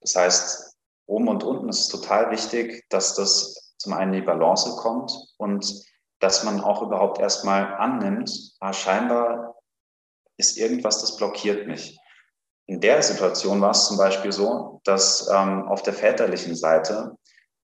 Das 0.00 0.16
heißt, 0.16 0.76
oben 1.06 1.28
und 1.28 1.42
unten 1.42 1.68
ist 1.68 1.80
es 1.80 1.88
total 1.88 2.30
wichtig, 2.30 2.84
dass 2.90 3.14
das 3.14 3.74
zum 3.78 3.94
einen 3.94 4.12
die 4.12 4.20
Balance 4.20 4.76
kommt 4.76 5.12
und 5.38 5.84
dass 6.18 6.44
man 6.44 6.60
auch 6.60 6.82
überhaupt 6.82 7.18
erstmal 7.18 7.74
annimmt, 7.76 8.30
ah, 8.60 8.74
scheinbar 8.74 9.59
ist 10.40 10.58
irgendwas, 10.58 11.00
das 11.00 11.16
blockiert 11.16 11.68
mich. 11.68 11.96
In 12.66 12.80
der 12.80 13.02
Situation 13.02 13.60
war 13.60 13.70
es 13.70 13.86
zum 13.86 13.96
Beispiel 13.96 14.32
so, 14.32 14.80
dass 14.84 15.28
ähm, 15.28 15.68
auf 15.68 15.82
der 15.82 15.92
väterlichen 15.92 16.56
Seite 16.56 17.16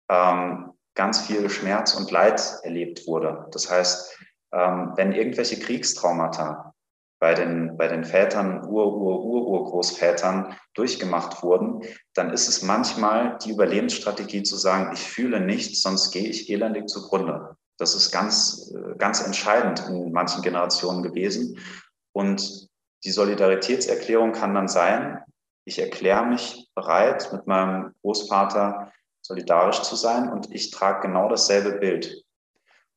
ähm, 0.09 0.73
ganz 0.95 1.21
viel 1.21 1.49
Schmerz 1.51 1.95
und 1.95 2.11
Leid 2.11 2.43
erlebt 2.63 3.07
wurde. 3.07 3.47
Das 3.53 3.71
heißt, 3.71 4.19
ähm, 4.53 4.93
wenn 4.97 5.13
irgendwelche 5.13 5.59
Kriegstraumata 5.59 6.75
bei 7.19 7.35
den, 7.35 7.77
bei 7.77 7.89
den 7.89 8.05
Vätern, 8.05 8.67
Ur, 8.67 8.95
Ur, 8.95 9.25
Ur, 9.25 9.47
Urgroßvätern 9.47 10.57
durchgemacht 10.75 11.43
wurden, 11.43 11.83
dann 12.15 12.31
ist 12.31 12.49
es 12.49 12.63
manchmal 12.63 13.39
die 13.45 13.51
Überlebensstrategie 13.53 14.43
zu 14.43 14.57
sagen, 14.57 14.91
ich 14.93 15.01
fühle 15.01 15.41
nichts, 15.41 15.83
sonst 15.83 16.11
gehe 16.11 16.29
ich 16.29 16.51
elendig 16.51 16.89
zugrunde. 16.89 17.57
Das 17.79 17.95
ist 17.95 18.11
ganz, 18.11 18.73
ganz 18.99 19.25
entscheidend 19.25 19.85
in 19.89 20.13
manchen 20.13 20.43
Generationen 20.43 21.03
gewesen. 21.03 21.59
Und 22.17 22.71
die 23.05 23.11
Solidaritätserklärung 23.11 24.33
kann 24.33 24.55
dann 24.55 24.69
sein, 24.69 25.23
ich 25.67 25.79
erkläre 25.79 26.25
mich 26.25 26.67
bereit, 26.75 27.31
mit 27.31 27.47
meinem 27.47 27.95
Großvater 28.01 28.91
solidarisch 29.21 29.83
zu 29.83 29.97
sein 29.97 30.33
und 30.33 30.51
ich 30.51 30.71
trage 30.71 31.09
genau 31.09 31.29
dasselbe 31.29 31.73
Bild. 31.73 32.25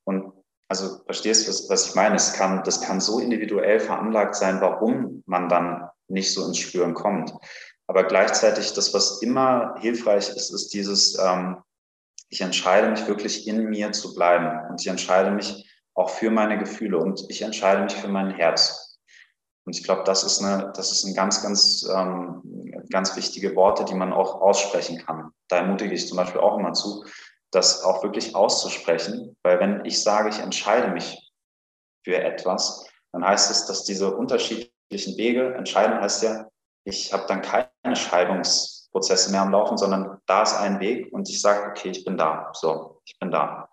Und 0.06 0.32
also 0.70 1.04
verstehst 1.04 1.46
du, 1.46 1.50
was, 1.50 1.70
was 1.70 1.88
ich 1.88 1.96
meine? 1.96 2.16
Es 2.16 2.32
kann, 2.32 2.64
das 2.64 2.80
kann 2.80 3.02
so 3.02 3.20
individuell 3.20 3.82
veranlagt 3.82 4.36
sein, 4.36 4.62
warum 4.62 5.22
man 5.26 5.50
dann 5.50 5.90
nicht 6.08 6.34
so 6.34 6.48
ins 6.48 6.60
Spüren 6.60 6.94
kommt. 6.94 7.34
Aber 7.88 8.06
gleichzeitig, 8.06 8.72
das, 8.72 8.94
was 8.94 9.22
immer 9.22 9.76
hilfreich 9.80 10.30
ist, 10.30 10.50
ist 10.54 10.70
dieses, 10.70 11.20
ähm, 11.20 11.58
ich 12.30 12.40
entscheide 12.40 12.90
mich 12.90 13.06
wirklich 13.06 13.50
in 13.50 13.66
mir 13.66 13.92
zu 13.92 14.16
bleiben 14.16 14.70
und 14.70 14.80
ich 14.80 14.88
entscheide 14.88 15.32
mich 15.32 15.70
auch 15.94 16.10
für 16.10 16.32
meine 16.32 16.58
Gefühle 16.58 17.00
und 17.00 17.26
ich 17.28 17.42
entscheide 17.42 17.84
mich 17.84 17.96
für 17.96 18.08
mein 18.08 18.32
Herz. 18.32 18.89
Und 19.66 19.76
ich 19.76 19.84
glaube, 19.84 20.04
das 20.04 20.24
ist 20.24 20.42
eine, 20.44 20.72
das 20.76 20.92
ist 20.92 21.06
ein 21.06 21.14
ganz, 21.14 21.44
ganz, 21.44 21.88
ähm, 21.94 22.42
ganz 22.90 23.16
wichtige 23.16 23.56
Worte, 23.56 23.86
die 23.86 23.94
man 23.94 24.14
auch 24.14 24.42
aussprechen 24.42 24.98
kann. 25.06 25.32
Da 25.48 25.58
ermutige 25.58 25.94
ich 25.94 26.08
zum 26.08 26.18
Beispiel 26.18 26.42
auch 26.42 26.58
immer 26.58 26.74
zu, 26.74 27.06
das 27.52 27.84
auch 27.84 28.04
wirklich 28.04 28.36
auszusprechen, 28.36 29.36
weil 29.44 29.60
wenn 29.60 29.86
ich 29.86 30.02
sage, 30.02 30.30
ich 30.30 30.40
entscheide 30.40 30.90
mich 30.90 31.32
für 32.04 32.18
etwas, 32.18 32.86
dann 33.12 33.26
heißt 33.26 33.52
es, 33.52 33.66
dass 33.66 33.84
diese 33.84 34.16
unterschiedlichen 34.16 35.18
Wege, 35.18 35.54
entscheiden 35.56 36.00
heißt 36.00 36.24
ja, 36.24 36.48
ich 36.86 37.12
habe 37.14 37.26
dann 37.28 37.42
keine 37.42 37.96
Scheidungsprozesse 37.96 39.32
mehr 39.32 39.42
am 39.42 39.52
Laufen, 39.52 39.78
sondern 39.78 40.20
da 40.26 40.44
ist 40.44 40.56
ein 40.56 40.80
Weg 40.80 41.12
und 41.12 41.30
ich 41.30 41.42
sage, 41.42 41.70
okay, 41.70 41.90
ich 41.90 42.06
bin 42.06 42.18
da, 42.18 42.52
so, 42.54 43.02
ich 43.06 43.18
bin 43.20 43.32
da. 43.32 43.70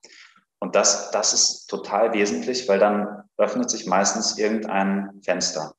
Und 0.59 0.75
das, 0.75 1.11
das 1.11 1.33
ist 1.33 1.67
total 1.67 2.13
wesentlich, 2.13 2.69
weil 2.69 2.79
dann 2.79 3.25
öffnet 3.37 3.71
sich 3.71 3.87
meistens 3.87 4.39
irgendein 4.39 5.21
Fenster. 5.23 5.76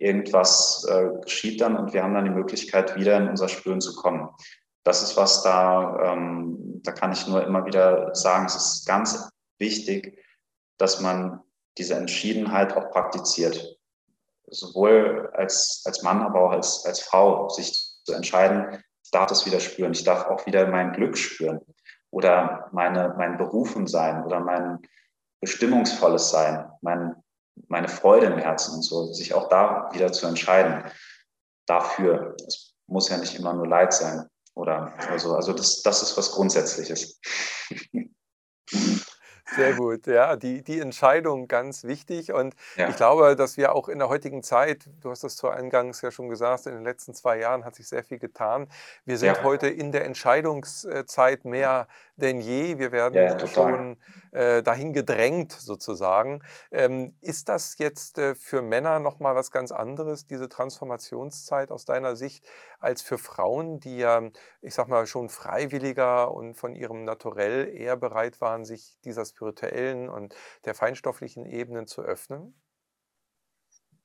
Irgendwas 0.00 0.84
äh, 0.90 1.08
geschieht 1.22 1.60
dann 1.60 1.76
und 1.76 1.92
wir 1.92 2.02
haben 2.02 2.14
dann 2.14 2.24
die 2.24 2.30
Möglichkeit, 2.30 2.96
wieder 2.96 3.16
in 3.16 3.28
unser 3.28 3.48
Spüren 3.48 3.80
zu 3.80 3.94
kommen 3.94 4.30
das 4.84 5.02
ist 5.02 5.16
was 5.16 5.42
da, 5.42 6.12
ähm, 6.12 6.80
da 6.82 6.92
kann 6.92 7.12
ich 7.12 7.26
nur 7.26 7.44
immer 7.44 7.66
wieder 7.66 8.14
sagen, 8.14 8.46
es 8.46 8.56
ist 8.56 8.86
ganz 8.86 9.28
wichtig, 9.58 10.18
dass 10.78 11.00
man 11.00 11.40
diese 11.76 11.94
Entschiedenheit 11.94 12.76
auch 12.76 12.90
praktiziert. 12.90 13.78
Sowohl 14.48 15.30
als, 15.34 15.82
als 15.84 16.02
Mann, 16.02 16.22
aber 16.22 16.40
auch 16.40 16.50
als, 16.50 16.84
als 16.86 17.00
Frau, 17.00 17.48
sich 17.50 18.00
zu 18.04 18.12
entscheiden, 18.14 18.82
ich 19.04 19.10
darf 19.10 19.26
das 19.26 19.46
wieder 19.46 19.60
spüren, 19.60 19.92
ich 19.92 20.04
darf 20.04 20.26
auch 20.26 20.46
wieder 20.46 20.66
mein 20.66 20.92
Glück 20.92 21.16
spüren 21.16 21.60
oder 22.10 22.68
meine, 22.72 23.14
mein 23.16 23.36
Berufen 23.36 23.86
sein 23.86 24.24
oder 24.24 24.40
mein 24.40 24.78
bestimmungsvolles 25.40 26.30
Sein, 26.30 26.68
mein, 26.80 27.14
meine 27.68 27.88
Freude 27.88 28.26
im 28.26 28.38
Herzen 28.38 28.74
und 28.74 28.82
so, 28.82 29.12
sich 29.12 29.34
auch 29.34 29.48
da 29.48 29.88
wieder 29.92 30.12
zu 30.12 30.26
entscheiden 30.26 30.84
dafür. 31.66 32.36
Es 32.46 32.74
muss 32.86 33.08
ja 33.08 33.16
nicht 33.16 33.38
immer 33.38 33.52
nur 33.52 33.66
Leid 33.66 33.92
sein 33.92 34.26
oder 34.54 34.92
so. 35.16 35.34
Also 35.34 35.52
das, 35.52 35.82
das 35.82 36.02
ist 36.02 36.16
was 36.16 36.32
Grundsätzliches. 36.32 37.20
Sehr 39.56 39.74
gut, 39.74 40.06
ja, 40.06 40.36
die, 40.36 40.62
die 40.62 40.78
Entscheidung 40.78 41.48
ganz 41.48 41.84
wichtig. 41.84 42.32
Und 42.32 42.54
ja. 42.76 42.88
ich 42.88 42.96
glaube, 42.96 43.34
dass 43.34 43.56
wir 43.56 43.74
auch 43.74 43.88
in 43.88 43.98
der 43.98 44.08
heutigen 44.08 44.42
Zeit, 44.42 44.88
du 45.00 45.10
hast 45.10 45.24
das 45.24 45.36
zu 45.36 45.48
Eingangs 45.48 46.02
ja 46.02 46.10
schon 46.10 46.28
gesagt, 46.28 46.66
in 46.66 46.74
den 46.74 46.84
letzten 46.84 47.14
zwei 47.14 47.38
Jahren 47.38 47.64
hat 47.64 47.74
sich 47.74 47.88
sehr 47.88 48.04
viel 48.04 48.18
getan. 48.18 48.68
Wir 49.04 49.18
sind 49.18 49.36
ja. 49.36 49.42
heute 49.42 49.68
in 49.68 49.92
der 49.92 50.04
Entscheidungszeit 50.04 51.44
mehr 51.44 51.88
denn 52.22 52.40
je. 52.40 52.78
Wir 52.78 52.92
werden 52.92 53.14
ja, 53.14 53.46
schon 53.46 53.96
äh, 54.32 54.62
dahin 54.62 54.92
gedrängt 54.92 55.52
sozusagen. 55.52 56.42
Ähm, 56.70 57.16
ist 57.20 57.48
das 57.48 57.78
jetzt 57.78 58.18
äh, 58.18 58.34
für 58.34 58.62
Männer 58.62 58.98
nochmal 59.00 59.34
was 59.34 59.50
ganz 59.50 59.72
anderes, 59.72 60.26
diese 60.26 60.48
Transformationszeit 60.48 61.70
aus 61.70 61.84
deiner 61.84 62.16
Sicht, 62.16 62.44
als 62.78 63.02
für 63.02 63.18
Frauen, 63.18 63.80
die 63.80 63.98
ja, 63.98 64.22
ich 64.60 64.74
sag 64.74 64.88
mal, 64.88 65.06
schon 65.06 65.28
freiwilliger 65.28 66.32
und 66.32 66.54
von 66.54 66.74
ihrem 66.74 67.04
Naturell 67.04 67.68
eher 67.74 67.96
bereit 67.96 68.40
waren, 68.40 68.64
sich 68.64 68.96
dieser 69.04 69.24
spirituellen 69.24 70.08
und 70.08 70.34
der 70.64 70.74
feinstofflichen 70.74 71.46
Ebenen 71.46 71.86
zu 71.86 72.02
öffnen? 72.02 72.54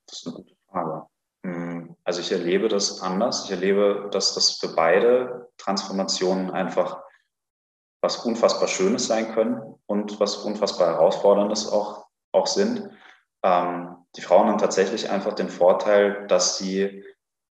Das 0.07 0.19
ist 0.19 0.27
eine 0.27 0.35
gute 0.35 0.55
Frage. 0.69 1.07
Hm, 1.45 1.95
also 2.03 2.21
ich 2.21 2.31
erlebe 2.31 2.67
das 2.67 3.01
anders. 3.01 3.45
Ich 3.45 3.51
erlebe, 3.51 4.09
dass 4.11 4.33
das 4.33 4.51
für 4.57 4.69
beide 4.75 5.51
Transformationen 5.57 6.49
einfach 6.49 7.04
was 8.05 8.17
unfassbar 8.17 8.67
Schönes 8.67 9.07
sein 9.07 9.33
können 9.33 9.59
und 9.87 10.19
was 10.19 10.37
unfassbar 10.37 10.89
Herausforderndes 10.93 11.71
auch, 11.71 12.05
auch 12.31 12.45
sind. 12.45 12.87
Ähm, 13.43 13.97
die 14.15 14.21
Frauen 14.21 14.47
haben 14.47 14.59
tatsächlich 14.59 15.09
einfach 15.09 15.33
den 15.33 15.49
Vorteil, 15.49 16.27
dass 16.27 16.59
sie, 16.59 17.03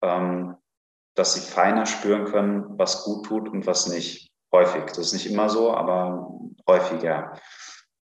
ähm, 0.02 0.56
dass 1.14 1.34
sie 1.34 1.40
feiner 1.40 1.86
spüren 1.86 2.24
können, 2.24 2.78
was 2.78 3.04
gut 3.04 3.26
tut 3.26 3.48
und 3.48 3.66
was 3.66 3.86
nicht. 3.86 4.28
Häufig. 4.52 4.86
Das 4.86 4.98
ist 4.98 5.12
nicht 5.12 5.30
immer 5.30 5.48
so, 5.48 5.72
aber 5.72 6.28
häufiger. 6.68 7.38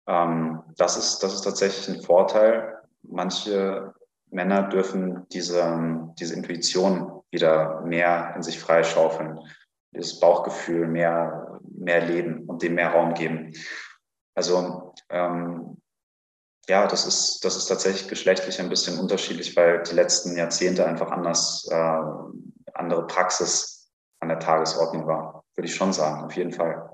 Ähm, 0.08 0.64
das, 0.76 0.96
ist, 0.96 1.22
das 1.22 1.34
ist 1.34 1.42
tatsächlich 1.42 1.88
ein 1.88 2.02
Vorteil. 2.02 2.76
Manche 3.02 3.94
Männer 4.30 4.64
dürfen 4.64 5.28
diese, 5.28 6.10
diese 6.18 6.34
Intuition 6.34 7.22
wieder 7.30 7.82
mehr 7.82 8.32
in 8.34 8.42
sich 8.42 8.58
freischaufeln 8.58 9.38
das 9.92 10.18
Bauchgefühl 10.20 10.88
mehr, 10.88 11.41
mehr 11.82 12.04
leben 12.04 12.44
und 12.46 12.62
dem 12.62 12.74
mehr 12.74 12.90
Raum 12.90 13.14
geben. 13.14 13.52
Also 14.34 14.94
ähm, 15.10 15.82
ja, 16.68 16.86
das 16.86 17.06
ist, 17.06 17.44
das 17.44 17.56
ist 17.56 17.66
tatsächlich 17.66 18.08
geschlechtlich 18.08 18.60
ein 18.60 18.68
bisschen 18.68 18.98
unterschiedlich, 18.98 19.56
weil 19.56 19.82
die 19.82 19.94
letzten 19.94 20.36
Jahrzehnte 20.36 20.86
einfach 20.86 21.10
anders, 21.10 21.68
äh, 21.70 22.00
andere 22.74 23.06
Praxis 23.06 23.92
an 24.20 24.28
der 24.28 24.38
Tagesordnung 24.38 25.06
war, 25.06 25.44
würde 25.54 25.68
ich 25.68 25.74
schon 25.74 25.92
sagen, 25.92 26.24
auf 26.24 26.36
jeden 26.36 26.52
Fall. 26.52 26.88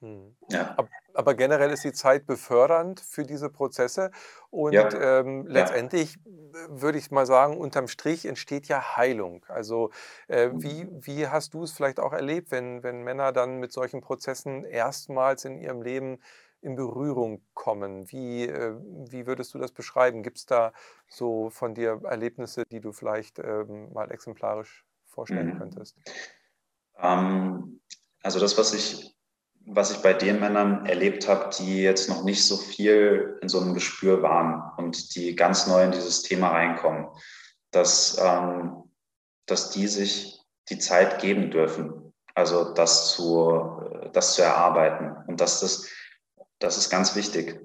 Hm. 0.00 0.36
Ja. 0.50 0.74
Aber 0.76 0.88
generell 1.24 1.70
ist 1.70 1.84
die 1.84 1.92
Zeit 1.92 2.26
befördernd 2.26 3.00
für 3.00 3.24
diese 3.24 3.50
Prozesse. 3.50 4.10
Und 4.50 4.72
ja. 4.72 5.20
ähm, 5.20 5.46
letztendlich 5.46 6.14
ja. 6.14 6.20
würde 6.68 6.98
ich 6.98 7.10
mal 7.10 7.26
sagen, 7.26 7.56
unterm 7.58 7.88
Strich 7.88 8.24
entsteht 8.26 8.68
ja 8.68 8.96
Heilung. 8.96 9.44
Also 9.48 9.90
äh, 10.28 10.50
wie, 10.52 10.88
wie 10.90 11.26
hast 11.26 11.54
du 11.54 11.64
es 11.64 11.72
vielleicht 11.72 12.00
auch 12.00 12.12
erlebt, 12.12 12.50
wenn, 12.50 12.82
wenn 12.82 13.02
Männer 13.02 13.32
dann 13.32 13.58
mit 13.58 13.72
solchen 13.72 14.00
Prozessen 14.00 14.64
erstmals 14.64 15.44
in 15.44 15.58
ihrem 15.58 15.82
Leben 15.82 16.20
in 16.60 16.76
Berührung 16.76 17.42
kommen? 17.54 18.10
Wie, 18.10 18.46
äh, 18.46 18.74
wie 18.80 19.26
würdest 19.26 19.54
du 19.54 19.58
das 19.58 19.72
beschreiben? 19.72 20.22
Gibt 20.22 20.38
es 20.38 20.46
da 20.46 20.72
so 21.08 21.50
von 21.50 21.74
dir 21.74 22.00
Erlebnisse, 22.04 22.64
die 22.70 22.80
du 22.80 22.92
vielleicht 22.92 23.38
ähm, 23.38 23.92
mal 23.92 24.10
exemplarisch 24.10 24.84
vorstellen 25.06 25.54
mhm. 25.54 25.58
könntest? 25.58 25.96
Ähm, 26.98 27.80
also 28.22 28.40
das, 28.40 28.58
was 28.58 28.72
ich 28.74 29.07
was 29.70 29.90
ich 29.90 29.98
bei 29.98 30.14
den 30.14 30.40
Männern 30.40 30.86
erlebt 30.86 31.28
habe, 31.28 31.50
die 31.58 31.82
jetzt 31.82 32.08
noch 32.08 32.24
nicht 32.24 32.44
so 32.44 32.56
viel 32.56 33.38
in 33.42 33.48
so 33.48 33.60
einem 33.60 33.74
Gespür 33.74 34.22
waren 34.22 34.62
und 34.78 35.14
die 35.14 35.36
ganz 35.36 35.66
neu 35.66 35.84
in 35.84 35.92
dieses 35.92 36.22
Thema 36.22 36.48
reinkommen, 36.48 37.06
dass, 37.70 38.18
ähm, 38.20 38.84
dass 39.46 39.70
die 39.70 39.86
sich 39.86 40.40
die 40.70 40.78
Zeit 40.78 41.20
geben 41.20 41.50
dürfen, 41.50 42.14
also 42.34 42.72
das 42.72 43.10
zu, 43.10 44.10
das 44.12 44.34
zu 44.34 44.42
erarbeiten. 44.42 45.16
Und 45.26 45.40
dass 45.40 45.60
das, 45.60 45.88
das 46.58 46.78
ist 46.78 46.90
ganz 46.90 47.14
wichtig. 47.14 47.60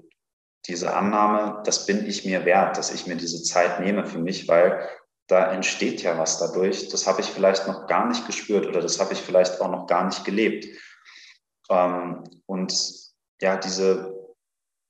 Diese 0.66 0.94
Annahme, 0.94 1.62
das 1.64 1.86
bin 1.86 2.06
ich 2.06 2.24
mir 2.24 2.44
wert, 2.44 2.76
dass 2.76 2.92
ich 2.92 3.06
mir 3.06 3.16
diese 3.16 3.42
Zeit 3.42 3.80
nehme 3.80 4.06
für 4.06 4.18
mich, 4.18 4.46
weil 4.48 4.88
da 5.26 5.52
entsteht 5.52 6.02
ja 6.02 6.18
was 6.18 6.38
dadurch. 6.38 6.88
Das 6.90 7.06
habe 7.06 7.22
ich 7.22 7.28
vielleicht 7.28 7.66
noch 7.66 7.86
gar 7.86 8.06
nicht 8.08 8.26
gespürt 8.26 8.66
oder 8.66 8.80
das 8.80 9.00
habe 9.00 9.14
ich 9.14 9.20
vielleicht 9.20 9.60
auch 9.60 9.70
noch 9.70 9.86
gar 9.86 10.04
nicht 10.04 10.24
gelebt. 10.24 10.66
Ähm, 11.70 12.24
und 12.46 12.74
ja, 13.40 13.56
diese, 13.56 14.14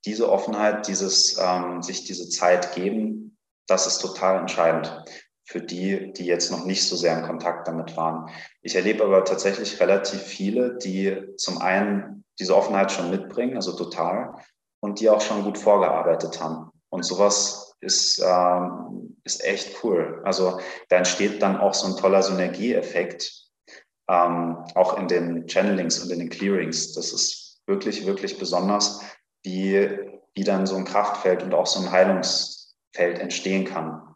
diese 0.05 0.31
Offenheit, 0.31 0.87
dieses 0.89 1.39
ähm, 1.39 1.83
sich 1.83 2.05
diese 2.05 2.29
Zeit 2.29 2.75
geben, 2.75 3.37
das 3.67 3.87
ist 3.87 3.99
total 3.99 4.41
entscheidend 4.41 5.05
für 5.47 5.61
die, 5.61 6.13
die 6.13 6.25
jetzt 6.25 6.51
noch 6.51 6.65
nicht 6.65 6.87
so 6.87 6.97
sehr 6.97 7.19
in 7.19 7.27
Kontakt 7.27 7.69
damit 7.69 7.97
waren. 7.97 8.31
Ich 8.63 8.77
erlebe 8.77 9.05
aber 9.05 9.25
tatsächlich 9.25 9.79
relativ 9.81 10.23
viele, 10.23 10.79
die 10.79 11.35
zum 11.37 11.61
einen 11.61 12.25
diese 12.39 12.57
Offenheit 12.57 12.93
schon 12.93 13.11
mitbringen, 13.11 13.57
also 13.57 13.77
total, 13.77 14.35
und 14.81 15.01
die 15.01 15.11
auch 15.11 15.21
schon 15.21 15.45
gut 15.45 15.59
vorgearbeitet 15.59 16.41
haben. 16.43 16.71
Und 16.89 17.05
sowas 17.05 17.75
ist, 17.81 18.23
ähm, 18.25 19.17
ist 19.25 19.45
echt 19.45 19.83
cool. 19.85 20.23
Also 20.25 20.61
da 20.89 20.97
entsteht 20.97 21.43
dann 21.43 21.59
auch 21.59 21.75
so 21.75 21.89
ein 21.89 21.97
toller 21.97 22.23
Synergieeffekt, 22.23 23.44
ähm, 24.09 24.59
auch 24.75 24.99
in 24.99 25.09
den 25.09 25.47
Channelings 25.47 25.99
und 26.01 26.11
in 26.11 26.19
den 26.19 26.31
Clearings. 26.31 26.93
Das 26.93 27.13
ist 27.13 27.61
wirklich, 27.67 28.07
wirklich 28.07 28.39
besonders, 28.39 29.01
wie, 29.43 29.89
wie 30.35 30.45
dann 30.45 30.67
so 30.67 30.77
ein 30.77 30.85
Kraftfeld 30.85 31.43
und 31.43 31.55
auch 31.55 31.67
so 31.67 31.81
ein 31.81 31.91
Heilungsfeld 31.91 33.19
entstehen 33.19 33.65
kann. 33.65 34.15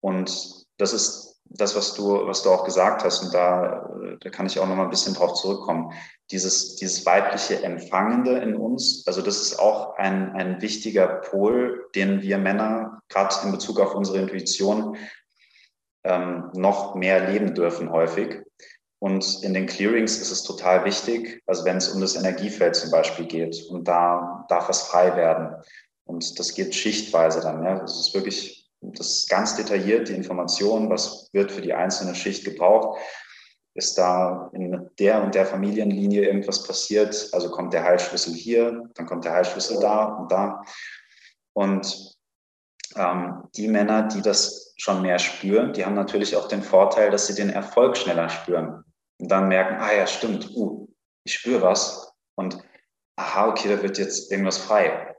Und 0.00 0.66
das 0.78 0.92
ist 0.92 1.26
das, 1.48 1.76
was 1.76 1.94
du, 1.94 2.26
was 2.26 2.42
du 2.42 2.50
auch 2.50 2.64
gesagt 2.64 3.04
hast, 3.04 3.22
und 3.22 3.34
da, 3.34 3.88
da 4.20 4.30
kann 4.30 4.46
ich 4.46 4.58
auch 4.58 4.66
noch 4.66 4.76
mal 4.76 4.84
ein 4.84 4.90
bisschen 4.90 5.14
drauf 5.14 5.34
zurückkommen, 5.34 5.92
dieses, 6.30 6.76
dieses 6.76 7.06
weibliche 7.06 7.62
Empfangende 7.62 8.38
in 8.38 8.56
uns, 8.56 9.04
also 9.06 9.22
das 9.22 9.40
ist 9.40 9.58
auch 9.58 9.96
ein, 9.96 10.32
ein 10.32 10.60
wichtiger 10.60 11.06
Pol, 11.06 11.88
den 11.94 12.20
wir 12.22 12.38
Männer 12.38 13.00
gerade 13.08 13.34
in 13.44 13.52
Bezug 13.52 13.80
auf 13.80 13.94
unsere 13.94 14.18
Intuition 14.18 14.96
ähm, 16.04 16.50
noch 16.54 16.94
mehr 16.94 17.30
leben 17.30 17.54
dürfen 17.54 17.90
häufig. 17.90 18.45
Und 19.06 19.44
in 19.44 19.54
den 19.54 19.66
Clearings 19.66 20.18
ist 20.18 20.32
es 20.32 20.42
total 20.42 20.84
wichtig, 20.84 21.40
also 21.46 21.64
wenn 21.64 21.76
es 21.76 21.90
um 21.90 22.00
das 22.00 22.16
Energiefeld 22.16 22.74
zum 22.74 22.90
Beispiel 22.90 23.24
geht 23.24 23.64
und 23.70 23.86
da 23.86 24.44
darf 24.48 24.68
was 24.68 24.82
frei 24.82 25.14
werden. 25.14 25.54
Und 26.06 26.36
das 26.40 26.54
geht 26.54 26.74
schichtweise 26.74 27.40
dann. 27.40 27.62
Ja. 27.62 27.78
Das 27.78 28.00
ist 28.00 28.14
wirklich, 28.14 28.68
das 28.80 29.18
ist 29.18 29.28
ganz 29.28 29.54
detailliert, 29.54 30.08
die 30.08 30.14
Information, 30.14 30.90
was 30.90 31.28
wird 31.32 31.52
für 31.52 31.60
die 31.60 31.72
einzelne 31.72 32.16
Schicht 32.16 32.44
gebraucht. 32.44 32.98
Ist 33.74 33.96
da 33.96 34.50
in 34.52 34.90
der 34.98 35.22
und 35.22 35.36
der 35.36 35.46
Familienlinie 35.46 36.24
irgendwas 36.26 36.64
passiert? 36.64 37.28
Also 37.30 37.48
kommt 37.48 37.74
der 37.74 37.84
Heilschlüssel 37.84 38.34
hier, 38.34 38.90
dann 38.94 39.06
kommt 39.06 39.24
der 39.24 39.34
Heilschlüssel 39.34 39.78
da 39.78 40.06
und 40.16 40.32
da. 40.32 40.64
Und 41.52 42.16
ähm, 42.96 43.44
die 43.54 43.68
Männer, 43.68 44.08
die 44.08 44.20
das 44.20 44.74
schon 44.76 45.00
mehr 45.00 45.20
spüren, 45.20 45.74
die 45.74 45.84
haben 45.84 45.94
natürlich 45.94 46.34
auch 46.34 46.48
den 46.48 46.64
Vorteil, 46.64 47.12
dass 47.12 47.28
sie 47.28 47.36
den 47.36 47.50
Erfolg 47.50 47.96
schneller 47.96 48.28
spüren 48.28 48.82
und 49.18 49.30
dann 49.30 49.48
merken, 49.48 49.76
ah 49.80 49.92
ja, 49.92 50.06
stimmt, 50.06 50.54
uh, 50.54 50.88
ich 51.24 51.34
spüre 51.34 51.62
was 51.62 52.12
und 52.36 52.58
aha, 53.16 53.48
okay, 53.48 53.68
da 53.68 53.82
wird 53.82 53.98
jetzt 53.98 54.30
irgendwas 54.30 54.58
frei. 54.58 55.14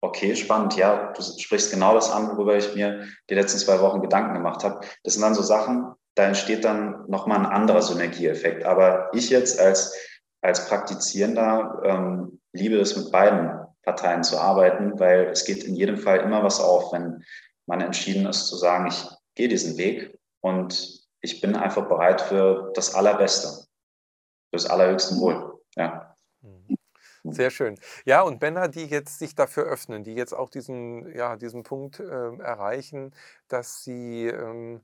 Okay, 0.00 0.36
spannend, 0.36 0.76
ja, 0.76 1.12
du 1.12 1.22
sprichst 1.22 1.72
genau 1.72 1.94
das 1.94 2.10
an, 2.10 2.28
worüber 2.28 2.56
ich 2.56 2.74
mir 2.74 3.08
die 3.28 3.34
letzten 3.34 3.58
zwei 3.58 3.80
Wochen 3.80 4.00
Gedanken 4.00 4.34
gemacht 4.34 4.62
habe. 4.62 4.80
Das 5.02 5.14
sind 5.14 5.22
dann 5.22 5.34
so 5.34 5.42
Sachen, 5.42 5.92
da 6.14 6.24
entsteht 6.24 6.64
dann 6.64 7.04
nochmal 7.08 7.38
ein 7.38 7.46
anderer 7.46 7.82
Synergieeffekt. 7.82 8.64
Aber 8.64 9.10
ich 9.12 9.28
jetzt 9.30 9.58
als, 9.58 9.94
als 10.40 10.68
Praktizierender 10.68 11.82
ähm, 11.84 12.40
liebe 12.52 12.76
es, 12.76 12.96
mit 12.96 13.10
beiden 13.10 13.58
Parteien 13.82 14.22
zu 14.22 14.38
arbeiten, 14.38 14.98
weil 14.98 15.26
es 15.26 15.44
geht 15.44 15.64
in 15.64 15.74
jedem 15.74 15.96
Fall 15.96 16.20
immer 16.20 16.42
was 16.42 16.60
auf, 16.60 16.92
wenn 16.92 17.24
man 17.66 17.80
entschieden 17.80 18.26
ist 18.26 18.46
zu 18.46 18.56
sagen, 18.56 18.86
ich 18.88 19.04
gehe 19.34 19.48
diesen 19.48 19.76
Weg 19.76 20.18
und 20.40 20.97
ich 21.20 21.40
bin 21.40 21.56
einfach 21.56 21.88
bereit 21.88 22.20
für 22.20 22.72
das 22.74 22.94
Allerbeste, 22.94 23.48
für 23.48 24.56
das 24.56 24.66
allerhöchste 24.66 25.16
Wohl. 25.16 25.60
Ja. 25.76 26.16
Mhm. 26.40 26.78
Sehr 27.24 27.50
schön. 27.50 27.78
Ja, 28.04 28.22
und 28.22 28.40
Männer, 28.40 28.68
die 28.68 28.86
jetzt 28.86 29.18
sich 29.18 29.34
dafür 29.34 29.64
öffnen, 29.64 30.04
die 30.04 30.14
jetzt 30.14 30.32
auch 30.32 30.48
diesen, 30.48 31.14
ja, 31.14 31.36
diesen 31.36 31.62
Punkt 31.62 32.00
äh, 32.00 32.04
erreichen, 32.38 33.14
dass 33.48 33.82
sie 33.82 34.26
ähm, 34.28 34.80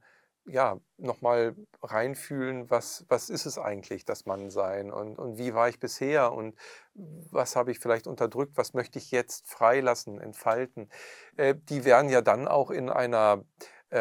ja, 0.47 0.79
nochmal 0.99 1.57
reinfühlen, 1.83 2.69
was, 2.71 3.07
was 3.09 3.31
ist 3.31 3.47
es 3.47 3.57
eigentlich, 3.59 4.05
das 4.05 4.27
Mannsein 4.27 4.93
und, 4.93 5.19
und 5.19 5.39
wie 5.39 5.55
war 5.55 5.69
ich 5.69 5.81
bisher 5.81 6.33
und 6.33 6.55
was 6.95 7.57
habe 7.57 7.71
ich 7.71 7.79
vielleicht 7.79 8.07
unterdrückt, 8.07 8.57
was 8.57 8.75
möchte 8.75 8.99
ich 8.99 9.11
jetzt 9.11 9.49
freilassen, 9.49 10.21
entfalten. 10.21 10.91
Äh, 11.37 11.55
die 11.57 11.85
werden 11.85 12.11
ja 12.11 12.21
dann 12.21 12.47
auch 12.47 12.71
in 12.71 12.91
einer 12.91 13.45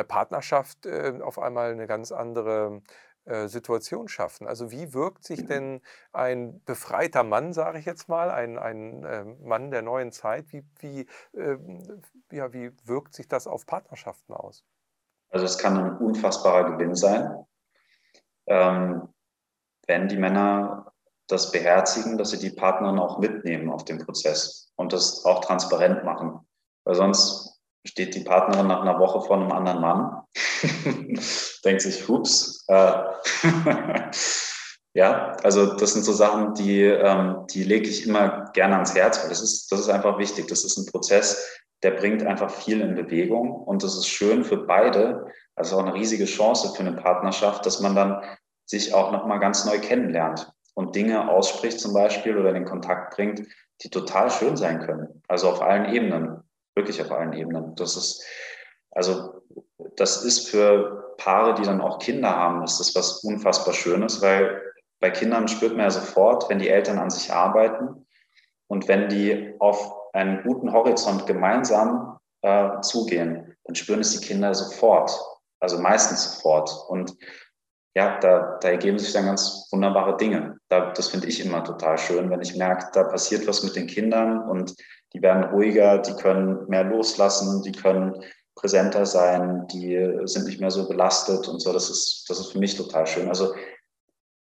Partnerschaft 0.03 0.85
äh, 0.85 1.19
auf 1.21 1.39
einmal 1.39 1.71
eine 1.71 1.87
ganz 1.87 2.11
andere 2.11 2.81
äh, 3.25 3.47
Situation 3.47 4.09
schaffen. 4.09 4.47
Also 4.47 4.69
wie 4.69 4.93
wirkt 4.93 5.23
sich 5.23 5.45
denn 5.45 5.81
ein 6.11 6.61
befreiter 6.65 7.23
Mann, 7.23 7.53
sage 7.53 7.79
ich 7.79 7.85
jetzt 7.85 8.09
mal, 8.09 8.29
ein, 8.29 8.57
ein 8.57 9.05
äh, 9.05 9.23
Mann 9.23 9.71
der 9.71 9.81
neuen 9.81 10.11
Zeit, 10.11 10.51
wie, 10.51 10.65
wie, 10.79 11.07
äh, 11.37 11.57
ja, 12.33 12.51
wie 12.51 12.71
wirkt 12.83 13.13
sich 13.13 13.29
das 13.29 13.47
auf 13.47 13.65
Partnerschaften 13.65 14.33
aus? 14.33 14.65
Also 15.29 15.45
es 15.45 15.57
kann 15.57 15.77
ein 15.77 15.97
unfassbarer 15.99 16.71
Gewinn 16.71 16.95
sein, 16.95 17.45
ähm, 18.47 19.07
wenn 19.87 20.09
die 20.09 20.17
Männer 20.17 20.91
das 21.27 21.49
beherzigen, 21.51 22.17
dass 22.17 22.31
sie 22.31 22.39
die 22.39 22.51
Partnerin 22.51 22.99
auch 22.99 23.19
mitnehmen 23.19 23.71
auf 23.71 23.85
den 23.85 23.99
Prozess 23.99 24.73
und 24.75 24.91
das 24.91 25.23
auch 25.23 25.39
transparent 25.45 26.03
machen. 26.03 26.45
Weil 26.83 26.95
sonst 26.95 27.52
steht 27.85 28.15
die 28.15 28.23
Partnerin 28.23 28.67
nach 28.67 28.81
einer 28.81 28.99
Woche 28.99 29.21
vor 29.21 29.37
einem 29.37 29.51
anderen 29.51 29.81
Mann, 29.81 30.21
denkt 31.65 31.81
sich, 31.81 32.07
hups. 32.07 32.65
Äh, 32.67 32.93
ja, 34.93 35.35
also 35.43 35.75
das 35.75 35.93
sind 35.93 36.03
so 36.03 36.13
Sachen, 36.13 36.53
die, 36.53 36.81
ähm, 36.81 37.45
die 37.51 37.63
lege 37.63 37.89
ich 37.89 38.07
immer 38.07 38.49
gerne 38.53 38.75
ans 38.75 38.95
Herz, 38.95 39.21
weil 39.21 39.29
das 39.29 39.41
ist, 39.41 39.71
das 39.71 39.81
ist 39.81 39.89
einfach 39.89 40.17
wichtig. 40.17 40.47
Das 40.47 40.63
ist 40.63 40.77
ein 40.77 40.85
Prozess, 40.85 41.61
der 41.83 41.91
bringt 41.91 42.23
einfach 42.25 42.49
viel 42.49 42.79
in 42.81 42.95
Bewegung 42.95 43.51
und 43.51 43.83
das 43.83 43.95
ist 43.95 44.07
schön 44.07 44.43
für 44.43 44.57
beide. 44.57 45.27
Also 45.55 45.75
auch 45.75 45.83
eine 45.83 45.93
riesige 45.93 46.25
Chance 46.25 46.73
für 46.73 46.79
eine 46.79 46.93
Partnerschaft, 46.93 47.65
dass 47.65 47.79
man 47.79 47.95
dann 47.95 48.23
sich 48.65 48.93
auch 48.93 49.11
nochmal 49.11 49.39
ganz 49.39 49.65
neu 49.65 49.79
kennenlernt 49.79 50.51
und 50.73 50.95
Dinge 50.95 51.29
ausspricht 51.29 51.79
zum 51.79 51.93
Beispiel 51.93 52.37
oder 52.37 52.53
den 52.53 52.65
Kontakt 52.65 53.15
bringt, 53.15 53.45
die 53.81 53.89
total 53.89 54.31
schön 54.31 54.55
sein 54.55 54.79
können. 54.79 55.21
Also 55.27 55.49
auf 55.49 55.61
allen 55.61 55.93
Ebenen 55.93 56.41
wirklich 56.75 57.01
auf 57.01 57.11
allen 57.11 57.33
Ebenen. 57.33 57.75
Das 57.75 57.95
ist, 57.95 58.25
also, 58.91 59.41
das 59.95 60.23
ist 60.23 60.49
für 60.49 61.15
Paare, 61.17 61.55
die 61.55 61.63
dann 61.63 61.81
auch 61.81 61.99
Kinder 61.99 62.35
haben, 62.35 62.63
ist 62.63 62.79
das 62.79 62.95
was 62.95 63.23
unfassbar 63.23 63.73
Schönes, 63.73 64.21
weil 64.21 64.61
bei 64.99 65.09
Kindern 65.09 65.47
spürt 65.47 65.73
man 65.73 65.85
ja 65.85 65.91
sofort, 65.91 66.49
wenn 66.49 66.59
die 66.59 66.69
Eltern 66.69 66.97
an 66.97 67.09
sich 67.09 67.31
arbeiten 67.31 68.05
und 68.67 68.87
wenn 68.87 69.09
die 69.09 69.53
auf 69.59 69.93
einen 70.13 70.43
guten 70.43 70.71
Horizont 70.71 71.25
gemeinsam 71.25 72.19
äh, 72.41 72.79
zugehen, 72.81 73.55
dann 73.65 73.75
spüren 73.75 73.99
es 73.99 74.19
die 74.19 74.25
Kinder 74.25 74.53
sofort, 74.53 75.11
also 75.59 75.79
meistens 75.79 76.35
sofort. 76.35 76.69
Und 76.89 77.15
ja, 77.95 78.19
da, 78.19 78.57
da 78.61 78.69
ergeben 78.69 78.99
sich 78.99 79.13
dann 79.13 79.25
ganz 79.25 79.67
wunderbare 79.71 80.17
Dinge. 80.17 80.57
Da, 80.69 80.91
das 80.91 81.09
finde 81.09 81.27
ich 81.27 81.45
immer 81.45 81.63
total 81.63 81.97
schön, 81.97 82.29
wenn 82.29 82.41
ich 82.41 82.55
merke, 82.55 82.87
da 82.93 83.03
passiert 83.03 83.47
was 83.47 83.63
mit 83.63 83.75
den 83.75 83.87
Kindern 83.87 84.39
und 84.49 84.75
die 85.13 85.21
werden 85.21 85.43
ruhiger, 85.45 85.99
die 85.99 86.13
können 86.13 86.67
mehr 86.67 86.83
loslassen, 86.83 87.61
die 87.61 87.71
können 87.71 88.23
präsenter 88.55 89.05
sein, 89.05 89.67
die 89.67 90.21
sind 90.25 90.45
nicht 90.45 90.59
mehr 90.59 90.71
so 90.71 90.87
belastet 90.87 91.47
und 91.47 91.59
so. 91.59 91.73
Das 91.73 91.89
ist, 91.89 92.25
das 92.29 92.39
ist 92.39 92.51
für 92.51 92.59
mich 92.59 92.75
total 92.75 93.07
schön. 93.07 93.27
Also 93.27 93.53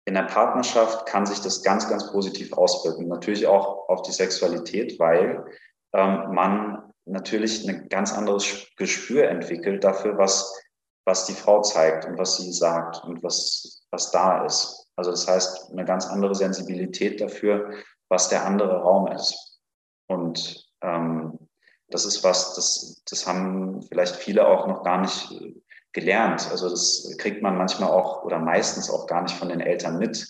in 0.05 0.15
der 0.15 0.23
Partnerschaft 0.23 1.05
kann 1.05 1.25
sich 1.25 1.39
das 1.41 1.63
ganz, 1.63 1.87
ganz 1.87 2.11
positiv 2.11 2.53
auswirken. 2.53 3.07
Natürlich 3.07 3.45
auch 3.47 3.87
auf 3.89 4.01
die 4.01 4.11
Sexualität, 4.11 4.99
weil 4.99 5.45
ähm, 5.93 6.33
man 6.33 6.91
natürlich 7.05 7.67
ein 7.67 7.89
ganz 7.89 8.13
anderes 8.13 8.67
Gespür 8.77 9.27
entwickelt 9.27 9.83
dafür, 9.83 10.17
was, 10.17 10.59
was 11.05 11.25
die 11.25 11.33
Frau 11.33 11.61
zeigt 11.61 12.05
und 12.05 12.17
was 12.17 12.37
sie 12.37 12.51
sagt 12.51 13.03
und 13.03 13.23
was, 13.23 13.83
was 13.91 14.11
da 14.11 14.45
ist. 14.45 14.87
Also 14.95 15.11
das 15.11 15.27
heißt, 15.27 15.71
eine 15.71 15.85
ganz 15.85 16.07
andere 16.07 16.35
Sensibilität 16.35 17.21
dafür, 17.21 17.71
was 18.09 18.29
der 18.29 18.45
andere 18.45 18.81
Raum 18.81 19.07
ist. 19.07 19.50
Und 20.11 20.67
ähm, 20.81 21.39
das 21.89 22.05
ist 22.05 22.23
was, 22.23 22.55
das, 22.55 23.01
das 23.09 23.25
haben 23.25 23.81
vielleicht 23.83 24.15
viele 24.17 24.45
auch 24.45 24.67
noch 24.67 24.83
gar 24.83 25.01
nicht 25.01 25.31
äh, 25.31 25.53
gelernt. 25.93 26.49
Also 26.51 26.69
das 26.69 27.15
kriegt 27.17 27.41
man 27.41 27.57
manchmal 27.57 27.89
auch 27.89 28.23
oder 28.23 28.39
meistens 28.39 28.89
auch 28.89 29.07
gar 29.07 29.21
nicht 29.21 29.35
von 29.35 29.47
den 29.47 29.61
Eltern 29.61 29.97
mit. 29.97 30.27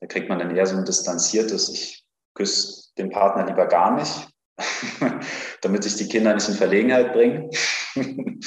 Da 0.00 0.06
kriegt 0.06 0.28
man 0.28 0.38
dann 0.38 0.56
eher 0.56 0.66
so 0.66 0.76
ein 0.76 0.86
distanziertes, 0.86 1.68
ich 1.68 2.06
küsse 2.34 2.94
den 2.96 3.10
Partner 3.10 3.46
lieber 3.46 3.66
gar 3.66 3.94
nicht, 3.94 4.28
damit 5.60 5.84
ich 5.84 5.96
die 5.96 6.08
Kinder 6.08 6.34
nicht 6.34 6.48
in 6.48 6.54
Verlegenheit 6.54 7.12
bringe. 7.12 7.50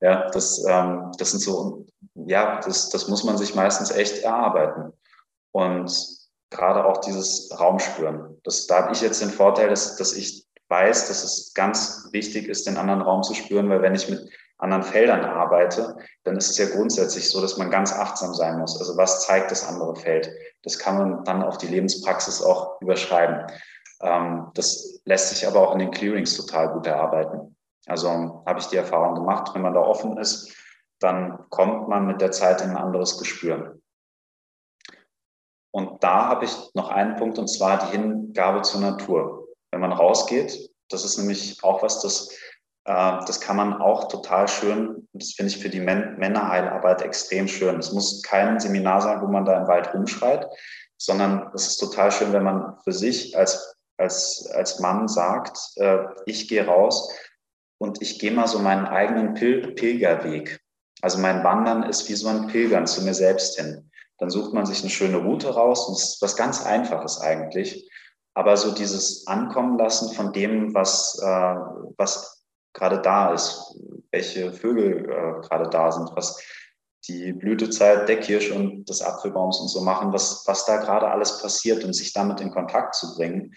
ja, 0.00 0.28
das, 0.30 0.64
ähm, 0.68 1.12
das 1.18 1.30
sind 1.30 1.40
so, 1.40 1.86
ja, 2.14 2.60
das, 2.60 2.90
das 2.90 3.06
muss 3.08 3.22
man 3.22 3.38
sich 3.38 3.54
meistens 3.54 3.92
echt 3.92 4.18
erarbeiten. 4.18 4.92
Und 5.52 6.13
gerade 6.54 6.84
auch 6.84 6.98
dieses 6.98 7.50
Raumspüren. 7.58 8.40
Das, 8.44 8.66
da 8.66 8.82
habe 8.82 8.92
ich 8.92 9.00
jetzt 9.00 9.20
den 9.20 9.30
Vorteil, 9.30 9.68
dass, 9.68 9.96
dass 9.96 10.12
ich 10.14 10.46
weiß, 10.68 11.08
dass 11.08 11.24
es 11.24 11.52
ganz 11.54 12.08
wichtig 12.12 12.48
ist, 12.48 12.66
den 12.66 12.76
anderen 12.76 13.02
Raum 13.02 13.22
zu 13.22 13.34
spüren, 13.34 13.68
weil 13.68 13.82
wenn 13.82 13.94
ich 13.94 14.08
mit 14.08 14.28
anderen 14.58 14.82
Feldern 14.82 15.24
arbeite, 15.24 15.96
dann 16.22 16.36
ist 16.36 16.50
es 16.50 16.58
ja 16.58 16.66
grundsätzlich 16.74 17.28
so, 17.28 17.40
dass 17.40 17.58
man 17.58 17.70
ganz 17.70 17.92
achtsam 17.92 18.34
sein 18.34 18.58
muss. 18.58 18.78
Also 18.78 18.96
was 18.96 19.26
zeigt 19.26 19.50
das 19.50 19.68
andere 19.68 19.96
Feld? 19.96 20.30
Das 20.62 20.78
kann 20.78 20.96
man 20.96 21.24
dann 21.24 21.42
auf 21.42 21.58
die 21.58 21.66
Lebenspraxis 21.66 22.40
auch 22.40 22.80
überschreiben. 22.80 23.46
Ähm, 24.00 24.50
das 24.54 25.00
lässt 25.04 25.30
sich 25.30 25.46
aber 25.46 25.60
auch 25.60 25.72
in 25.72 25.80
den 25.80 25.90
Clearings 25.90 26.36
total 26.36 26.72
gut 26.72 26.86
erarbeiten. 26.86 27.56
Also 27.86 28.42
habe 28.46 28.60
ich 28.60 28.66
die 28.66 28.76
Erfahrung 28.76 29.14
gemacht, 29.14 29.50
wenn 29.54 29.62
man 29.62 29.74
da 29.74 29.80
offen 29.80 30.16
ist, 30.16 30.54
dann 31.00 31.44
kommt 31.50 31.88
man 31.88 32.06
mit 32.06 32.20
der 32.20 32.30
Zeit 32.30 32.62
in 32.62 32.70
ein 32.70 32.76
anderes 32.76 33.18
Gespür. 33.18 33.78
Und 35.74 36.04
da 36.04 36.28
habe 36.28 36.44
ich 36.44 36.52
noch 36.74 36.88
einen 36.88 37.16
Punkt, 37.16 37.36
und 37.36 37.48
zwar 37.48 37.84
die 37.84 37.96
Hingabe 37.96 38.62
zur 38.62 38.80
Natur. 38.80 39.48
Wenn 39.72 39.80
man 39.80 39.92
rausgeht, 39.92 40.70
das 40.88 41.04
ist 41.04 41.18
nämlich 41.18 41.64
auch 41.64 41.82
was, 41.82 42.00
das, 42.00 42.28
äh, 42.84 43.18
das 43.26 43.40
kann 43.40 43.56
man 43.56 43.82
auch 43.82 44.06
total 44.06 44.46
schön, 44.46 45.08
das 45.14 45.32
finde 45.32 45.50
ich 45.50 45.58
für 45.58 45.68
die 45.68 45.80
Män 45.80 46.16
Männerheilarbeit 46.16 47.02
extrem 47.02 47.48
schön. 47.48 47.80
Es 47.80 47.90
muss 47.90 48.22
kein 48.22 48.60
Seminar 48.60 49.00
sein, 49.00 49.20
wo 49.20 49.26
man 49.26 49.44
da 49.44 49.62
im 49.62 49.66
Wald 49.66 49.92
rumschreit, 49.92 50.46
sondern 50.96 51.50
es 51.54 51.66
ist 51.66 51.78
total 51.78 52.12
schön, 52.12 52.32
wenn 52.32 52.44
man 52.44 52.78
für 52.84 52.92
sich 52.92 53.36
als, 53.36 53.74
als, 53.98 54.48
als 54.54 54.78
Mann 54.78 55.08
sagt, 55.08 55.58
äh, 55.74 56.04
ich 56.26 56.46
gehe 56.46 56.64
raus 56.64 57.12
und 57.78 58.00
ich 58.00 58.20
gehe 58.20 58.30
mal 58.30 58.46
so 58.46 58.60
meinen 58.60 58.86
eigenen 58.86 59.34
Pil 59.34 59.72
Pilgerweg. 59.72 60.60
Also 61.02 61.18
mein 61.18 61.42
Wandern 61.42 61.82
ist 61.82 62.08
wie 62.08 62.14
so 62.14 62.28
ein 62.28 62.46
Pilgern 62.46 62.86
zu 62.86 63.02
mir 63.02 63.14
selbst 63.14 63.58
hin. 63.58 63.90
Dann 64.18 64.30
sucht 64.30 64.52
man 64.52 64.66
sich 64.66 64.80
eine 64.80 64.90
schöne 64.90 65.18
Route 65.18 65.48
raus 65.54 65.88
und 65.88 65.94
es 65.94 66.14
ist 66.14 66.22
was 66.22 66.36
ganz 66.36 66.64
Einfaches 66.64 67.20
eigentlich. 67.20 67.90
Aber 68.34 68.56
so 68.56 68.72
dieses 68.72 69.26
Ankommen 69.26 69.78
lassen 69.78 70.14
von 70.14 70.32
dem, 70.32 70.74
was, 70.74 71.18
äh, 71.22 71.54
was 71.96 72.44
gerade 72.72 73.00
da 73.00 73.32
ist, 73.32 73.76
welche 74.10 74.52
Vögel 74.52 75.04
äh, 75.04 75.46
gerade 75.46 75.68
da 75.70 75.92
sind, 75.92 76.10
was 76.14 76.42
die 77.06 77.32
Blütezeit 77.32 78.08
der 78.08 78.20
Kirsche 78.20 78.54
und 78.54 78.88
des 78.88 79.02
Apfelbaums 79.02 79.60
und 79.60 79.68
so 79.68 79.82
machen, 79.82 80.12
was, 80.12 80.44
was 80.46 80.64
da 80.64 80.78
gerade 80.78 81.08
alles 81.08 81.40
passiert 81.40 81.84
und 81.84 81.92
sich 81.92 82.12
damit 82.12 82.40
in 82.40 82.50
Kontakt 82.50 82.94
zu 82.94 83.14
bringen, 83.14 83.54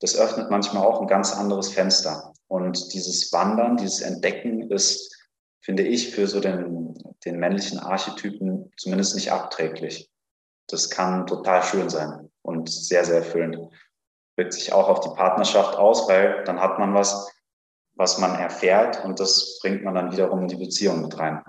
das 0.00 0.16
öffnet 0.16 0.50
manchmal 0.50 0.84
auch 0.84 1.00
ein 1.00 1.06
ganz 1.06 1.32
anderes 1.32 1.70
Fenster. 1.70 2.32
Und 2.48 2.92
dieses 2.92 3.32
Wandern, 3.32 3.76
dieses 3.76 4.00
Entdecken 4.00 4.70
ist, 4.70 5.17
finde 5.60 5.82
ich, 5.82 6.14
für 6.14 6.26
so 6.26 6.40
den, 6.40 6.94
den 7.24 7.38
männlichen 7.38 7.78
Archetypen 7.78 8.72
zumindest 8.76 9.14
nicht 9.14 9.32
abträglich. 9.32 10.10
Das 10.68 10.90
kann 10.90 11.26
total 11.26 11.62
schön 11.62 11.88
sein 11.88 12.30
und 12.42 12.68
sehr, 12.70 13.04
sehr 13.04 13.16
erfüllend. 13.18 13.58
Wirkt 14.36 14.52
sich 14.52 14.72
auch 14.72 14.88
auf 14.88 15.00
die 15.00 15.14
Partnerschaft 15.16 15.76
aus, 15.76 16.08
weil 16.08 16.44
dann 16.44 16.60
hat 16.60 16.78
man 16.78 16.94
was, 16.94 17.30
was 17.94 18.18
man 18.18 18.38
erfährt 18.38 19.04
und 19.04 19.18
das 19.18 19.58
bringt 19.60 19.82
man 19.82 19.94
dann 19.94 20.12
wiederum 20.12 20.42
in 20.42 20.48
die 20.48 20.56
Beziehung 20.56 21.02
mit 21.02 21.18
rein. 21.18 21.42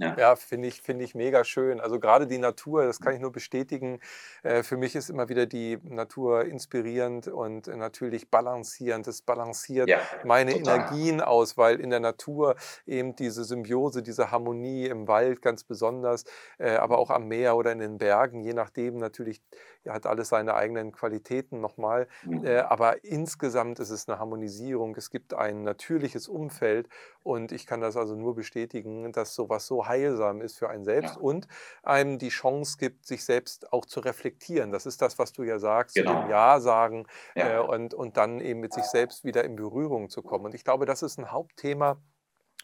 Ja, 0.00 0.16
ja 0.18 0.36
finde 0.36 0.68
ich, 0.68 0.80
find 0.80 1.02
ich 1.02 1.14
mega 1.14 1.44
schön. 1.44 1.80
Also 1.80 2.00
gerade 2.00 2.26
die 2.26 2.38
Natur, 2.38 2.84
das 2.84 3.00
kann 3.00 3.14
ich 3.14 3.20
nur 3.20 3.32
bestätigen. 3.32 4.00
Äh, 4.42 4.62
für 4.62 4.76
mich 4.76 4.96
ist 4.96 5.10
immer 5.10 5.28
wieder 5.28 5.46
die 5.46 5.78
Natur 5.82 6.44
inspirierend 6.44 7.28
und 7.28 7.66
natürlich 7.66 8.30
balancierend. 8.30 9.06
Es 9.06 9.22
balanciert 9.22 9.88
ja, 9.88 9.98
meine 10.24 10.52
total. 10.52 10.76
Energien 10.76 11.20
aus, 11.20 11.58
weil 11.58 11.80
in 11.80 11.90
der 11.90 12.00
Natur 12.00 12.56
eben 12.86 13.14
diese 13.14 13.44
Symbiose, 13.44 14.02
diese 14.02 14.30
Harmonie 14.30 14.86
im 14.86 15.06
Wald 15.06 15.42
ganz 15.42 15.64
besonders, 15.64 16.24
äh, 16.58 16.76
aber 16.76 16.98
auch 16.98 17.10
am 17.10 17.28
Meer 17.28 17.56
oder 17.56 17.72
in 17.72 17.78
den 17.78 17.98
Bergen, 17.98 18.42
je 18.42 18.54
nachdem 18.54 18.96
natürlich 18.96 19.42
hat 19.88 20.06
alles 20.06 20.28
seine 20.28 20.54
eigenen 20.54 20.92
Qualitäten 20.92 21.60
nochmal. 21.60 22.06
Mhm. 22.24 22.44
Äh, 22.44 22.58
aber 22.58 23.04
insgesamt 23.04 23.78
ist 23.78 23.90
es 23.90 24.08
eine 24.08 24.18
Harmonisierung. 24.18 24.94
Es 24.96 25.10
gibt 25.10 25.34
ein 25.34 25.62
natürliches 25.62 26.28
Umfeld 26.28 26.88
und 27.22 27.52
ich 27.52 27.66
kann 27.66 27.80
das 27.80 27.96
also 27.96 28.14
nur 28.14 28.34
bestätigen, 28.34 29.12
dass 29.12 29.34
sowas 29.34 29.66
so 29.66 29.86
heilsam 29.90 30.40
ist 30.40 30.58
für 30.58 30.70
einen 30.70 30.84
selbst 30.84 31.16
ja. 31.16 31.20
und 31.20 31.48
einem 31.82 32.18
die 32.18 32.28
Chance 32.30 32.76
gibt, 32.78 33.06
sich 33.06 33.24
selbst 33.24 33.72
auch 33.72 33.84
zu 33.84 34.00
reflektieren. 34.00 34.72
Das 34.72 34.86
ist 34.86 35.02
das, 35.02 35.18
was 35.18 35.32
du 35.32 35.42
ja 35.42 35.58
sagst, 35.58 35.96
genau. 35.96 36.28
Ja 36.28 36.60
sagen 36.60 37.06
ja. 37.34 37.56
Äh, 37.56 37.60
und, 37.60 37.92
und 37.94 38.16
dann 38.16 38.40
eben 38.40 38.60
mit 38.60 38.72
sich 38.72 38.84
selbst 38.84 39.24
wieder 39.24 39.44
in 39.44 39.56
Berührung 39.56 40.08
zu 40.08 40.22
kommen. 40.22 40.46
Und 40.46 40.54
ich 40.54 40.64
glaube, 40.64 40.86
das 40.86 41.02
ist 41.02 41.18
ein 41.18 41.30
Hauptthema 41.30 42.00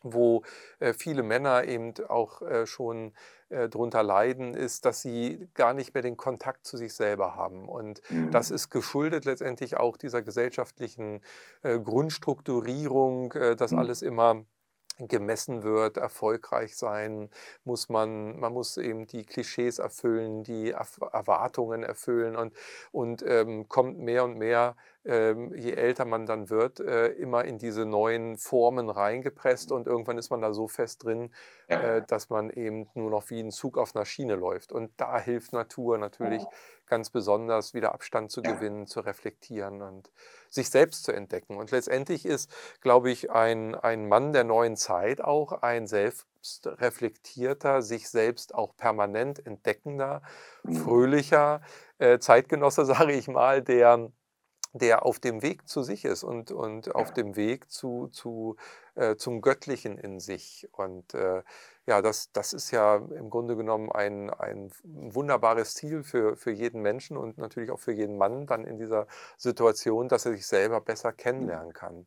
wo 0.02 0.42
äh, 0.78 0.92
viele 0.92 1.22
Männer 1.22 1.64
eben 1.64 1.94
auch 2.08 2.42
äh, 2.42 2.66
schon 2.66 3.12
äh, 3.48 3.68
drunter 3.68 4.02
leiden, 4.02 4.54
ist, 4.54 4.84
dass 4.84 5.02
sie 5.02 5.48
gar 5.54 5.74
nicht 5.74 5.94
mehr 5.94 6.02
den 6.02 6.16
Kontakt 6.16 6.66
zu 6.66 6.76
sich 6.76 6.94
selber 6.94 7.34
haben. 7.34 7.68
Und 7.68 8.00
mhm. 8.10 8.30
das 8.30 8.50
ist 8.50 8.70
geschuldet 8.70 9.24
letztendlich 9.24 9.76
auch 9.76 9.96
dieser 9.96 10.22
gesellschaftlichen 10.22 11.22
äh, 11.62 11.78
Grundstrukturierung, 11.78 13.32
äh, 13.32 13.56
dass 13.56 13.72
mhm. 13.72 13.78
alles 13.78 14.02
immer 14.02 14.44
gemessen 14.98 15.62
wird, 15.62 15.96
erfolgreich 15.96 16.76
sein, 16.76 17.30
muss 17.64 17.88
man, 17.88 18.38
man 18.38 18.52
muss 18.52 18.76
eben 18.76 19.06
die 19.06 19.24
Klischees 19.24 19.78
erfüllen, 19.78 20.42
die 20.42 20.70
Erwartungen 20.70 21.82
erfüllen 21.82 22.36
und, 22.36 22.54
und 22.92 23.22
ähm, 23.26 23.68
kommt 23.68 23.98
mehr 23.98 24.24
und 24.24 24.38
mehr 24.38 24.76
ähm, 25.06 25.54
je 25.54 25.72
älter 25.72 26.04
man 26.04 26.26
dann 26.26 26.50
wird, 26.50 26.80
äh, 26.80 27.08
immer 27.08 27.44
in 27.44 27.58
diese 27.58 27.86
neuen 27.86 28.36
Formen 28.38 28.90
reingepresst 28.90 29.70
und 29.70 29.86
irgendwann 29.86 30.18
ist 30.18 30.30
man 30.30 30.40
da 30.40 30.52
so 30.52 30.66
fest 30.66 31.04
drin, 31.04 31.30
ja. 31.68 31.80
äh, 31.80 32.02
dass 32.06 32.28
man 32.28 32.50
eben 32.50 32.88
nur 32.94 33.10
noch 33.10 33.30
wie 33.30 33.40
ein 33.40 33.52
Zug 33.52 33.78
auf 33.78 33.94
einer 33.94 34.04
Schiene 34.04 34.34
läuft. 34.34 34.72
Und 34.72 34.90
da 34.96 35.18
hilft 35.20 35.52
Natur 35.52 35.96
natürlich 35.98 36.42
ja. 36.42 36.48
ganz 36.86 37.10
besonders, 37.10 37.72
wieder 37.72 37.94
Abstand 37.94 38.32
zu 38.32 38.42
ja. 38.42 38.52
gewinnen, 38.52 38.86
zu 38.86 39.00
reflektieren 39.00 39.80
und 39.80 40.10
sich 40.48 40.70
selbst 40.70 41.04
zu 41.04 41.12
entdecken. 41.12 41.56
Und 41.56 41.70
letztendlich 41.70 42.26
ist, 42.26 42.50
glaube 42.80 43.10
ich, 43.10 43.30
ein, 43.30 43.76
ein 43.76 44.08
Mann 44.08 44.32
der 44.32 44.44
neuen 44.44 44.76
Zeit 44.76 45.20
auch 45.20 45.62
ein 45.62 45.86
selbstreflektierter, 45.86 47.82
sich 47.82 48.08
selbst 48.08 48.54
auch 48.54 48.76
permanent 48.76 49.46
entdeckender, 49.46 50.22
mhm. 50.64 50.74
fröhlicher 50.74 51.60
äh, 51.98 52.18
Zeitgenosse, 52.18 52.84
sage 52.86 53.12
ich 53.12 53.28
mal, 53.28 53.62
der 53.62 54.10
der 54.72 55.06
auf 55.06 55.18
dem 55.18 55.42
Weg 55.42 55.68
zu 55.68 55.82
sich 55.82 56.04
ist 56.04 56.22
und, 56.22 56.50
und 56.50 56.94
auf 56.94 57.12
dem 57.12 57.36
Weg 57.36 57.70
zu, 57.70 58.08
zu, 58.08 58.56
äh, 58.96 59.16
zum 59.16 59.40
Göttlichen 59.40 59.98
in 59.98 60.20
sich. 60.20 60.68
Und 60.72 61.14
äh, 61.14 61.42
ja, 61.86 62.02
das, 62.02 62.32
das 62.32 62.52
ist 62.52 62.72
ja 62.72 62.96
im 62.96 63.30
Grunde 63.30 63.56
genommen 63.56 63.92
ein, 63.92 64.28
ein 64.30 64.72
wunderbares 64.82 65.74
Ziel 65.74 66.02
für, 66.02 66.34
für 66.34 66.50
jeden 66.50 66.82
Menschen 66.82 67.16
und 67.16 67.38
natürlich 67.38 67.70
auch 67.70 67.78
für 67.78 67.92
jeden 67.92 68.18
Mann 68.18 68.46
dann 68.46 68.64
in 68.64 68.76
dieser 68.76 69.06
Situation, 69.36 70.08
dass 70.08 70.26
er 70.26 70.32
sich 70.32 70.46
selber 70.46 70.80
besser 70.80 71.12
mhm. 71.12 71.16
kennenlernen 71.16 71.72
kann. 71.72 72.06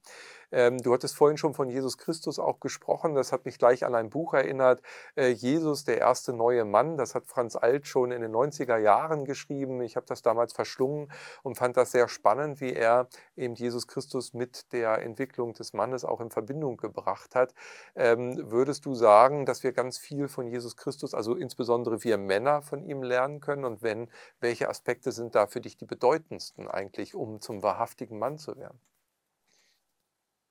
Ähm, 0.51 0.79
du 0.79 0.93
hattest 0.93 1.15
vorhin 1.15 1.37
schon 1.37 1.53
von 1.53 1.69
Jesus 1.69 1.97
Christus 1.97 2.39
auch 2.39 2.59
gesprochen. 2.59 3.13
Das 3.13 3.31
hat 3.31 3.45
mich 3.45 3.57
gleich 3.57 3.85
an 3.85 3.95
ein 3.95 4.09
Buch 4.09 4.33
erinnert. 4.33 4.81
Äh, 5.15 5.29
Jesus, 5.29 5.83
der 5.83 5.99
erste 5.99 6.33
neue 6.33 6.65
Mann. 6.65 6.97
Das 6.97 7.15
hat 7.15 7.27
Franz 7.27 7.55
Alt 7.55 7.87
schon 7.87 8.11
in 8.11 8.21
den 8.21 8.31
90er 8.31 8.77
Jahren 8.77 9.25
geschrieben. 9.25 9.81
Ich 9.81 9.95
habe 9.95 10.07
das 10.07 10.21
damals 10.21 10.53
verschlungen 10.53 11.11
und 11.43 11.55
fand 11.55 11.77
das 11.77 11.91
sehr 11.91 12.07
spannend, 12.07 12.61
wie 12.61 12.73
er 12.73 13.07
eben 13.35 13.53
Jesus 13.53 13.87
Christus 13.87 14.33
mit 14.33 14.73
der 14.73 15.03
Entwicklung 15.03 15.53
des 15.53 15.73
Mannes 15.73 16.03
auch 16.03 16.19
in 16.19 16.31
Verbindung 16.31 16.77
gebracht 16.79 17.35
hat. 17.35 17.53
Ähm, 17.95 18.51
würdest 18.51 18.85
du 18.85 18.93
sagen, 18.93 19.45
dass 19.45 19.63
wir 19.63 19.71
ganz 19.71 19.97
viel 19.97 20.27
von 20.27 20.47
Jesus 20.47 20.75
Christus, 20.77 21.13
also 21.13 21.35
insbesondere 21.35 22.03
wir 22.03 22.17
Männer, 22.17 22.61
von 22.61 22.83
ihm 22.83 23.03
lernen 23.03 23.39
können? 23.39 23.65
Und 23.65 23.81
wenn, 23.81 24.09
welche 24.39 24.69
Aspekte 24.69 25.11
sind 25.11 25.35
da 25.35 25.47
für 25.47 25.61
dich 25.61 25.77
die 25.77 25.85
bedeutendsten 25.85 26.67
eigentlich, 26.67 27.15
um 27.15 27.41
zum 27.41 27.63
wahrhaftigen 27.63 28.19
Mann 28.19 28.37
zu 28.37 28.57
werden? 28.57 28.79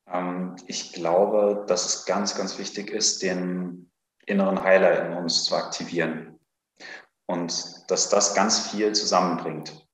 Ähm, 0.06 0.56
ich 0.66 0.92
glaube, 0.92 1.64
dass 1.66 1.86
es 1.86 2.06
ganz, 2.06 2.34
ganz 2.34 2.58
wichtig 2.58 2.90
ist, 2.90 3.22
den 3.22 3.90
inneren 4.26 4.62
Heiler 4.62 5.06
in 5.06 5.14
uns 5.14 5.44
zu 5.44 5.56
aktivieren 5.56 6.38
und 7.26 7.90
dass 7.90 8.08
das 8.08 8.34
ganz 8.34 8.70
viel 8.70 8.92
zusammenbringt. 8.94 9.86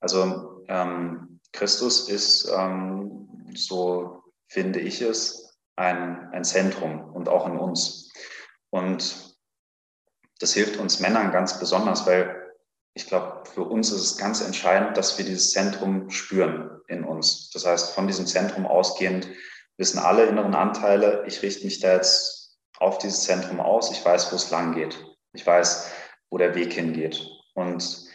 Also 0.00 0.64
ähm, 0.68 1.40
Christus 1.52 2.08
ist, 2.08 2.50
ähm, 2.56 3.28
so 3.54 4.22
finde 4.48 4.80
ich 4.80 5.00
es, 5.00 5.51
ein, 5.76 6.28
ein 6.32 6.44
Zentrum 6.44 7.12
und 7.14 7.28
auch 7.28 7.46
in 7.46 7.56
uns. 7.56 8.10
Und 8.70 9.36
das 10.40 10.54
hilft 10.54 10.78
uns 10.78 11.00
Männern 11.00 11.32
ganz 11.32 11.58
besonders, 11.58 12.06
weil 12.06 12.42
ich 12.94 13.06
glaube, 13.06 13.44
für 13.48 13.62
uns 13.62 13.90
ist 13.90 14.02
es 14.02 14.18
ganz 14.18 14.40
entscheidend, 14.42 14.96
dass 14.96 15.16
wir 15.16 15.24
dieses 15.24 15.52
Zentrum 15.52 16.10
spüren 16.10 16.80
in 16.88 17.04
uns. 17.04 17.50
Das 17.50 17.64
heißt, 17.64 17.94
von 17.94 18.06
diesem 18.06 18.26
Zentrum 18.26 18.66
ausgehend 18.66 19.28
wissen 19.78 19.98
alle 19.98 20.26
inneren 20.26 20.54
Anteile, 20.54 21.24
ich 21.26 21.42
richte 21.42 21.64
mich 21.64 21.80
da 21.80 21.94
jetzt 21.94 22.58
auf 22.78 22.98
dieses 22.98 23.22
Zentrum 23.22 23.60
aus, 23.60 23.90
ich 23.90 24.04
weiß, 24.04 24.30
wo 24.32 24.36
es 24.36 24.50
lang 24.50 24.74
geht. 24.74 25.02
Ich 25.32 25.46
weiß, 25.46 25.90
wo 26.30 26.38
der 26.38 26.54
Weg 26.54 26.74
hingeht. 26.74 27.26
Und 27.54 28.06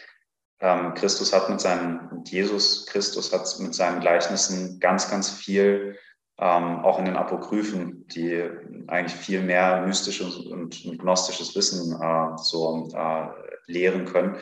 ähm, 0.60 0.94
Christus 0.94 1.32
hat 1.32 1.48
mit 1.48 1.60
seinen, 1.60 2.24
Jesus 2.24 2.86
Christus 2.86 3.32
hat 3.32 3.46
mit 3.60 3.74
seinen 3.74 4.00
Gleichnissen 4.00 4.78
ganz, 4.80 5.10
ganz 5.10 5.30
viel, 5.30 5.98
ähm, 6.40 6.84
auch 6.84 6.98
in 6.98 7.04
den 7.04 7.16
Apokryphen, 7.16 8.06
die 8.08 8.48
eigentlich 8.86 9.14
viel 9.14 9.42
mehr 9.42 9.82
mystisches 9.86 10.36
und, 10.36 10.98
gnostisches 10.98 11.54
Wissen 11.56 12.00
äh, 12.00 12.36
so 12.36 12.88
äh, 12.94 13.26
lehren 13.66 14.04
können, 14.04 14.36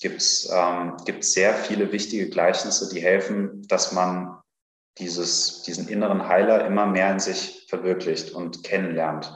gibt 0.00 0.20
es 0.20 0.50
ähm, 0.52 0.96
sehr 1.20 1.54
viele 1.54 1.92
wichtige 1.92 2.28
Gleichnisse, 2.28 2.92
die 2.92 3.00
helfen, 3.00 3.66
dass 3.68 3.92
man 3.92 4.40
dieses, 4.98 5.62
diesen 5.62 5.88
inneren 5.88 6.26
Heiler 6.26 6.66
immer 6.66 6.86
mehr 6.86 7.12
in 7.12 7.20
sich 7.20 7.66
verwirklicht 7.68 8.32
und 8.32 8.64
kennenlernt. 8.64 9.32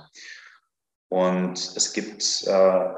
Und 1.09 1.59
es 1.77 1.93
gibt, 1.93 2.43
äh, 2.47 2.89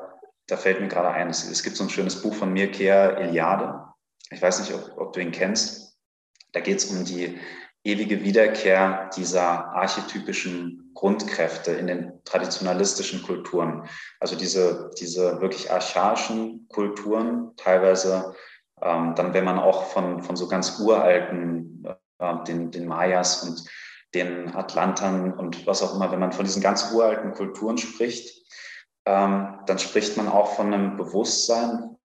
da 0.47 0.57
fällt 0.57 0.81
mir 0.81 0.89
gerade 0.89 1.11
ein, 1.11 1.29
es, 1.29 1.49
es, 1.49 1.63
gibt 1.63 1.77
so 1.77 1.85
ein 1.85 1.91
schönes 1.91 2.23
Buch 2.23 2.35
von 2.35 2.53
Mircea 2.53 3.11
Eliade. 3.11 3.83
Ich 4.31 4.41
weiß 4.41 4.61
nicht, 4.61 4.73
ob, 4.73 4.97
ob 4.97 5.13
du 5.13 5.21
ihn 5.21 5.33
kennst. 5.33 5.99
Da 6.53 6.61
geht 6.61 6.79
es 6.79 6.87
um 6.87 7.05
die 7.05 7.39
ewige 7.87 8.23
Wiederkehr 8.23 9.11
dieser 9.17 9.69
archetypischen 9.73 10.91
Grundkräfte 10.95 11.73
in 11.73 11.87
den 11.87 12.13
traditionalistischen 12.25 13.23
Kulturen. 13.23 13.89
Also 14.19 14.35
diese, 14.35 14.91
diese 14.99 15.41
wirklich 15.41 15.71
archaischen 15.71 16.67
Kulturen, 16.69 17.53
teilweise 17.57 18.35
ähm, 18.83 19.15
dann, 19.15 19.33
wenn 19.35 19.45
man 19.45 19.59
auch 19.59 19.85
von, 19.85 20.23
von 20.23 20.37
so 20.37 20.49
ganz 20.49 20.81
uralten, 20.81 21.87
äh, 22.19 22.45
den, 22.45 22.71
den 22.71 22.87
Mayas 22.87 23.45
und 23.45 23.65
den 24.15 24.55
Atlantern 24.55 25.33
und 25.33 25.67
was 25.67 25.83
auch 25.83 25.95
immer, 25.95 26.11
wenn 26.11 26.21
man 26.21 26.33
von 26.33 26.45
diesen 26.45 26.63
ganz 26.63 26.91
uralten 26.93 27.33
Kulturen 27.35 27.79
spricht, 27.79 28.45
ähm, 29.05 29.61
dann 29.67 29.79
spricht 29.79 30.17
man 30.17 30.29
auch 30.29 30.55
von 30.55 30.73
einem 30.73 30.97
Bewusstsein, 30.97 31.97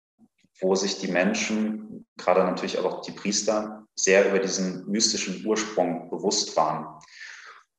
wo 0.60 0.76
sich 0.76 1.00
die 1.00 1.08
Menschen, 1.08 2.06
gerade 2.18 2.44
natürlich 2.44 2.78
auch 2.78 3.02
die 3.02 3.14
Priester, 3.14 3.81
sehr 3.96 4.30
über 4.30 4.40
diesen 4.40 4.88
mystischen 4.90 5.46
Ursprung 5.46 6.10
bewusst 6.10 6.56
waren. 6.56 7.00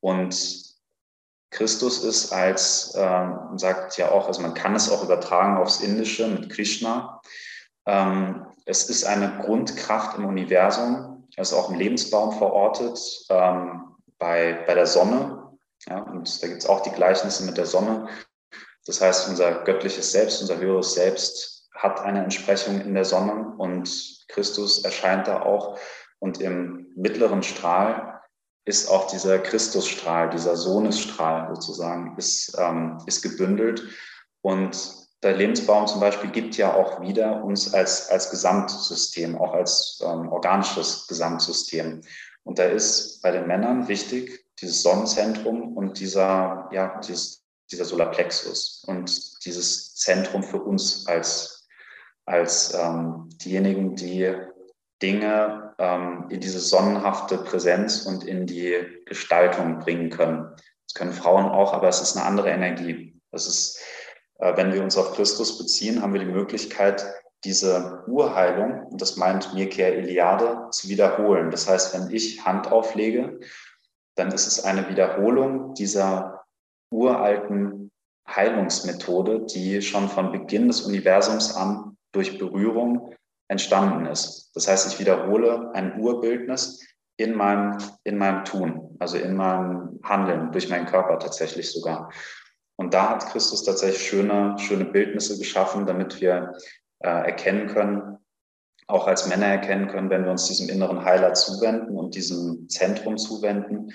Und 0.01 0.35
Christus 1.51 2.03
ist 2.03 2.33
als, 2.33 2.95
ähm, 2.97 3.59
sagt 3.59 3.99
ja 3.99 4.11
auch, 4.11 4.27
also 4.27 4.41
man 4.41 4.55
kann 4.55 4.75
es 4.75 4.91
auch 4.91 5.05
übertragen 5.05 5.59
aufs 5.59 5.81
Indische 5.81 6.27
mit 6.27 6.51
Krishna. 6.51 7.21
Ähm, 7.87 8.47
es 8.65 8.89
ist 8.89 9.05
eine 9.05 9.39
Grundkraft 9.39 10.17
im 10.19 10.25
Universum, 10.25 11.29
ist 11.37 11.53
auch 11.53 11.71
im 11.71 11.77
Lebensbaum 11.77 12.39
verortet, 12.39 12.99
ähm, 13.29 13.97
bei, 14.19 14.65
bei 14.67 14.75
der 14.75 14.87
Sonne. 14.87 15.59
Ja, 15.89 15.99
und 15.99 16.43
da 16.43 16.47
gibt 16.47 16.63
es 16.63 16.69
auch 16.69 16.81
die 16.81 16.91
Gleichnisse 16.91 17.45
mit 17.45 17.59
der 17.59 17.67
Sonne. 17.67 18.09
Das 18.87 19.01
heißt, 19.01 19.29
unser 19.29 19.65
göttliches 19.65 20.13
Selbst, 20.13 20.41
unser 20.41 20.59
höheres 20.59 20.95
Selbst 20.95 21.69
hat 21.75 22.01
eine 22.01 22.23
Entsprechung 22.23 22.81
in 22.81 22.95
der 22.95 23.05
Sonne 23.05 23.55
und 23.59 23.89
Christus 24.29 24.85
erscheint 24.85 25.27
da 25.27 25.43
auch. 25.43 25.79
Und 26.23 26.41
im 26.41 26.87
mittleren 26.95 27.43
Strahl 27.43 28.21
ist 28.65 28.89
auch 28.89 29.09
dieser 29.09 29.41
Christusstrahl, 29.41 30.31
dieser 30.31 30.55
Sohnesstrahl 30.55 31.53
sozusagen, 31.53 32.17
ist, 32.17 32.57
ähm, 32.61 32.99
ist 33.07 33.23
gebündelt. 33.23 33.83
Und 34.41 34.79
der 35.25 35.35
Lebensbaum 35.35 35.89
zum 35.89 35.99
Beispiel 35.99 36.31
gibt 36.31 36.57
ja 36.57 36.77
auch 36.77 37.01
wieder 37.01 37.43
uns 37.43 37.75
als, 37.75 38.09
als 38.09 38.31
Gesamtsystem, 38.31 39.37
auch 39.37 39.53
als 39.53 40.01
ähm, 40.01 40.29
organisches 40.29 41.09
Gesamtsystem. 41.09 42.03
Und 42.45 42.61
da 42.61 42.67
ist 42.67 43.21
bei 43.21 43.33
den 43.33 43.49
Männern 43.49 43.89
wichtig 43.89 44.47
dieses 44.61 44.81
Sonnenzentrum 44.81 45.77
und 45.77 45.99
dieser, 45.99 46.69
ja, 46.71 47.01
dieses, 47.01 47.43
dieser 47.69 47.85
Solarplexus 47.85 48.85
und 48.87 49.45
dieses 49.45 49.97
Zentrum 49.97 50.45
für 50.45 50.63
uns 50.63 51.05
als, 51.09 51.67
als 52.27 52.73
ähm, 52.75 53.29
diejenigen, 53.45 53.97
die 53.97 54.33
Dinge 55.03 55.62
ähm, 55.79 56.27
in 56.31 56.41
diese 56.41 56.61
sonnenhafte 56.61 57.39
Präsenz 57.39 58.07
und 58.07 58.25
in 58.25 58.47
die 58.47 58.77
Gestaltung 59.07 59.79
bringen 59.79 60.11
können. 60.11 60.55
Das 60.87 60.95
können 60.95 61.13
Frauen 61.13 61.47
auch, 61.47 61.73
aber 61.73 61.89
es 61.89 62.01
ist 62.01 62.17
eine 62.17 62.27
andere 62.27 62.51
Energie. 62.51 63.21
Das 63.31 63.47
ist, 63.47 63.81
äh, 64.39 64.57
wenn 64.57 64.73
wir 64.73 64.83
uns 64.83 64.97
auf 64.97 65.15
Christus 65.15 65.59
beziehen, 65.59 66.03
haben 66.03 66.13
wir 66.13 66.21
die 66.21 66.27
Möglichkeit, 66.27 67.05
diese 67.45 68.05
Urheilung, 68.07 68.87
und 68.87 69.01
das 69.03 69.17
meint 69.17 69.53
Mirkea 69.55 69.89
Iliade, 69.89 70.69
zu 70.71 70.89
wiederholen. 70.89 71.51
Das 71.51 71.69
heißt, 71.69 71.95
wenn 71.95 72.15
ich 72.15 72.45
Hand 72.45 72.71
auflege, 72.71 73.41
dann 74.15 74.31
ist 74.31 74.47
es 74.47 74.65
eine 74.65 74.89
Wiederholung 74.89 75.75
dieser 75.75 76.45
uralten 76.93 77.91
Heilungsmethode, 78.29 79.47
die 79.47 79.83
schon 79.83 80.09
von 80.09 80.31
Beginn 80.31 80.69
des 80.69 80.83
Universums 80.83 81.57
an 81.57 81.97
durch 82.13 82.39
Berührung 82.39 83.15
entstanden 83.53 84.07
ist. 84.07 84.51
Das 84.55 84.67
heißt, 84.67 84.93
ich 84.93 84.99
wiederhole 84.99 85.71
ein 85.75 86.01
Urbildnis 86.01 86.85
in 87.17 87.35
meinem, 87.35 87.79
in 88.03 88.19
meinem 88.19 88.45
Tun, 88.45 88.97
also 88.99 89.19
in 89.19 89.37
meinem 89.37 90.01
Handeln, 90.03 90.51
durch 90.51 90.69
meinen 90.69 90.87
Körper 90.87 91.19
tatsächlich 91.19 91.71
sogar. 91.71 92.11
Und 92.77 92.95
da 92.95 93.11
hat 93.11 93.27
Christus 93.27 93.63
tatsächlich 93.63 94.09
schöne, 94.09 94.57
schöne 94.59 94.87
Bildnisse 94.87 95.39
geschaffen, 95.39 95.87
damit 95.87 96.21
wir 96.21 96.55
äh, 97.01 97.09
erkennen 97.09 97.69
können, 97.69 98.19
auch 98.89 99.07
als 99.07 99.29
Männer 99.29 99.47
erkennen 99.47 99.89
können, 99.89 100.11
wenn 100.11 100.25
wir 100.25 100.33
uns 100.33 100.47
diesem 100.47 100.69
inneren 100.69 101.05
Heiler 101.05 101.35
zuwenden 101.35 101.97
und 101.97 102.15
diesem 102.15 102.69
Zentrum 102.69 103.19
zuwenden, 103.19 103.93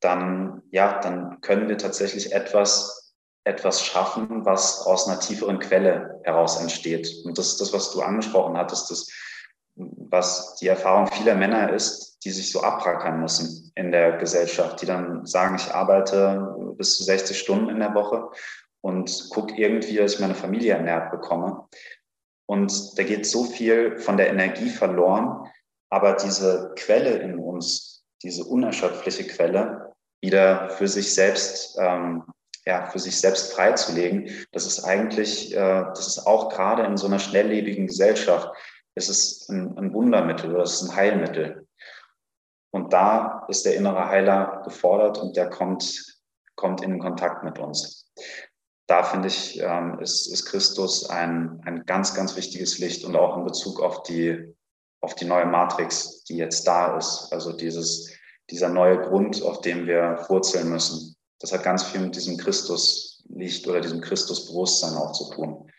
dann, 0.00 0.62
ja, 0.70 1.00
dann 1.00 1.40
können 1.40 1.68
wir 1.68 1.76
tatsächlich 1.76 2.32
etwas 2.32 2.95
etwas 3.46 3.84
schaffen, 3.84 4.44
was 4.44 4.84
aus 4.86 5.06
einer 5.06 5.20
tieferen 5.20 5.60
Quelle 5.60 6.20
heraus 6.24 6.60
entsteht. 6.60 7.08
Und 7.24 7.38
das 7.38 7.48
ist 7.48 7.60
das, 7.60 7.72
was 7.72 7.92
du 7.92 8.02
angesprochen 8.02 8.56
hattest, 8.56 8.90
das, 8.90 9.08
was 9.76 10.56
die 10.56 10.66
Erfahrung 10.66 11.06
vieler 11.06 11.36
Männer 11.36 11.72
ist, 11.72 12.18
die 12.24 12.30
sich 12.30 12.50
so 12.50 12.62
abrackern 12.62 13.20
müssen 13.20 13.70
in 13.76 13.92
der 13.92 14.16
Gesellschaft, 14.18 14.82
die 14.82 14.86
dann 14.86 15.24
sagen, 15.26 15.54
ich 15.56 15.72
arbeite 15.72 16.56
bis 16.76 16.96
zu 16.96 17.04
60 17.04 17.38
Stunden 17.38 17.68
in 17.68 17.78
der 17.78 17.94
Woche 17.94 18.28
und 18.80 19.28
gucke 19.30 19.54
irgendwie, 19.54 19.96
dass 19.96 20.14
ich 20.14 20.20
meine 20.20 20.34
Familie 20.34 20.74
ernährt 20.74 21.12
bekomme. 21.12 21.68
Und 22.46 22.98
da 22.98 23.04
geht 23.04 23.26
so 23.26 23.44
viel 23.44 23.98
von 23.98 24.16
der 24.16 24.28
Energie 24.28 24.70
verloren, 24.70 25.48
aber 25.88 26.14
diese 26.14 26.72
Quelle 26.76 27.18
in 27.18 27.38
uns, 27.38 28.04
diese 28.22 28.44
unerschöpfliche 28.44 29.24
Quelle, 29.28 29.94
wieder 30.20 30.70
für 30.70 30.88
sich 30.88 31.14
selbst 31.14 31.78
ähm, 31.80 32.24
ja, 32.66 32.86
für 32.86 32.98
sich 32.98 33.18
selbst 33.20 33.52
freizulegen, 33.52 34.30
das 34.52 34.66
ist 34.66 34.84
eigentlich, 34.84 35.54
äh, 35.54 35.84
das 35.94 36.08
ist 36.08 36.26
auch 36.26 36.48
gerade 36.48 36.82
in 36.84 36.96
so 36.96 37.06
einer 37.06 37.20
schnelllebigen 37.20 37.86
Gesellschaft, 37.86 38.50
es 38.96 39.08
ist 39.08 39.48
ein, 39.48 39.78
ein 39.78 39.92
Wundermittel 39.94 40.52
oder 40.52 40.64
es 40.64 40.82
ist 40.82 40.90
ein 40.90 40.96
Heilmittel. 40.96 41.66
Und 42.72 42.92
da 42.92 43.46
ist 43.48 43.64
der 43.64 43.76
innere 43.76 44.08
Heiler 44.08 44.62
gefordert 44.64 45.18
und 45.18 45.36
der 45.36 45.48
kommt, 45.48 46.18
kommt 46.56 46.82
in 46.82 46.98
Kontakt 46.98 47.44
mit 47.44 47.58
uns. 47.58 48.12
Da 48.88 49.02
finde 49.02 49.28
ich, 49.28 49.60
ähm, 49.60 49.98
ist, 50.00 50.26
ist 50.32 50.46
Christus 50.46 51.08
ein, 51.08 51.60
ein 51.64 51.84
ganz, 51.86 52.14
ganz 52.14 52.36
wichtiges 52.36 52.78
Licht 52.78 53.04
und 53.04 53.16
auch 53.16 53.36
in 53.36 53.44
Bezug 53.44 53.80
auf 53.80 54.02
die, 54.02 54.54
auf 55.00 55.14
die 55.14 55.24
neue 55.24 55.46
Matrix, 55.46 56.24
die 56.24 56.36
jetzt 56.36 56.66
da 56.66 56.96
ist. 56.96 57.28
Also 57.32 57.52
dieses, 57.52 58.12
dieser 58.50 58.68
neue 58.68 59.00
Grund, 59.00 59.42
auf 59.42 59.60
dem 59.60 59.86
wir 59.86 60.24
wurzeln 60.28 60.68
müssen 60.68 61.15
das 61.40 61.52
hat 61.52 61.62
ganz 61.62 61.84
viel 61.84 62.00
mit 62.00 62.16
diesem 62.16 62.36
Christuslicht 62.36 63.66
oder 63.66 63.80
diesem 63.80 64.00
Christusbewusstsein 64.00 64.94
auch 64.96 65.12
zu 65.12 65.30
tun. 65.30 65.70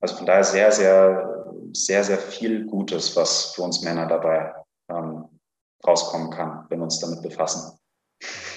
Also 0.00 0.16
von 0.16 0.26
daher 0.26 0.44
sehr, 0.44 0.70
sehr, 0.70 1.52
sehr, 1.72 2.04
sehr 2.04 2.18
viel 2.18 2.66
Gutes, 2.66 3.16
was 3.16 3.52
für 3.54 3.62
uns 3.62 3.82
Männer 3.82 4.06
dabei 4.06 4.54
ähm, 4.88 5.40
rauskommen 5.86 6.30
kann, 6.30 6.66
wenn 6.68 6.78
wir 6.78 6.84
uns 6.84 7.00
damit 7.00 7.22
befassen. 7.22 7.78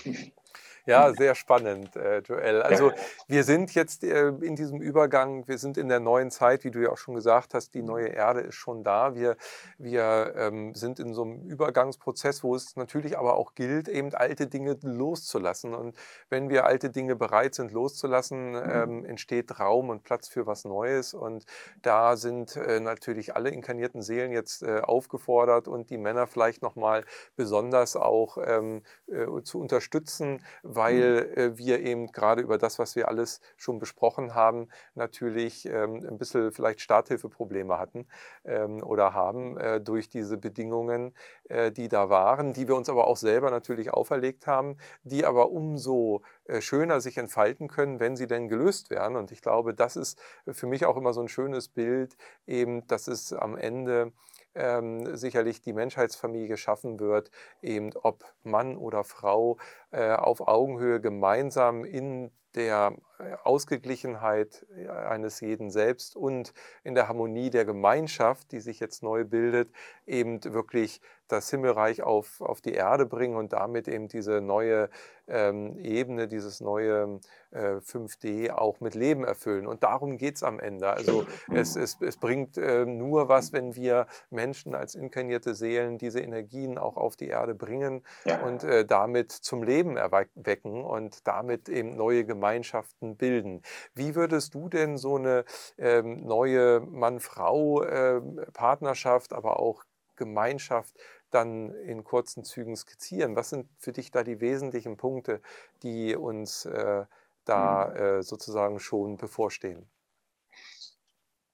Ja, 0.86 1.14
sehr 1.14 1.36
spannend, 1.36 1.96
äh, 1.96 2.20
Joel. 2.20 2.62
Also 2.64 2.92
wir 3.28 3.44
sind 3.44 3.74
jetzt 3.76 4.04
äh, 4.04 4.30
in 4.30 4.56
diesem 4.56 4.82
Übergang, 4.82 5.48
wir 5.48 5.58
sind 5.58 5.78
in 5.78 5.90
der 5.90 6.00
neuen 6.00 6.32
Zeit, 6.32 6.64
wie 6.64 6.72
du 6.72 6.80
ja 6.80 6.90
auch 6.90 6.98
schon 6.98 7.14
gesagt 7.14 7.54
hast, 7.54 7.74
die 7.76 7.84
neue 7.84 8.08
Erde 8.08 8.42
ist 8.42 8.56
schon 8.56 8.84
da. 8.84 9.14
Wir, 9.14 9.38
wir 9.78 10.34
ähm, 10.36 10.74
sind 10.74 11.00
in 11.00 11.14
so 11.14 11.24
einem 11.24 11.44
Übergangsprozess, 11.44 12.44
wo 12.44 12.56
es 12.56 12.76
natürlich 12.76 13.18
aber 13.18 13.36
auch 13.36 13.54
gilt, 13.54 13.88
eben 13.88 14.14
alte 14.14 14.48
Dinge 14.48 14.78
loszulassen. 14.82 15.76
Und 15.76 15.96
wenn 16.30 16.50
wir 16.50 16.66
alte 16.66 16.90
Dinge 16.90 17.16
bereit 17.16 17.56
sind 17.56 17.72
loszulassen, 17.72 18.52
mhm. 18.52 18.72
ähm, 18.72 19.06
entsteht 19.06 19.60
Raum 19.60 19.90
und 19.90 20.04
Platz 20.04 20.28
für 20.28 20.48
was 20.48 20.66
Neues. 20.66 21.14
Und 21.14 21.46
da 21.84 22.18
sind 22.18 22.56
äh, 22.56 22.80
natürlich 22.80 23.36
alle 23.36 23.50
inkarnierten 23.50 24.02
Seelen 24.02 24.32
jetzt 24.32 24.64
äh, 24.64 24.82
aufgefordert 24.82 25.68
und 25.68 25.90
die 25.92 25.98
Männer 25.98 26.26
vielleicht 26.26 26.64
nochmal 26.64 27.06
besonders 27.36 27.96
auch 27.96 28.38
ähm, 28.44 28.82
äh, 29.08 29.26
zu 29.44 29.60
unterstützen, 29.60 30.44
weil 30.76 31.26
mhm. 31.26 31.38
äh, 31.38 31.58
wir 31.58 31.80
eben 31.82 32.12
gerade 32.12 32.42
über 32.42 32.58
das, 32.58 32.80
was 32.80 32.96
wir 32.96 33.08
alles 33.08 33.42
schon 33.58 33.80
besprochen 33.80 34.36
haben, 34.36 34.70
natürlich 34.96 35.66
ähm, 35.66 36.06
ein 36.08 36.18
bisschen 36.18 36.52
vielleicht 36.52 36.82
Starthilfeprobleme 36.82 37.78
hatten 37.78 38.08
ähm, 38.46 38.84
oder 38.84 39.14
haben 39.14 39.58
äh, 39.58 39.82
durch 39.82 40.10
diese 40.10 40.38
Bedingungen, 40.38 41.14
äh, 41.50 41.72
die 41.72 41.88
da 41.88 42.10
waren, 42.10 42.54
die 42.54 42.68
wir 42.68 42.76
uns 42.76 42.90
aber 42.90 43.08
auch 43.08 43.18
selber 43.18 43.52
natürlich 43.52 43.94
auferlegt 43.94 44.48
haben, 44.48 44.78
die 45.04 45.26
aber 45.26 45.52
umso 45.52 46.22
äh, 46.46 46.62
schöner 46.62 47.02
sich 47.02 47.18
entfalten 47.18 47.68
können, 47.68 48.00
wenn 48.00 48.16
sie 48.16 48.28
denn 48.28 48.48
gelöst 48.48 48.90
werden. 48.90 49.16
Und 49.18 49.32
ich 49.32 49.42
glaube, 49.42 49.74
das 49.74 49.96
ist 49.96 50.20
für 50.48 50.68
mich 50.68 50.86
auch 50.86 50.98
immer 50.98 51.14
so 51.14 51.22
ein 51.22 51.28
schönes 51.28 51.68
Bild, 51.68 52.16
eben, 52.48 52.86
dass 52.88 53.08
es 53.08 53.34
am 53.34 53.58
Ende 53.58 54.12
ähm, 54.56 55.16
sicherlich 55.16 55.62
die 55.62 55.74
Menschheitsfamilie 55.74 56.48
geschaffen 56.48 57.00
wird, 57.00 57.32
eben 57.62 57.92
ob 57.96 58.24
Mann 58.44 58.78
oder 58.78 59.04
Frau 59.04 59.58
äh, 59.92 60.14
auf 60.14 60.48
Augenhöhe 60.48 61.02
gemeinsam 61.02 61.86
in 61.86 62.32
der 62.56 62.98
äh, 63.20 63.34
Ausgeglichenheit 63.44 64.66
äh, 64.76 64.88
eines 64.90 65.40
jeden 65.40 65.70
selbst 65.70 66.16
und 66.16 66.54
in 66.84 66.96
der 66.96 67.08
Harmonie 67.08 67.50
der 67.50 67.66
Gemeinschaft, 67.66 68.52
die 68.52 68.60
sich 68.60 68.80
jetzt 68.80 69.04
neu 69.04 69.24
bildet, 69.24 69.72
eben 70.06 70.44
wirklich 70.44 71.02
das 71.32 71.50
Himmelreich 71.50 72.04
auf, 72.04 72.42
auf 72.42 72.62
die 72.62 72.74
Erde 72.74 73.06
bringen 73.06 73.36
und 73.36 73.54
damit 73.54 73.88
eben 73.88 74.08
diese 74.08 74.42
neue 74.42 74.90
ähm, 75.28 75.78
Ebene, 75.78 76.28
dieses 76.28 76.62
neue 76.62 77.20
äh, 77.52 77.78
5D 77.78 78.52
auch 78.52 78.80
mit 78.80 78.96
Leben 78.96 79.24
erfüllen. 79.24 79.68
Und 79.68 79.84
darum 79.84 80.18
geht 80.18 80.36
es 80.36 80.44
am 80.44 80.60
Ende. 80.60 80.90
Also 80.90 81.26
es, 81.54 81.76
es, 81.76 81.98
es 82.02 82.18
bringt 82.18 82.58
äh, 82.58 82.86
nur 82.86 83.30
was, 83.30 83.54
wenn 83.54 83.76
wir 83.76 84.08
Menschen 84.30 84.76
als 84.76 84.96
inkarnierte 84.96 85.56
Seelen 85.56 85.98
diese 85.98 86.20
Energien 86.20 86.78
auch 86.78 86.98
auf 86.98 87.16
die 87.16 87.28
Erde 87.28 87.56
bringen 87.56 88.04
ja. 88.26 88.42
und 88.42 88.64
äh, 88.64 88.86
damit 88.86 89.32
zum 89.32 89.64
Leben 89.64 89.98
erwecken 89.98 90.84
und 90.84 91.28
damit 91.28 91.70
eben 91.70 91.96
neue 91.96 92.26
Gemeinschaften 92.26 93.16
bilden. 93.16 93.62
Wie 93.94 94.16
würdest 94.16 94.54
du 94.54 94.68
denn 94.70 94.98
so 94.98 95.16
eine 95.16 95.46
ähm, 95.78 96.26
neue 96.26 96.82
Mann-Frau-Partnerschaft, 96.82 99.32
ähm, 99.32 99.38
aber 99.38 99.60
auch 99.60 99.84
Gemeinschaft 100.16 100.96
dann 101.32 101.74
in 101.74 102.04
kurzen 102.04 102.44
Zügen 102.44 102.76
skizzieren? 102.76 103.36
Was 103.36 103.50
sind 103.50 103.68
für 103.78 103.92
dich 103.92 104.12
da 104.12 104.24
die 104.24 104.40
wesentlichen 104.40 104.98
Punkte, 104.98 105.42
die 105.84 106.16
uns 106.16 106.66
äh, 106.66 107.06
da 107.46 107.88
mhm. 107.88 107.96
äh, 107.96 108.24
sozusagen 108.24 108.80
schon 108.80 109.18
bevorstehen? 109.18 109.86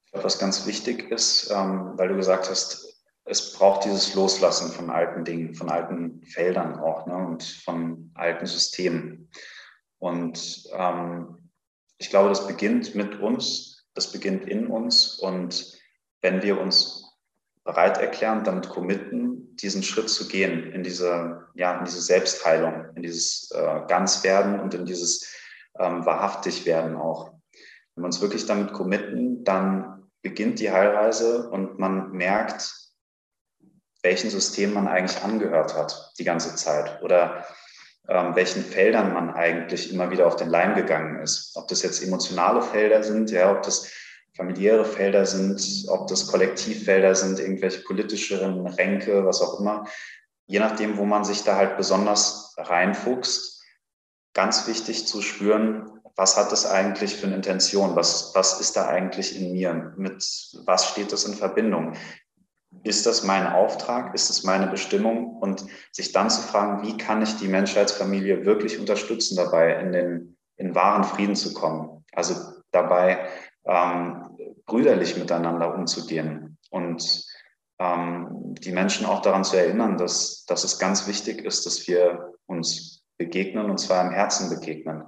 Ich 0.04 0.12
glaube, 0.12 0.24
was 0.24 0.38
ganz 0.38 0.66
wichtig 0.66 1.10
ist, 1.10 1.50
ähm, 1.50 1.92
weil 1.96 2.08
du 2.08 2.16
gesagt 2.16 2.48
hast, 2.48 2.98
es 3.24 3.52
braucht 3.52 3.84
dieses 3.84 4.14
Loslassen 4.14 4.72
von 4.72 4.88
alten 4.88 5.24
Dingen, 5.24 5.54
von 5.54 5.68
alten 5.68 6.22
Feldern 6.22 6.78
auch 6.78 7.06
ne, 7.06 7.14
und 7.14 7.42
von 7.42 8.10
alten 8.14 8.46
Systemen. 8.46 9.30
Und 9.98 10.66
ähm, 10.72 11.50
ich 11.98 12.10
glaube, 12.10 12.30
das 12.30 12.46
beginnt 12.46 12.94
mit 12.94 13.20
uns, 13.20 13.84
das 13.94 14.10
beginnt 14.10 14.46
in 14.46 14.68
uns. 14.68 15.18
Und 15.18 15.78
wenn 16.22 16.42
wir 16.42 16.58
uns 16.58 17.07
bereit 17.68 17.98
erklären, 17.98 18.44
damit 18.44 18.70
committen, 18.70 19.54
diesen 19.56 19.82
Schritt 19.82 20.08
zu 20.08 20.26
gehen 20.26 20.72
in 20.72 20.82
diese, 20.82 21.44
ja, 21.54 21.78
in 21.78 21.84
diese 21.84 22.00
Selbstheilung, 22.00 22.86
in 22.94 23.02
dieses 23.02 23.50
äh, 23.50 23.80
Ganzwerden 23.86 24.58
und 24.58 24.72
in 24.72 24.86
dieses 24.86 25.30
ähm, 25.78 26.06
Wahrhaftigwerden 26.06 26.96
auch. 26.96 27.34
Wenn 27.94 28.04
wir 28.04 28.06
uns 28.06 28.22
wirklich 28.22 28.46
damit 28.46 28.72
committen, 28.72 29.44
dann 29.44 30.08
beginnt 30.22 30.60
die 30.60 30.70
Heilreise 30.70 31.50
und 31.50 31.78
man 31.78 32.10
merkt, 32.12 32.74
welchen 34.02 34.30
System 34.30 34.72
man 34.72 34.88
eigentlich 34.88 35.22
angehört 35.22 35.76
hat 35.76 36.14
die 36.18 36.24
ganze 36.24 36.56
Zeit 36.56 37.02
oder 37.02 37.44
ähm, 38.08 38.34
welchen 38.34 38.64
Feldern 38.64 39.12
man 39.12 39.34
eigentlich 39.34 39.92
immer 39.92 40.10
wieder 40.10 40.26
auf 40.26 40.36
den 40.36 40.48
Leim 40.48 40.74
gegangen 40.74 41.20
ist. 41.20 41.54
Ob 41.54 41.68
das 41.68 41.82
jetzt 41.82 42.02
emotionale 42.02 42.62
Felder 42.62 43.02
sind, 43.02 43.30
ja, 43.30 43.52
ob 43.52 43.60
das 43.60 43.92
familiäre 44.38 44.84
Felder 44.84 45.26
sind, 45.26 45.84
ob 45.88 46.06
das 46.06 46.28
Kollektivfelder 46.28 47.14
sind, 47.14 47.40
irgendwelche 47.40 47.80
politischeren 47.80 48.66
Ränke, 48.66 49.26
was 49.26 49.42
auch 49.42 49.60
immer. 49.60 49.84
Je 50.46 50.60
nachdem, 50.60 50.96
wo 50.96 51.04
man 51.04 51.24
sich 51.24 51.42
da 51.42 51.56
halt 51.56 51.76
besonders 51.76 52.54
reinfuchst, 52.56 53.62
ganz 54.34 54.66
wichtig 54.68 55.06
zu 55.06 55.20
spüren, 55.20 56.00
was 56.14 56.36
hat 56.36 56.52
das 56.52 56.66
eigentlich 56.66 57.16
für 57.16 57.26
eine 57.26 57.36
Intention? 57.36 57.96
Was, 57.96 58.32
was 58.34 58.60
ist 58.60 58.76
da 58.76 58.86
eigentlich 58.88 59.36
in 59.40 59.52
mir? 59.52 59.92
Mit 59.96 60.24
was 60.64 60.88
steht 60.88 61.12
das 61.12 61.24
in 61.24 61.34
Verbindung? 61.34 61.94
Ist 62.84 63.06
das 63.06 63.24
mein 63.24 63.46
Auftrag? 63.46 64.14
Ist 64.14 64.30
es 64.30 64.44
meine 64.44 64.68
Bestimmung? 64.68 65.36
Und 65.36 65.64
sich 65.92 66.12
dann 66.12 66.30
zu 66.30 66.42
fragen, 66.42 66.82
wie 66.86 66.96
kann 66.96 67.22
ich 67.22 67.36
die 67.36 67.48
Menschheitsfamilie 67.48 68.44
wirklich 68.44 68.78
unterstützen 68.78 69.36
dabei, 69.36 69.74
in 69.80 69.92
den 69.92 70.36
in 70.56 70.74
wahren 70.74 71.04
Frieden 71.04 71.36
zu 71.36 71.54
kommen? 71.54 72.04
Also 72.12 72.34
dabei 72.72 73.28
ähm, 73.64 74.27
brüderlich 74.68 75.16
miteinander 75.16 75.74
umzugehen 75.74 76.58
und 76.70 77.26
ähm, 77.80 78.54
die 78.60 78.72
Menschen 78.72 79.06
auch 79.06 79.22
daran 79.22 79.42
zu 79.42 79.56
erinnern, 79.56 79.96
dass, 79.96 80.44
dass 80.44 80.62
es 80.62 80.78
ganz 80.78 81.08
wichtig 81.08 81.44
ist, 81.44 81.66
dass 81.66 81.88
wir 81.88 82.34
uns 82.46 83.04
begegnen 83.16 83.70
und 83.70 83.78
zwar 83.78 84.06
im 84.06 84.12
Herzen 84.12 84.50
begegnen. 84.50 85.02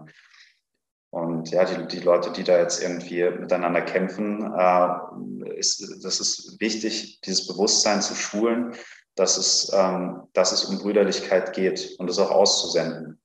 Und 1.13 1.51
ja, 1.51 1.65
die, 1.65 1.87
die 1.89 2.05
Leute, 2.05 2.33
die 2.33 2.45
da 2.45 2.59
jetzt 2.59 2.83
irgendwie 2.83 3.29
miteinander 3.31 3.83
kämpfen, 3.83 4.53
äh, 4.57 5.59
ist, 5.59 6.05
das 6.05 6.21
ist 6.21 6.61
wichtig, 6.61 7.21
dieses 7.23 7.47
Bewusstsein 7.49 8.01
zu 8.01 8.15
schulen, 8.15 8.75
dass 9.17 9.37
es, 9.37 9.71
ähm, 9.75 10.29
dass 10.33 10.53
es 10.53 10.65
um 10.65 10.79
Brüderlichkeit 10.79 11.53
geht 11.53 11.97
und 11.99 12.09
es 12.09 12.19
auch 12.19 12.31
auszusenden. 12.31 13.21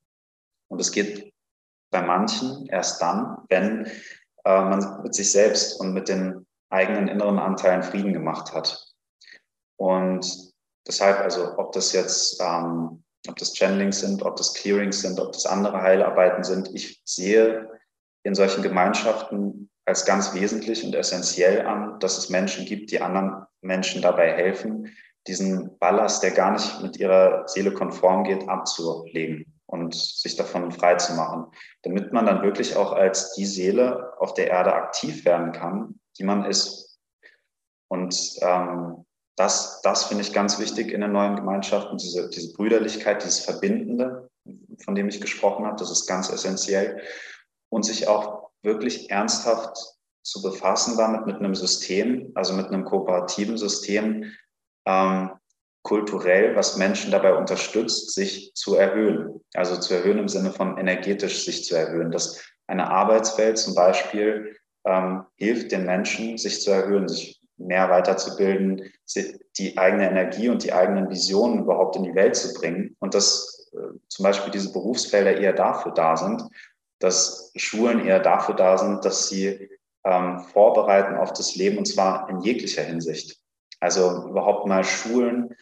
Und 0.68 0.80
es 0.80 0.90
geht 0.90 1.32
bei 1.90 2.02
manchen 2.02 2.66
erst 2.66 3.00
dann, 3.00 3.38
wenn 3.48 3.88
äh, 4.46 4.62
man 4.62 5.02
mit 5.02 5.14
sich 5.14 5.32
selbst 5.32 5.80
und 5.80 5.92
mit 5.92 6.08
den 6.08 6.46
eigenen 6.70 7.08
inneren 7.08 7.40
Anteilen 7.40 7.82
Frieden 7.82 8.12
gemacht 8.12 8.54
hat. 8.54 8.86
Und 9.76 10.52
deshalb, 10.86 11.18
also 11.18 11.58
ob 11.58 11.72
das 11.72 11.92
jetzt, 11.92 12.40
ähm, 12.40 13.02
ob 13.28 13.36
das 13.36 13.54
Channelings 13.54 14.00
sind, 14.00 14.22
ob 14.22 14.36
das 14.36 14.54
Clearings 14.54 15.00
sind, 15.00 15.18
ob 15.18 15.32
das 15.32 15.46
andere 15.46 15.82
Heilarbeiten 15.82 16.44
sind, 16.44 16.70
ich 16.74 17.02
sehe 17.04 17.68
in 18.22 18.36
solchen 18.36 18.62
Gemeinschaften 18.62 19.68
als 19.84 20.04
ganz 20.04 20.32
wesentlich 20.32 20.84
und 20.84 20.94
essentiell 20.94 21.66
an, 21.66 21.98
dass 21.98 22.16
es 22.16 22.30
Menschen 22.30 22.66
gibt, 22.66 22.92
die 22.92 23.00
anderen 23.00 23.46
Menschen 23.62 24.00
dabei 24.00 24.32
helfen, 24.32 24.92
diesen 25.26 25.76
Ballast, 25.78 26.22
der 26.22 26.30
gar 26.30 26.52
nicht 26.52 26.82
mit 26.82 26.98
ihrer 26.98 27.48
Seele 27.48 27.72
konform 27.72 28.22
geht, 28.22 28.48
abzulegen 28.48 29.55
und 29.66 29.94
sich 29.94 30.36
davon 30.36 30.70
frei 30.70 30.94
zu 30.96 31.14
machen, 31.14 31.46
damit 31.82 32.12
man 32.12 32.26
dann 32.26 32.42
wirklich 32.42 32.76
auch 32.76 32.92
als 32.92 33.32
die 33.32 33.46
Seele 33.46 34.12
auf 34.18 34.34
der 34.34 34.48
Erde 34.48 34.72
aktiv 34.74 35.24
werden 35.24 35.52
kann, 35.52 36.00
die 36.18 36.24
man 36.24 36.44
ist. 36.44 36.98
Und 37.88 38.36
ähm, 38.40 39.04
das, 39.36 39.80
das 39.82 40.04
finde 40.04 40.22
ich 40.22 40.32
ganz 40.32 40.58
wichtig 40.58 40.92
in 40.92 41.02
den 41.02 41.12
neuen 41.12 41.36
Gemeinschaften, 41.36 41.98
diese, 41.98 42.30
diese 42.30 42.52
Brüderlichkeit, 42.54 43.22
dieses 43.22 43.40
Verbindende, 43.40 44.30
von 44.84 44.94
dem 44.94 45.08
ich 45.08 45.20
gesprochen 45.20 45.66
habe, 45.66 45.76
das 45.76 45.90
ist 45.90 46.06
ganz 46.06 46.30
essentiell. 46.30 47.02
Und 47.68 47.84
sich 47.84 48.08
auch 48.08 48.50
wirklich 48.62 49.10
ernsthaft 49.10 49.76
zu 50.22 50.42
befassen 50.42 50.96
damit 50.96 51.26
mit 51.26 51.36
einem 51.36 51.54
System, 51.54 52.32
also 52.34 52.54
mit 52.54 52.66
einem 52.66 52.84
kooperativen 52.84 53.58
System, 53.58 54.32
ähm, 54.86 55.32
kulturell, 55.86 56.56
was 56.56 56.76
Menschen 56.76 57.12
dabei 57.12 57.34
unterstützt, 57.34 58.12
sich 58.12 58.52
zu 58.54 58.74
erhöhen. 58.74 59.40
Also 59.54 59.76
zu 59.76 59.94
erhöhen 59.94 60.18
im 60.18 60.28
Sinne 60.28 60.50
von 60.50 60.78
energetisch 60.78 61.44
sich 61.44 61.64
zu 61.64 61.76
erhöhen. 61.76 62.10
Dass 62.10 62.42
eine 62.66 62.90
Arbeitswelt 62.90 63.56
zum 63.56 63.76
Beispiel 63.76 64.56
ähm, 64.84 65.24
hilft 65.36 65.70
den 65.70 65.86
Menschen, 65.86 66.38
sich 66.38 66.60
zu 66.60 66.72
erhöhen, 66.72 67.06
sich 67.08 67.40
mehr 67.56 67.88
weiterzubilden, 67.88 68.90
die 69.58 69.78
eigene 69.78 70.10
Energie 70.10 70.48
und 70.48 70.64
die 70.64 70.72
eigenen 70.72 71.08
Visionen 71.08 71.60
überhaupt 71.60 71.94
in 71.94 72.02
die 72.02 72.16
Welt 72.16 72.34
zu 72.34 72.52
bringen. 72.52 72.96
Und 72.98 73.14
dass 73.14 73.70
äh, 73.72 73.96
zum 74.08 74.24
Beispiel 74.24 74.50
diese 74.50 74.72
Berufsfelder 74.72 75.36
eher 75.36 75.52
dafür 75.52 75.92
da 75.92 76.16
sind, 76.16 76.42
dass 76.98 77.52
Schulen 77.54 78.04
eher 78.04 78.18
dafür 78.18 78.56
da 78.56 78.76
sind, 78.76 79.04
dass 79.04 79.28
sie 79.28 79.70
ähm, 80.04 80.40
vorbereiten 80.52 81.16
auf 81.16 81.32
das 81.32 81.54
Leben 81.54 81.78
und 81.78 81.86
zwar 81.86 82.28
in 82.28 82.40
jeglicher 82.40 82.82
Hinsicht. 82.82 83.40
Also 83.78 84.28
überhaupt 84.28 84.66
mal 84.66 84.82
Schulen 84.82 85.54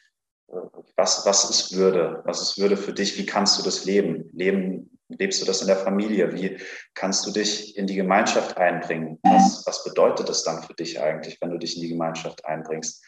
was, 0.97 1.27
was 1.27 1.51
ist 1.51 1.77
Würde? 1.77 2.23
Was 2.25 2.41
ist 2.41 2.59
Würde 2.59 2.77
für 2.77 2.93
dich? 2.93 3.19
Wie 3.19 3.27
kannst 3.27 3.59
du 3.59 3.63
das 3.63 3.85
leben? 3.85 4.31
leben? 4.33 4.91
Lebst 5.09 5.41
du 5.41 5.47
das 5.47 5.61
in 5.61 5.67
der 5.67 5.77
Familie? 5.77 6.33
Wie 6.33 6.59
kannst 6.95 7.27
du 7.27 7.31
dich 7.31 7.77
in 7.77 7.87
die 7.87 7.95
Gemeinschaft 7.95 8.57
einbringen? 8.57 9.19
Was, 9.23 9.63
was 9.67 9.85
bedeutet 9.85 10.29
es 10.29 10.43
dann 10.45 10.63
für 10.63 10.75
dich 10.75 11.01
eigentlich, 11.01 11.39
wenn 11.41 11.51
du 11.51 11.59
dich 11.59 11.77
in 11.77 11.83
die 11.83 11.91
Gemeinschaft 11.91 12.45
einbringst? 12.47 13.05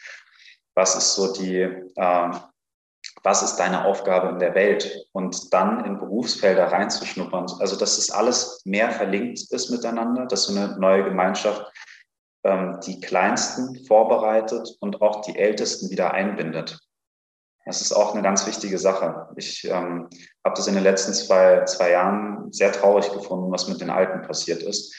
Was 0.75 0.95
ist 0.95 1.15
so 1.15 1.33
die, 1.33 1.61
äh, 1.61 2.31
was 3.23 3.41
ist 3.41 3.55
deine 3.55 3.85
Aufgabe 3.85 4.29
in 4.29 4.39
der 4.39 4.53
Welt? 4.53 5.07
Und 5.11 5.51
dann 5.53 5.85
in 5.85 5.97
Berufsfelder 5.97 6.65
reinzuschnuppern. 6.65 7.47
Also, 7.59 7.75
dass 7.75 7.97
es 7.97 8.11
alles 8.11 8.61
mehr 8.63 8.91
verlinkt 8.91 9.51
ist 9.51 9.69
miteinander, 9.69 10.27
dass 10.27 10.43
so 10.43 10.55
eine 10.55 10.77
neue 10.79 11.03
Gemeinschaft 11.03 11.65
ähm, 12.43 12.79
die 12.85 12.99
Kleinsten 13.01 13.83
vorbereitet 13.85 14.77
und 14.79 15.01
auch 15.01 15.21
die 15.21 15.37
Ältesten 15.37 15.89
wieder 15.89 16.13
einbindet. 16.13 16.79
Das 17.67 17.81
ist 17.81 17.91
auch 17.91 18.13
eine 18.13 18.23
ganz 18.23 18.47
wichtige 18.47 18.79
Sache. 18.79 19.27
Ich 19.35 19.65
ähm, 19.65 20.07
habe 20.45 20.55
das 20.55 20.67
in 20.67 20.75
den 20.75 20.83
letzten 20.83 21.13
zwei, 21.13 21.65
zwei 21.65 21.91
Jahren 21.91 22.51
sehr 22.53 22.71
traurig 22.71 23.11
gefunden, 23.11 23.51
was 23.51 23.67
mit 23.67 23.81
den 23.81 23.89
Alten 23.89 24.21
passiert 24.25 24.63
ist 24.63 24.95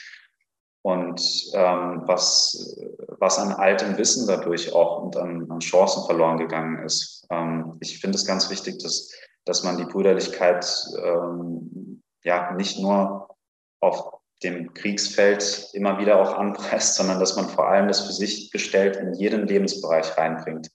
und 0.83 1.19
ähm, 1.55 2.03
was, 2.05 2.79
was 3.19 3.39
an 3.39 3.53
altem 3.53 3.97
Wissen 3.97 4.27
dadurch 4.27 4.75
auch 4.75 5.03
und 5.03 5.17
an, 5.17 5.51
an 5.51 5.61
Chancen 5.61 6.05
verloren 6.05 6.37
gegangen 6.37 6.85
ist. 6.85 7.27
Ähm, 7.31 7.79
ich 7.81 8.01
finde 8.01 8.17
es 8.17 8.27
ganz 8.27 8.51
wichtig, 8.51 8.79
dass, 8.83 9.13
dass 9.47 9.65
man 9.65 9.79
die 9.79 9.87
Brüderlichkeit 9.87 10.71
ähm, 11.03 12.03
ja 12.23 12.53
nicht 12.53 12.79
nur 12.79 13.35
auf 13.81 14.13
dem 14.43 14.75
Kriegsfeld 14.75 15.71
immer 15.73 15.99
wieder 15.99 16.21
auch 16.21 16.35
anpreist, 16.35 16.97
sondern 16.97 17.19
dass 17.19 17.35
man 17.35 17.49
vor 17.49 17.67
allem 17.67 17.89
das 17.89 18.07
für 18.07 18.13
sich 18.13 18.51
gestellt 18.51 18.97
in 18.97 19.15
jeden 19.15 19.47
Lebensbereich 19.47 20.19
reinbringt 20.19 20.71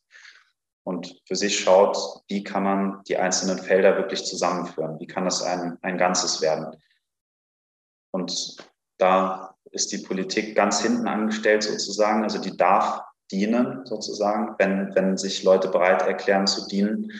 und 0.84 1.22
für 1.26 1.36
sich 1.36 1.60
schaut, 1.60 1.98
wie 2.28 2.44
kann 2.44 2.64
man 2.64 3.04
die 3.08 3.18
einzelnen 3.18 3.58
Felder 3.58 3.98
wirklich 3.98 4.26
zusammenführen, 4.26 5.00
wie 5.00 5.08
kann 5.08 5.26
das 5.26 5.42
ein, 5.42 5.78
ein 5.82 5.98
Ganzes 5.98 6.42
werden. 6.42 6.76
Und 8.12 8.58
da 8.98 9.56
ist 9.72 9.92
die 9.92 10.00
Politik 10.00 10.56
ganz 10.56 10.82
hinten 10.82 11.08
angestellt 11.08 11.64
sozusagen, 11.64 12.24
also 12.24 12.40
die 12.40 12.56
darf 12.56 13.02
dienen 13.32 13.86
sozusagen, 13.86 14.56
wenn, 14.60 14.94
wenn 14.96 15.18
sich 15.18 15.44
Leute 15.44 15.70
bereit 15.70 16.04
erklären 16.04 16.46
zu 16.46 16.68
dienen. 16.68 17.12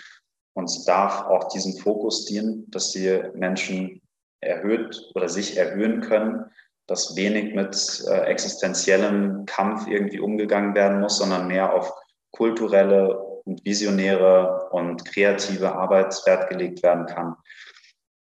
Und 0.56 0.70
sie 0.70 0.86
darf 0.86 1.22
auch 1.24 1.48
diesem 1.48 1.76
Fokus 1.78 2.26
dienen, 2.26 2.70
dass 2.70 2.92
die 2.92 3.24
Menschen 3.34 4.02
erhöht 4.40 5.10
oder 5.16 5.30
sich 5.30 5.58
erhöhen 5.58 6.02
können, 6.02 6.46
dass 6.86 7.16
wenig 7.16 7.56
mit 7.56 8.04
äh, 8.08 8.26
existenziellem 8.26 9.46
Kampf 9.46 9.88
irgendwie 9.88 10.20
umgegangen 10.20 10.76
werden 10.76 11.00
muss, 11.00 11.18
sondern 11.18 11.48
mehr 11.48 11.74
auf 11.74 11.92
kulturelle 12.32 13.33
und 13.46 13.64
visionäre 13.66 14.70
und 14.72 15.06
kreative 15.06 15.76
Arbeit 15.76 16.16
Wert 16.26 16.50
gelegt 16.50 16.84
werden 16.84 17.06
kann. 17.06 17.36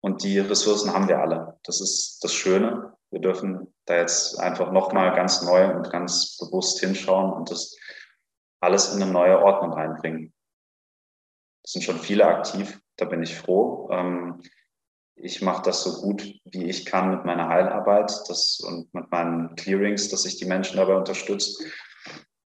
Und 0.00 0.22
die 0.22 0.38
Ressourcen 0.38 0.92
haben 0.92 1.08
wir 1.08 1.18
alle. 1.18 1.58
Das 1.64 1.80
ist 1.80 2.20
das 2.22 2.32
Schöne. 2.32 2.94
Wir 3.10 3.20
dürfen 3.20 3.74
da 3.86 3.96
jetzt 3.96 4.38
einfach 4.38 4.70
nochmal 4.70 5.14
ganz 5.14 5.42
neu 5.42 5.74
und 5.74 5.90
ganz 5.90 6.38
bewusst 6.38 6.80
hinschauen 6.80 7.32
und 7.32 7.50
das 7.50 7.76
alles 8.60 8.94
in 8.94 9.02
eine 9.02 9.10
neue 9.10 9.42
Ordnung 9.42 9.72
reinbringen. 9.72 10.32
Es 11.64 11.72
sind 11.72 11.82
schon 11.82 11.98
viele 11.98 12.26
aktiv, 12.26 12.80
da 12.96 13.04
bin 13.04 13.22
ich 13.22 13.36
froh. 13.36 13.88
Ähm, 13.92 14.42
ich 15.16 15.42
mache 15.42 15.62
das 15.62 15.82
so 15.82 16.00
gut, 16.00 16.22
wie 16.44 16.64
ich 16.64 16.86
kann 16.86 17.10
mit 17.10 17.24
meiner 17.24 17.48
Heilarbeit 17.48 18.10
das, 18.28 18.60
und 18.60 18.92
mit 18.94 19.10
meinen 19.10 19.54
Clearings, 19.56 20.08
dass 20.08 20.24
ich 20.24 20.38
die 20.38 20.46
Menschen 20.46 20.78
dabei 20.78 20.94
unterstütze. 20.94 21.64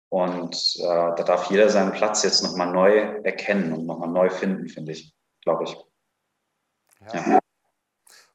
Und 0.09 0.75
äh, 0.79 0.83
da 0.83 1.23
darf 1.23 1.49
jeder 1.49 1.69
seinen 1.69 1.91
Platz 1.91 2.23
jetzt 2.23 2.41
nochmal 2.41 2.71
neu 2.71 2.97
erkennen 3.23 3.73
und 3.73 3.85
nochmal 3.85 4.09
neu 4.09 4.29
finden, 4.29 4.69
finde 4.69 4.93
ich, 4.93 5.13
glaube 5.41 5.65
ich. 5.65 5.75
Ja. 7.01 7.31
ja. 7.31 7.39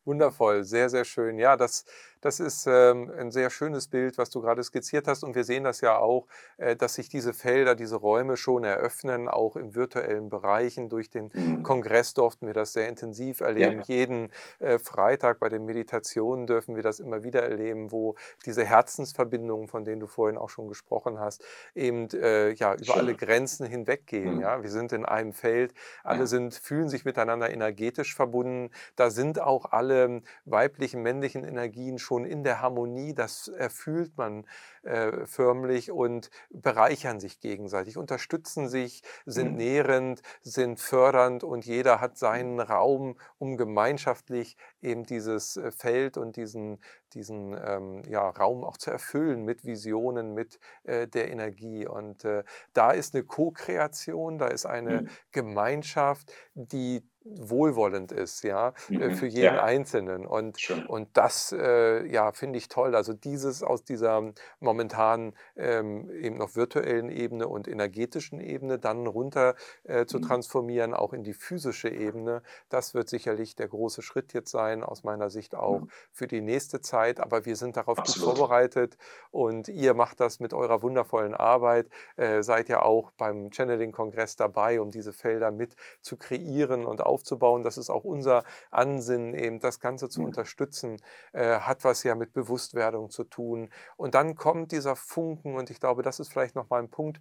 Wundervoll, 0.04 0.64
sehr, 0.64 0.90
sehr 0.90 1.04
schön. 1.04 1.38
Ja, 1.38 1.56
das, 1.56 1.84
das 2.22 2.38
ist 2.38 2.66
ähm, 2.68 3.12
ein 3.18 3.32
sehr 3.32 3.50
schönes 3.50 3.88
Bild, 3.88 4.16
was 4.16 4.30
du 4.30 4.40
gerade 4.40 4.62
skizziert 4.62 5.08
hast. 5.08 5.24
Und 5.24 5.34
wir 5.34 5.42
sehen 5.42 5.64
das 5.64 5.80
ja 5.80 5.98
auch, 5.98 6.28
äh, 6.56 6.76
dass 6.76 6.94
sich 6.94 7.08
diese 7.08 7.32
Felder, 7.32 7.74
diese 7.74 7.96
Räume 7.96 8.36
schon 8.36 8.62
eröffnen, 8.62 9.28
auch 9.28 9.56
in 9.56 9.74
virtuellen 9.74 10.30
Bereichen. 10.30 10.88
Durch 10.88 11.10
den 11.10 11.30
mhm. 11.34 11.64
Kongress 11.64 12.14
durften 12.14 12.46
wir 12.46 12.54
das 12.54 12.72
sehr 12.72 12.88
intensiv 12.88 13.40
erleben. 13.40 13.78
Ja. 13.78 13.84
Jeden 13.86 14.30
äh, 14.60 14.78
Freitag 14.78 15.40
bei 15.40 15.48
den 15.48 15.64
Meditationen 15.64 16.46
dürfen 16.46 16.76
wir 16.76 16.84
das 16.84 17.00
immer 17.00 17.24
wieder 17.24 17.42
erleben, 17.42 17.90
wo 17.90 18.14
diese 18.46 18.64
Herzensverbindungen, 18.64 19.66
von 19.66 19.84
denen 19.84 19.98
du 19.98 20.06
vorhin 20.06 20.38
auch 20.38 20.48
schon 20.48 20.68
gesprochen 20.68 21.18
hast, 21.18 21.44
eben 21.74 22.08
äh, 22.10 22.52
ja, 22.52 22.74
über 22.74 22.84
Schön. 22.84 22.98
alle 22.98 23.14
Grenzen 23.16 23.66
hinweggehen. 23.66 24.36
Mhm. 24.36 24.40
Ja? 24.40 24.62
Wir 24.62 24.70
sind 24.70 24.92
in 24.92 25.04
einem 25.04 25.32
Feld, 25.32 25.74
alle 26.04 26.20
ja. 26.20 26.26
sind, 26.26 26.54
fühlen 26.54 26.88
sich 26.88 27.04
miteinander 27.04 27.50
energetisch 27.50 28.14
verbunden. 28.14 28.70
Da 28.94 29.10
sind 29.10 29.40
auch 29.40 29.72
alle 29.72 30.22
weiblichen, 30.44 31.02
männlichen 31.02 31.42
Energien 31.42 31.98
schon 31.98 32.11
schon 32.12 32.26
in 32.26 32.44
der 32.44 32.60
Harmonie, 32.60 33.14
das 33.14 33.48
erfühlt 33.48 34.18
man 34.18 34.44
äh, 34.82 35.24
förmlich 35.24 35.90
und 35.90 36.30
bereichern 36.50 37.20
sich 37.20 37.40
gegenseitig, 37.40 37.96
unterstützen 37.96 38.68
sich, 38.68 39.02
sind 39.24 39.52
mhm. 39.52 39.56
nährend, 39.56 40.22
sind 40.42 40.78
fördernd 40.78 41.42
und 41.42 41.64
jeder 41.64 42.02
hat 42.02 42.18
seinen 42.18 42.60
Raum, 42.60 43.16
um 43.38 43.56
gemeinschaftlich 43.56 44.58
eben 44.82 45.04
dieses 45.04 45.56
äh, 45.56 45.70
Feld 45.70 46.18
und 46.18 46.36
diesen, 46.36 46.82
diesen 47.14 47.56
ähm, 47.64 48.02
ja, 48.06 48.28
Raum 48.28 48.62
auch 48.62 48.76
zu 48.76 48.90
erfüllen 48.90 49.46
mit 49.46 49.64
Visionen, 49.64 50.34
mit 50.34 50.58
äh, 50.84 51.08
der 51.08 51.30
Energie. 51.30 51.86
Und 51.86 52.26
äh, 52.26 52.44
da 52.74 52.90
ist 52.90 53.14
eine 53.14 53.24
Co-Kreation, 53.24 54.36
da 54.36 54.48
ist 54.48 54.66
eine 54.66 55.02
mhm. 55.02 55.08
Gemeinschaft, 55.30 56.30
die 56.54 57.08
wohlwollend 57.24 58.12
ist, 58.12 58.42
ja, 58.42 58.72
äh, 58.90 59.08
mhm. 59.08 59.14
für 59.14 59.26
jeden 59.26 59.56
ja. 59.56 59.62
Einzelnen. 59.62 60.26
Und, 60.26 60.58
und 60.88 61.08
das, 61.14 61.52
äh, 61.52 62.06
ja, 62.06 62.32
finde 62.32 62.58
ich 62.58 62.68
toll. 62.68 62.94
Also 62.94 63.12
dieses 63.12 63.62
aus 63.62 63.84
dieser 63.84 64.32
momentan 64.60 65.34
ähm, 65.56 66.10
eben 66.10 66.36
noch 66.36 66.56
virtuellen 66.56 67.10
Ebene 67.10 67.48
und 67.48 67.68
energetischen 67.68 68.40
Ebene 68.40 68.78
dann 68.78 69.06
runter 69.06 69.54
äh, 69.84 70.06
zu 70.06 70.18
mhm. 70.18 70.22
transformieren, 70.22 70.94
auch 70.94 71.12
in 71.12 71.22
die 71.22 71.34
physische 71.34 71.88
Ebene, 71.88 72.42
das 72.68 72.94
wird 72.94 73.08
sicherlich 73.08 73.56
der 73.56 73.68
große 73.68 74.02
Schritt 74.02 74.32
jetzt 74.32 74.50
sein, 74.50 74.82
aus 74.82 75.04
meiner 75.04 75.30
Sicht 75.30 75.54
auch 75.54 75.80
mhm. 75.80 75.90
für 76.10 76.26
die 76.26 76.40
nächste 76.40 76.80
Zeit. 76.80 77.20
Aber 77.20 77.44
wir 77.44 77.56
sind 77.56 77.76
darauf 77.76 77.98
Absolut. 77.98 78.30
gut 78.30 78.38
vorbereitet 78.38 78.96
und 79.30 79.68
ihr 79.68 79.94
macht 79.94 80.20
das 80.20 80.40
mit 80.40 80.54
eurer 80.54 80.82
wundervollen 80.82 81.34
Arbeit, 81.34 81.88
äh, 82.16 82.42
seid 82.42 82.68
ja 82.68 82.82
auch 82.82 83.10
beim 83.12 83.50
Channeling-Kongress 83.50 84.36
dabei, 84.36 84.80
um 84.80 84.90
diese 84.90 85.12
Felder 85.12 85.50
mit 85.50 85.76
zu 86.00 86.16
kreieren 86.16 86.84
und 86.84 87.04
auch 87.04 87.11
aufzubauen. 87.12 87.62
Das 87.62 87.78
ist 87.78 87.90
auch 87.90 88.04
unser 88.04 88.44
Ansinnen, 88.70 89.34
eben 89.34 89.60
das 89.60 89.78
Ganze 89.80 90.08
zu 90.08 90.22
unterstützen, 90.22 90.96
äh, 91.32 91.58
hat 91.60 91.84
was 91.84 92.02
ja 92.02 92.14
mit 92.14 92.32
Bewusstwerdung 92.32 93.10
zu 93.10 93.24
tun. 93.24 93.70
Und 93.96 94.14
dann 94.14 94.34
kommt 94.34 94.72
dieser 94.72 94.96
Funken 94.96 95.56
und 95.56 95.70
ich 95.70 95.78
glaube, 95.78 96.02
das 96.02 96.18
ist 96.20 96.32
vielleicht 96.32 96.54
nochmal 96.54 96.82
ein 96.82 96.90
Punkt, 96.90 97.20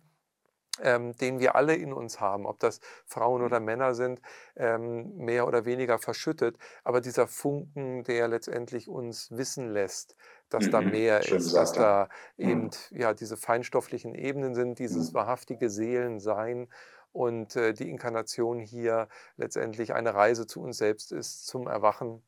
ähm, 0.81 1.15
den 1.17 1.39
wir 1.39 1.55
alle 1.55 1.75
in 1.75 1.93
uns 1.93 2.19
haben, 2.19 2.45
ob 2.45 2.59
das 2.59 2.79
Frauen 3.05 3.41
oder 3.41 3.59
Männer 3.59 3.93
sind, 3.93 4.21
ähm, 4.55 5.15
mehr 5.17 5.47
oder 5.47 5.65
weniger 5.65 5.99
verschüttet. 5.99 6.57
Aber 6.83 7.01
dieser 7.01 7.27
Funken, 7.27 8.03
der 8.03 8.27
letztendlich 8.27 8.87
uns 8.87 9.31
wissen 9.31 9.69
lässt, 9.69 10.15
dass 10.49 10.65
mhm, 10.65 10.71
da 10.71 10.81
mehr 10.81 11.19
ist, 11.19 11.31
gesagt, 11.31 11.55
dass 11.55 11.73
da 11.73 12.09
mhm. 12.37 12.49
eben 12.49 12.69
ja 12.91 13.13
diese 13.13 13.37
feinstofflichen 13.37 14.15
Ebenen 14.15 14.55
sind, 14.55 14.79
dieses 14.79 15.11
mhm. 15.11 15.15
wahrhaftige 15.15 15.69
Seelensein 15.69 16.67
und 17.11 17.55
äh, 17.55 17.73
die 17.73 17.89
Inkarnation 17.89 18.59
hier 18.59 19.07
letztendlich 19.37 19.93
eine 19.93 20.13
Reise 20.13 20.47
zu 20.47 20.61
uns 20.61 20.77
selbst 20.77 21.11
ist, 21.11 21.45
zum 21.45 21.67
Erwachen 21.67 22.23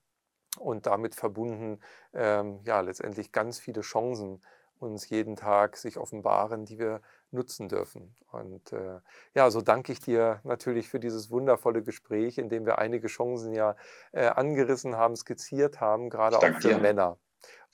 und 0.59 0.85
damit 0.85 1.15
verbunden 1.15 1.79
ähm, 2.13 2.59
ja 2.63 2.81
letztendlich 2.81 3.31
ganz 3.31 3.59
viele 3.59 3.81
Chancen 3.81 4.41
uns 4.79 5.09
jeden 5.09 5.35
Tag 5.35 5.77
sich 5.77 5.97
offenbaren, 5.97 6.65
die 6.65 6.77
wir 6.77 7.01
nutzen 7.31 7.69
dürfen. 7.69 8.15
Und 8.31 8.73
äh, 8.73 8.99
ja, 9.33 9.49
so 9.49 9.61
danke 9.61 9.91
ich 9.91 9.99
dir 9.99 10.41
natürlich 10.43 10.89
für 10.89 10.99
dieses 10.99 11.31
wundervolle 11.31 11.83
Gespräch, 11.83 12.37
in 12.37 12.49
dem 12.49 12.65
wir 12.65 12.79
einige 12.79 13.07
Chancen 13.07 13.53
ja 13.53 13.75
äh, 14.11 14.27
angerissen 14.27 14.95
haben, 14.97 15.15
skizziert 15.15 15.79
haben, 15.79 16.09
gerade 16.09 16.37
auch 16.37 16.43
für 16.43 16.59
dir. 16.59 16.77
Männer. 16.77 17.17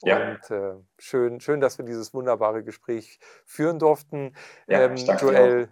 Ja. 0.01 0.31
Und 0.31 0.51
äh, 0.51 0.75
schön, 0.97 1.41
schön, 1.41 1.59
dass 1.59 1.77
wir 1.77 1.85
dieses 1.85 2.13
wunderbare 2.13 2.63
Gespräch 2.63 3.19
führen 3.45 3.79
durften. 3.79 4.33
Ja, 4.67 4.81
ähm, 4.83 4.95
Joel, 4.95 5.69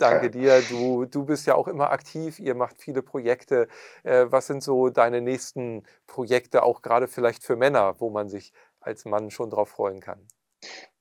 Danke 0.00 0.30
dir. 0.30 0.62
Du, 0.62 1.04
du 1.04 1.24
bist 1.24 1.46
ja 1.46 1.54
auch 1.54 1.68
immer 1.68 1.90
aktiv. 1.90 2.38
Ihr 2.38 2.54
macht 2.54 2.80
viele 2.80 3.02
Projekte. 3.02 3.68
Äh, 4.02 4.26
was 4.30 4.46
sind 4.46 4.62
so 4.62 4.88
deine 4.88 5.20
nächsten 5.20 5.82
Projekte, 6.06 6.62
auch 6.62 6.82
gerade 6.82 7.06
vielleicht 7.06 7.44
für 7.44 7.56
Männer, 7.56 7.96
wo 7.98 8.10
man 8.10 8.28
sich 8.28 8.52
als 8.80 9.04
Mann 9.04 9.30
schon 9.30 9.50
drauf 9.50 9.68
freuen 9.68 10.00
kann? 10.00 10.26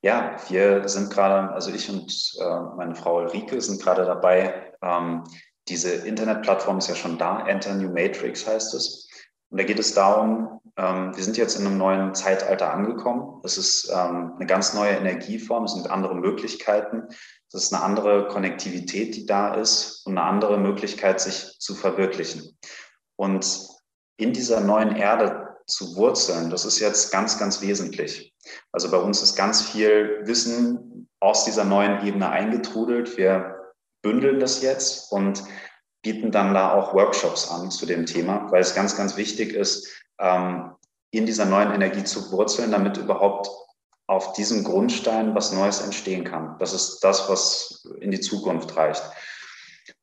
Ja, 0.02 0.36
wir 0.50 0.88
sind 0.88 1.12
gerade, 1.12 1.54
also 1.54 1.72
ich 1.72 1.90
und 1.90 2.38
äh, 2.42 2.60
meine 2.78 2.96
Frau 2.96 3.18
Ulrike 3.18 3.60
sind 3.62 3.82
gerade 3.82 4.06
dabei. 4.06 4.74
Ähm, 4.82 5.24
diese 5.68 5.92
Internetplattform 6.08 6.80
ist 6.80 6.90
ja 6.90 6.96
schon 6.96 7.18
da. 7.18 7.46
Enter 7.48 7.74
New 7.76 7.90
Matrix 7.90 8.48
heißt 8.48 8.74
es. 8.74 9.10
Und 9.50 9.60
da 9.60 9.64
geht 9.64 9.80
es 9.80 9.94
darum, 9.94 10.60
ähm, 10.78 11.16
wir 11.16 11.24
sind 11.24 11.38
jetzt 11.38 11.60
in 11.60 11.66
einem 11.66 11.78
neuen 11.78 12.16
Zeitalter 12.16 12.74
angekommen. 12.74 13.42
Es 13.44 13.58
ist 13.58 13.92
ähm, 13.94 14.34
eine 14.36 14.46
ganz 14.46 14.74
neue 14.74 14.92
Energieform, 14.92 15.66
es 15.66 15.74
sind 15.74 15.90
andere 15.90 16.16
Möglichkeiten. 16.16 17.08
Das 17.52 17.64
ist 17.64 17.74
eine 17.74 17.84
andere 17.84 18.28
Konnektivität, 18.28 19.16
die 19.16 19.26
da 19.26 19.56
ist 19.56 20.06
und 20.06 20.18
eine 20.18 20.28
andere 20.28 20.58
Möglichkeit, 20.60 21.20
sich 21.20 21.58
zu 21.60 21.74
verwirklichen. 21.74 22.58
Und 23.16 23.68
in 24.18 24.34
dieser 24.34 24.60
neuen 24.60 24.96
Erde 24.96 25.56
zu 25.66 25.96
wurzeln, 25.96 26.50
das 26.50 26.66
ist 26.66 26.80
jetzt 26.80 27.12
ganz, 27.12 27.40
ganz 27.40 27.62
wesentlich. 27.62 28.34
Also 28.72 28.92
bei 28.92 28.98
uns 28.98 29.22
ist 29.22 29.36
ganz 29.36 29.62
viel 29.62 30.22
Wissen 30.24 31.10
aus 31.20 31.46
dieser 31.46 31.66
neuen 31.66 32.06
Ebene 32.06 32.30
eingetrudelt. 32.30 33.18
Wir 33.18 33.56
bündeln 34.02 34.40
das 34.40 34.62
jetzt 34.62 35.12
und 35.12 35.44
bieten 36.02 36.32
dann 36.32 36.54
da 36.54 36.74
auch 36.74 36.94
Workshops 36.94 37.50
an 37.50 37.72
zu 37.72 37.86
dem 37.86 38.06
Thema, 38.06 38.50
weil 38.52 38.62
es 38.62 38.76
ganz, 38.76 38.96
ganz 38.96 39.18
wichtig 39.18 39.54
ist, 39.54 39.88
ähm, 40.20 40.72
in 41.12 41.26
dieser 41.26 41.46
neuen 41.46 41.72
Energie 41.72 42.04
zu 42.04 42.32
wurzeln, 42.32 42.72
damit 42.72 42.98
überhaupt 42.98 43.50
auf 44.10 44.34
diesem 44.34 44.64
Grundstein 44.64 45.36
was 45.36 45.54
Neues 45.54 45.82
entstehen 45.82 46.24
kann. 46.24 46.56
Das 46.58 46.74
ist 46.74 47.00
das, 47.02 47.30
was 47.30 47.88
in 48.02 48.10
die 48.10 48.20
Zukunft 48.20 48.76
reicht. 48.76 49.04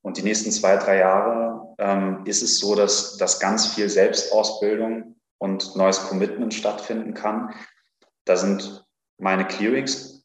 Und 0.00 0.16
die 0.16 0.22
nächsten 0.22 0.52
zwei, 0.52 0.76
drei 0.76 0.98
Jahre 0.98 1.74
ähm, 1.78 2.22
ist 2.24 2.40
es 2.40 2.60
so, 2.60 2.76
dass, 2.76 3.16
dass 3.16 3.40
ganz 3.40 3.66
viel 3.66 3.88
Selbstausbildung 3.88 5.16
und 5.38 5.74
neues 5.74 6.00
Commitment 6.04 6.54
stattfinden 6.54 7.14
kann. 7.14 7.52
Da 8.24 8.36
sind 8.36 8.86
meine 9.18 9.44
Clearings, 9.44 10.22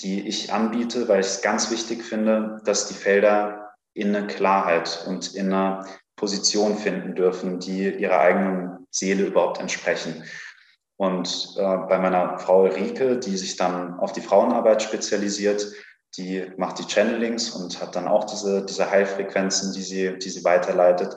die 0.00 0.28
ich 0.28 0.52
anbiete, 0.52 1.08
weil 1.08 1.20
ich 1.20 1.26
es 1.26 1.42
ganz 1.42 1.70
wichtig 1.70 2.04
finde, 2.04 2.60
dass 2.66 2.88
die 2.88 2.94
Felder 2.94 3.72
in 3.94 4.14
eine 4.14 4.26
Klarheit 4.26 5.04
und 5.06 5.34
in 5.34 5.50
eine 5.50 5.86
Position 6.16 6.76
finden 6.76 7.14
dürfen, 7.14 7.58
die 7.58 7.88
ihrer 7.88 8.20
eigenen 8.20 8.86
Seele 8.90 9.24
überhaupt 9.24 9.60
entsprechen. 9.60 10.24
Und 10.96 11.54
äh, 11.56 11.62
bei 11.88 11.98
meiner 11.98 12.38
Frau 12.38 12.66
Rike, 12.66 13.18
die 13.18 13.36
sich 13.36 13.56
dann 13.56 13.98
auf 13.98 14.12
die 14.12 14.20
Frauenarbeit 14.20 14.82
spezialisiert, 14.82 15.66
die 16.16 16.46
macht 16.56 16.78
die 16.78 16.86
Channelings 16.86 17.50
und 17.50 17.80
hat 17.80 17.96
dann 17.96 18.06
auch 18.06 18.24
diese, 18.24 18.64
diese 18.64 18.88
Heilfrequenzen, 18.90 19.72
die 19.72 19.82
sie, 19.82 20.18
die 20.18 20.30
sie 20.30 20.44
weiterleitet. 20.44 21.16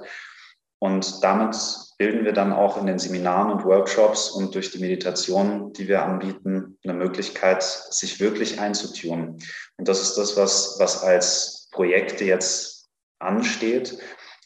Und 0.80 1.24
damit 1.24 1.56
bilden 1.98 2.26
wir 2.26 2.34
dann 2.34 2.54
auch 2.54 2.78
in 2.78 2.86
den 2.86 3.00
Seminaren 3.00 3.52
und 3.52 3.66
Workshops 3.66 4.30
und 4.32 4.54
durch 4.54 4.72
die 4.72 4.80
Meditation, 4.80 5.74
die 5.74 5.88
wir 5.88 6.04
anbieten, 6.04 6.78
eine 6.84 6.94
Möglichkeit, 6.94 7.64
sich 7.64 8.20
wirklich 8.20 8.60
einzutunen. 8.60 9.40
Und 9.78 9.88
das 9.88 10.02
ist 10.02 10.16
das, 10.18 10.38
was, 10.38 10.78
was 10.80 11.04
als 11.04 11.70
Projekte 11.72 12.26
jetzt 12.26 12.88
ansteht. 13.20 13.98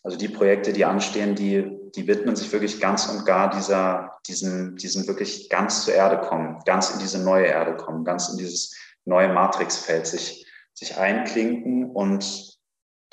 Also 0.04 0.18
die 0.18 0.30
Projekte, 0.30 0.74
die 0.74 0.86
anstehen, 0.86 1.36
die, 1.36 1.70
die 1.96 2.08
widmen 2.08 2.36
sich 2.36 2.52
wirklich 2.52 2.80
ganz 2.80 3.08
und 3.08 3.26
gar 3.26 3.50
dieser, 3.50 4.18
diesem, 4.28 4.76
diesem 4.78 5.08
wirklich 5.08 5.50
ganz 5.50 5.86
zur 5.86 5.94
Erde 5.94 6.20
kommen, 6.20 6.60
ganz 6.66 6.92
in 6.92 7.00
diese 7.00 7.24
neue 7.24 7.48
Erde 7.48 7.76
kommen, 7.76 8.04
ganz 8.04 8.30
in 8.30 8.38
dieses 8.38 8.76
neue 9.06 9.30
Matrixfeld 9.30 10.08
sich, 10.08 10.46
sich 10.74 10.98
einklinken 10.98 11.92
und 11.92 12.58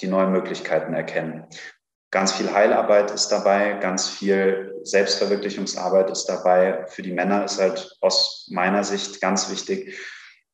die 0.00 0.06
neuen 0.06 0.32
Möglichkeiten 0.32 0.94
erkennen. 0.94 1.46
Ganz 2.10 2.32
viel 2.32 2.52
Heilarbeit 2.52 3.10
ist 3.10 3.28
dabei, 3.28 3.74
ganz 3.74 4.08
viel 4.08 4.74
Selbstverwirklichungsarbeit 4.82 6.10
ist 6.10 6.24
dabei. 6.26 6.86
Für 6.88 7.02
die 7.02 7.12
Männer 7.12 7.44
ist 7.44 7.60
halt 7.60 7.96
aus 8.00 8.48
meiner 8.50 8.84
Sicht 8.84 9.20
ganz 9.20 9.50
wichtig, 9.50 9.98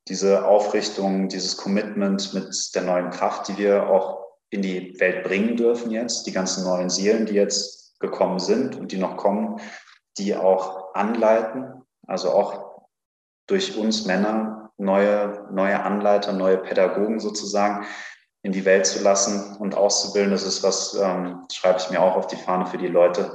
diese 0.09 0.47
Aufrichtung, 0.47 1.29
dieses 1.29 1.57
Commitment 1.57 2.35
mit 2.35 2.75
der 2.75 2.83
neuen 2.83 3.11
Kraft, 3.11 3.49
die 3.49 3.57
wir 3.57 3.89
auch 3.89 4.25
in 4.51 4.62
die 4.62 4.99
Welt 5.01 5.25
bringen 5.25 5.57
dürfen 5.57 5.91
jetzt, 5.91 6.27
die 6.27 6.33
ganzen 6.33 6.64
neuen 6.64 6.91
Seelen, 6.91 7.27
die 7.27 7.35
jetzt 7.35 7.84
gekommen 8.05 8.38
sind 8.38 8.76
und 8.76 8.92
die 8.92 8.98
noch 8.98 9.16
kommen, 9.16 9.61
die 10.18 10.36
auch 10.36 10.94
anleiten, 10.94 11.82
also 12.07 12.30
auch 12.30 12.86
durch 13.46 13.76
uns 13.76 14.07
Männer 14.07 14.70
neue, 14.76 15.46
neue 15.50 15.82
Anleiter, 15.82 16.32
neue 16.32 16.59
Pädagogen 16.59 17.20
sozusagen 17.20 17.86
in 18.42 18.52
die 18.52 18.64
Welt 18.64 18.86
zu 18.86 19.02
lassen 19.02 19.57
und 19.57 19.74
auszubilden. 19.74 20.30
Das 20.30 20.44
ist 20.44 20.62
was, 20.62 20.94
ähm, 20.94 21.46
schreibe 21.52 21.78
ich 21.78 21.90
mir 21.90 22.00
auch 22.00 22.16
auf 22.16 22.26
die 22.26 22.36
Fahne 22.36 22.66
für 22.66 22.78
die 22.78 22.88
Leute, 22.88 23.34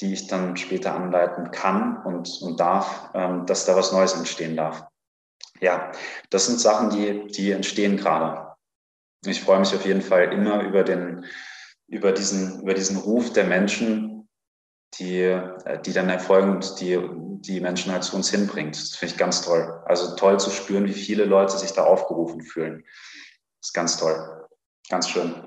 die 0.00 0.12
ich 0.12 0.26
dann 0.26 0.56
später 0.56 0.94
anleiten 0.94 1.50
kann 1.50 2.02
und, 2.04 2.40
und 2.42 2.58
darf, 2.58 3.10
ähm, 3.14 3.46
dass 3.46 3.66
da 3.66 3.76
was 3.76 3.92
Neues 3.92 4.14
entstehen 4.14 4.56
darf. 4.56 4.84
Ja, 5.60 5.92
das 6.30 6.46
sind 6.46 6.58
Sachen, 6.58 6.90
die, 6.90 7.28
die 7.28 7.52
entstehen 7.52 7.96
gerade. 7.96 8.56
Ich 9.24 9.42
freue 9.42 9.60
mich 9.60 9.72
auf 9.74 9.86
jeden 9.86 10.02
Fall 10.02 10.32
immer 10.32 10.62
über 10.62 10.82
den, 10.82 11.24
über 11.92 12.12
diesen, 12.12 12.62
über 12.62 12.72
diesen 12.72 12.96
Ruf 12.96 13.34
der 13.34 13.44
Menschen, 13.44 14.26
die, 14.98 15.20
äh, 15.20 15.80
die 15.84 15.92
dann 15.92 16.08
erfolgen 16.08 16.52
und 16.52 16.80
die, 16.80 16.98
die 17.42 17.60
Menschen 17.60 17.92
halt 17.92 18.02
zu 18.02 18.16
uns 18.16 18.30
hinbringt. 18.30 18.74
Das 18.74 18.96
finde 18.96 19.12
ich 19.12 19.18
ganz 19.18 19.42
toll. 19.42 19.82
Also 19.84 20.16
toll 20.16 20.40
zu 20.40 20.50
spüren, 20.50 20.86
wie 20.86 20.94
viele 20.94 21.26
Leute 21.26 21.58
sich 21.58 21.72
da 21.72 21.84
aufgerufen 21.84 22.40
fühlen. 22.40 22.82
Das 23.60 23.68
ist 23.68 23.72
ganz 23.74 23.98
toll. 23.98 24.48
Ganz 24.88 25.08
schön. 25.08 25.46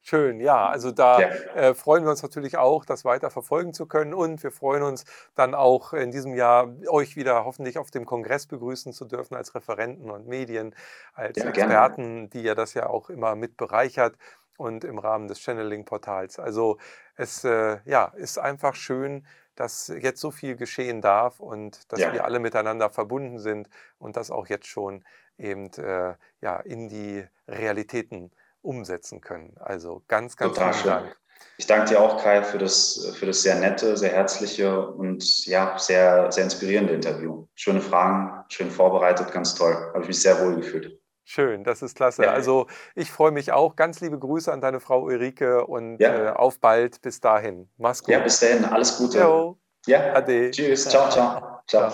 Schön, 0.00 0.40
ja. 0.40 0.68
Also 0.68 0.90
da 0.90 1.20
ja. 1.20 1.28
äh, 1.54 1.74
freuen 1.74 2.04
wir 2.04 2.10
uns 2.10 2.22
natürlich 2.22 2.56
auch, 2.56 2.84
das 2.86 3.04
weiter 3.04 3.30
verfolgen 3.30 3.74
zu 3.74 3.86
können. 3.86 4.14
Und 4.14 4.42
wir 4.42 4.52
freuen 4.52 4.82
uns 4.82 5.04
dann 5.34 5.54
auch 5.54 5.92
in 5.92 6.12
diesem 6.12 6.34
Jahr, 6.34 6.72
euch 6.88 7.16
wieder 7.16 7.44
hoffentlich 7.44 7.78
auf 7.78 7.90
dem 7.90 8.06
Kongress 8.06 8.46
begrüßen 8.46 8.92
zu 8.92 9.04
dürfen 9.04 9.34
als 9.34 9.54
Referenten 9.54 10.10
und 10.10 10.26
Medien, 10.26 10.74
als 11.12 11.36
ja, 11.36 11.48
Experten, 11.48 12.14
gerne. 12.14 12.28
die 12.28 12.42
ja 12.42 12.54
das 12.54 12.74
ja 12.74 12.86
auch 12.88 13.10
immer 13.10 13.34
mit 13.34 13.58
bereichert 13.58 14.16
und 14.58 14.84
im 14.84 14.98
Rahmen 14.98 15.28
des 15.28 15.40
Channeling-Portals. 15.40 16.38
Also 16.38 16.78
es 17.16 17.44
äh, 17.44 17.78
ja, 17.84 18.12
ist 18.16 18.38
einfach 18.38 18.74
schön, 18.74 19.26
dass 19.54 19.88
jetzt 19.88 20.20
so 20.20 20.30
viel 20.30 20.56
geschehen 20.56 21.00
darf 21.00 21.40
und 21.40 21.90
dass 21.90 22.00
ja. 22.00 22.12
wir 22.12 22.24
alle 22.24 22.38
miteinander 22.38 22.90
verbunden 22.90 23.38
sind 23.38 23.68
und 23.98 24.16
das 24.16 24.30
auch 24.30 24.46
jetzt 24.48 24.66
schon 24.66 25.04
eben 25.38 25.72
äh, 25.74 26.14
ja, 26.40 26.60
in 26.60 26.88
die 26.88 27.24
Realitäten 27.46 28.30
umsetzen 28.62 29.20
können. 29.20 29.56
Also 29.58 30.02
ganz, 30.08 30.36
ganz 30.36 30.54
Total 30.54 30.74
vielen 30.74 30.94
Dank. 30.94 31.16
Ich 31.56 31.66
danke 31.66 31.88
dir 31.90 32.00
auch, 32.00 32.22
Kai, 32.22 32.42
für 32.42 32.58
das, 32.58 33.14
für 33.18 33.26
das 33.26 33.42
sehr 33.42 33.56
nette, 33.56 33.96
sehr 33.96 34.10
herzliche 34.10 34.88
und 34.90 35.46
ja, 35.46 35.76
sehr, 35.78 36.30
sehr 36.30 36.44
inspirierende 36.44 36.94
Interview. 36.94 37.46
Schöne 37.54 37.80
Fragen, 37.80 38.44
schön 38.48 38.70
vorbereitet, 38.70 39.32
ganz 39.32 39.54
toll. 39.54 39.74
Habe 39.92 40.02
ich 40.02 40.08
mich 40.08 40.22
sehr 40.22 40.40
wohl 40.44 40.56
gefühlt. 40.56 41.00
Schön, 41.30 41.62
das 41.62 41.82
ist 41.82 41.94
klasse. 41.94 42.22
Ja. 42.22 42.32
Also 42.32 42.68
ich 42.94 43.10
freue 43.10 43.32
mich 43.32 43.52
auch. 43.52 43.76
Ganz 43.76 44.00
liebe 44.00 44.18
Grüße 44.18 44.50
an 44.50 44.62
deine 44.62 44.80
Frau 44.80 45.02
Ulrike 45.02 45.66
und 45.66 45.98
ja. 45.98 46.28
äh, 46.28 46.30
auf 46.30 46.58
bald. 46.58 47.02
Bis 47.02 47.20
dahin. 47.20 47.68
Mach's 47.76 48.02
gut. 48.02 48.14
Ja, 48.14 48.20
bis 48.20 48.40
dahin. 48.40 48.64
Alles 48.64 48.96
Gute. 48.96 49.18
Jo. 49.18 49.58
Ja. 49.84 50.14
Ade. 50.14 50.50
Tschüss. 50.52 50.88
Ciao, 50.88 51.10
ciao. 51.10 51.60
Ciao. 51.66 51.92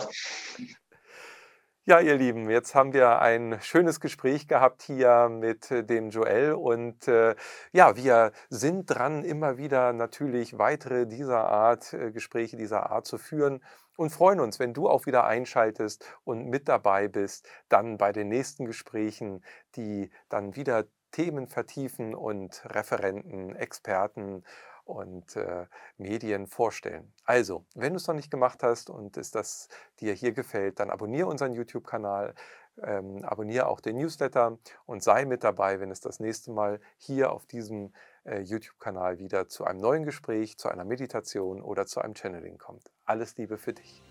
Ja, 1.86 2.00
ihr 2.00 2.16
Lieben, 2.16 2.48
jetzt 2.48 2.74
haben 2.74 2.94
wir 2.94 3.20
ein 3.20 3.58
schönes 3.60 4.00
Gespräch 4.00 4.48
gehabt 4.48 4.80
hier 4.80 5.28
mit 5.28 5.70
äh, 5.70 5.84
dem 5.84 6.08
Joel 6.08 6.52
und 6.54 7.06
äh, 7.08 7.34
ja, 7.72 7.94
wir 7.94 8.32
sind 8.48 8.86
dran, 8.86 9.22
immer 9.22 9.58
wieder 9.58 9.92
natürlich 9.92 10.56
weitere 10.56 11.04
dieser 11.06 11.46
Art, 11.46 11.92
äh, 11.92 12.10
Gespräche 12.10 12.56
dieser 12.56 12.88
Art 12.90 13.06
zu 13.06 13.18
führen 13.18 13.62
und 13.98 14.08
freuen 14.14 14.40
uns, 14.40 14.58
wenn 14.58 14.72
du 14.72 14.88
auch 14.88 15.04
wieder 15.04 15.26
einschaltest 15.26 16.06
und 16.24 16.46
mit 16.46 16.70
dabei 16.70 17.06
bist, 17.06 17.46
dann 17.68 17.98
bei 17.98 18.12
den 18.12 18.28
nächsten 18.28 18.64
Gesprächen, 18.64 19.44
die 19.76 20.10
dann 20.30 20.56
wieder 20.56 20.86
Themen 21.10 21.48
vertiefen 21.48 22.14
und 22.14 22.62
Referenten, 22.64 23.54
Experten 23.56 24.42
und 24.84 25.36
äh, 25.36 25.66
Medien 25.98 26.46
vorstellen. 26.46 27.12
Also, 27.24 27.64
wenn 27.74 27.92
du 27.92 27.96
es 27.96 28.06
noch 28.06 28.14
nicht 28.14 28.30
gemacht 28.30 28.62
hast 28.62 28.90
und 28.90 29.16
es 29.16 29.30
das 29.30 29.68
dir 30.00 30.12
hier 30.12 30.32
gefällt, 30.32 30.80
dann 30.80 30.90
abonniere 30.90 31.28
unseren 31.28 31.54
YouTube-Kanal, 31.54 32.34
ähm, 32.82 33.24
abonniere 33.24 33.66
auch 33.66 33.80
den 33.80 33.96
Newsletter 33.96 34.58
und 34.86 35.02
sei 35.02 35.24
mit 35.24 35.44
dabei, 35.44 35.80
wenn 35.80 35.90
es 35.90 36.00
das 36.00 36.20
nächste 36.20 36.50
Mal 36.50 36.80
hier 36.98 37.32
auf 37.32 37.46
diesem 37.46 37.92
äh, 38.24 38.40
YouTube-Kanal 38.40 39.18
wieder 39.18 39.48
zu 39.48 39.64
einem 39.64 39.80
neuen 39.80 40.04
Gespräch, 40.04 40.58
zu 40.58 40.68
einer 40.68 40.84
Meditation 40.84 41.62
oder 41.62 41.86
zu 41.86 42.00
einem 42.00 42.14
Channeling 42.14 42.58
kommt. 42.58 42.90
Alles 43.04 43.36
Liebe 43.36 43.58
für 43.58 43.72
dich. 43.72 44.02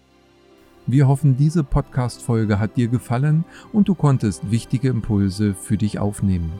Wir 0.85 1.07
hoffen, 1.07 1.37
diese 1.37 1.63
Podcast-Folge 1.63 2.59
hat 2.59 2.75
dir 2.75 2.89
gefallen 2.89 3.45
und 3.71 3.87
du 3.87 3.95
konntest 3.95 4.51
wichtige 4.51 4.89
Impulse 4.89 5.55
für 5.55 5.77
dich 5.77 5.97
aufnehmen. 5.97 6.59